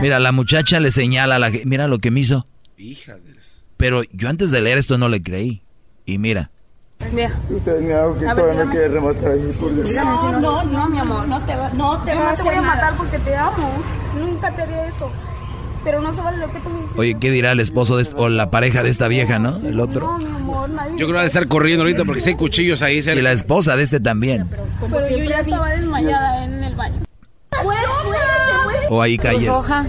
[0.00, 2.46] Mira, la muchacha le señala a la Mira lo que me hizo.
[2.76, 3.34] Hija de...
[3.76, 5.62] Pero yo antes de leer esto no le creí.
[6.06, 6.50] Y mira.
[7.12, 7.32] Mira.
[7.50, 8.70] Usted me hago que A ver, todavía me dígame.
[8.70, 9.94] quiere rematar ahí, por Dios.
[9.94, 12.40] No, no, no, mi amor, no te va, no te Yo va no a te
[12.40, 12.74] hacer voy a nada.
[12.74, 13.72] matar porque te amo.
[14.18, 15.10] Nunca te haría eso.
[15.84, 16.96] Pero no se vale lo que tú me dices.
[16.96, 19.58] Oye, ¿qué dirá el esposo de o la pareja de esta vieja, no?
[19.58, 20.18] El otro.
[20.18, 20.92] mi amor, nadie.
[20.92, 23.20] Yo creo que va a estar corriendo ahorita porque si hay cuchillos ahí cerca.
[23.20, 24.48] Y la esposa de este también.
[24.80, 27.02] Pero yo ya estaba desmayada en el baño.
[28.88, 29.46] O ahí cae.
[29.46, 29.86] Roja.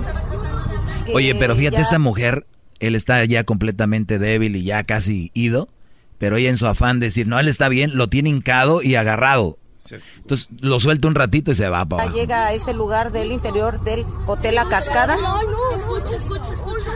[1.14, 2.46] Oye, pero fíjate, esta mujer,
[2.80, 5.70] él está ya completamente débil y ya casi ido.
[6.18, 8.96] Pero ella en su afán de decir, no, él está bien, lo tiene hincado y
[8.96, 9.58] agarrado.
[10.18, 12.18] Entonces lo suelta un ratito y se va para abajo.
[12.18, 15.16] Llega a este lugar del interior del Hotel La Cascada.
[15.18, 16.92] No, no, escucha, escucha, escucha.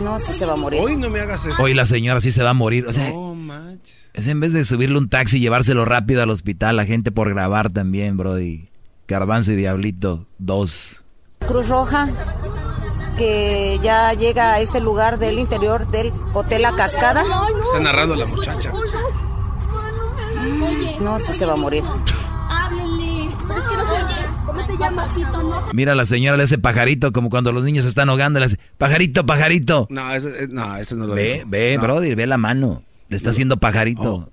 [0.00, 0.80] No se va a morir.
[0.82, 1.62] Hoy no me hagas eso.
[1.62, 2.86] Hoy la señora sí se va a morir.
[2.86, 4.08] O sea, No manches.
[4.14, 7.28] es en vez de subirle un taxi y llevárselo rápido al hospital, la gente por
[7.28, 8.68] grabar también, Brody.
[9.08, 11.02] Garbanzo y Diablito, dos.
[11.46, 12.08] Cruz Roja
[13.18, 17.22] que ya llega a este lugar del interior del Hotel La Cascada.
[17.64, 18.72] Está narrando la muchacha.
[21.00, 21.82] No sé si se va a morir.
[21.82, 24.26] Es que no se oye.
[24.46, 25.42] ¿Cómo te llamas, Cito?
[25.42, 25.62] No.
[25.72, 28.58] Mira, la señora le hace pajarito como cuando los niños se están ahogando, le hace
[28.78, 29.86] pajarito, pajarito.
[29.90, 31.82] No, eso, eh, no, eso no lo Ve, ve, No.
[31.82, 32.82] Brody, ve la mano.
[33.08, 34.30] Le está haciendo pajarito.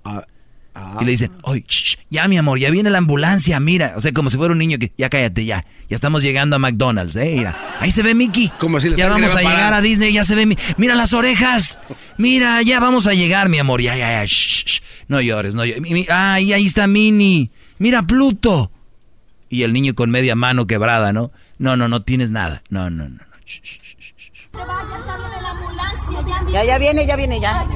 [1.00, 3.94] Y le dicen, oye, shh, ya mi amor, ya viene la ambulancia, mira.
[3.96, 5.66] O sea, como si fuera un niño que, ya cállate, ya.
[5.88, 7.76] Ya estamos llegando a McDonald's, eh, mira.
[7.80, 8.52] Ahí se ve Mickey.
[8.58, 10.56] Como si ya vamos va a llegar a Disney, ya se ve mi...
[10.76, 11.78] Mira las orejas.
[12.18, 13.82] Mira, ya vamos a llegar, mi amor.
[13.82, 14.24] Ya, ya, ya.
[14.24, 14.82] shh, shh.
[15.08, 15.82] No llores, no llores.
[16.08, 17.50] Ay, ahí está Minnie.
[17.78, 18.70] Mira, Pluto.
[19.48, 21.32] Y el niño con media mano quebrada, ¿no?
[21.58, 22.62] No, no, no tienes nada.
[22.70, 23.18] No, no, no.
[24.52, 26.12] Te vayas, ya viene la ambulancia.
[26.12, 26.52] Ya viene.
[26.52, 27.66] Ya, ya viene, ya viene, ya.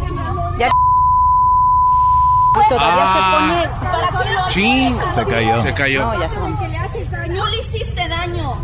[2.68, 3.14] Todavía Ah.
[3.14, 3.90] se pone.
[3.90, 5.12] ¿Para qué lo?
[5.14, 5.62] Se cayó.
[5.62, 6.04] Se cayó.
[6.12, 7.28] No, ya se.
[7.28, 8.54] No le hiciste daño.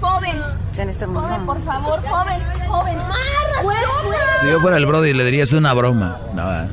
[0.00, 0.42] Joven.
[0.76, 1.46] En este Joven, momento.
[1.46, 2.98] por favor, joven, joven.
[3.62, 4.36] Fuera, fuera.
[4.40, 6.18] Si yo fuera el Brody le diría, es una broma.
[6.34, 6.66] No, ¿eh?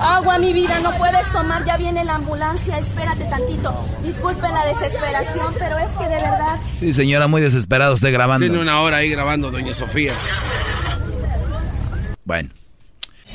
[0.00, 3.84] Agua, mi vida, no puedes tomar, ya viene la ambulancia, espérate tantito.
[4.02, 6.56] Disculpe la desesperación, pero es que de verdad...
[6.76, 8.44] Sí, señora, muy desesperado usted grabando.
[8.46, 10.14] Tiene una hora ahí grabando, doña Sofía.
[12.24, 12.50] Bueno.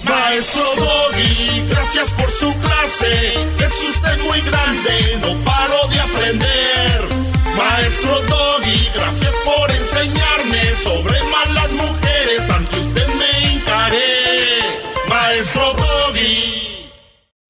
[0.03, 3.33] Maestro Doggy, gracias por su clase.
[3.59, 7.07] Es usted muy grande, no paro de aprender.
[7.55, 12.49] Maestro Doggy, gracias por enseñarme sobre malas mujeres.
[12.49, 14.59] Ante usted me encaré.
[15.09, 15.75] Maestro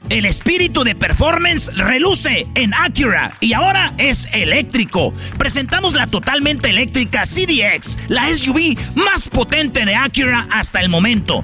[0.10, 5.14] El espíritu de performance reluce en Acura y ahora es eléctrico.
[5.38, 11.44] Presentamos la totalmente eléctrica CDX, la SUV más potente de Acura hasta el momento.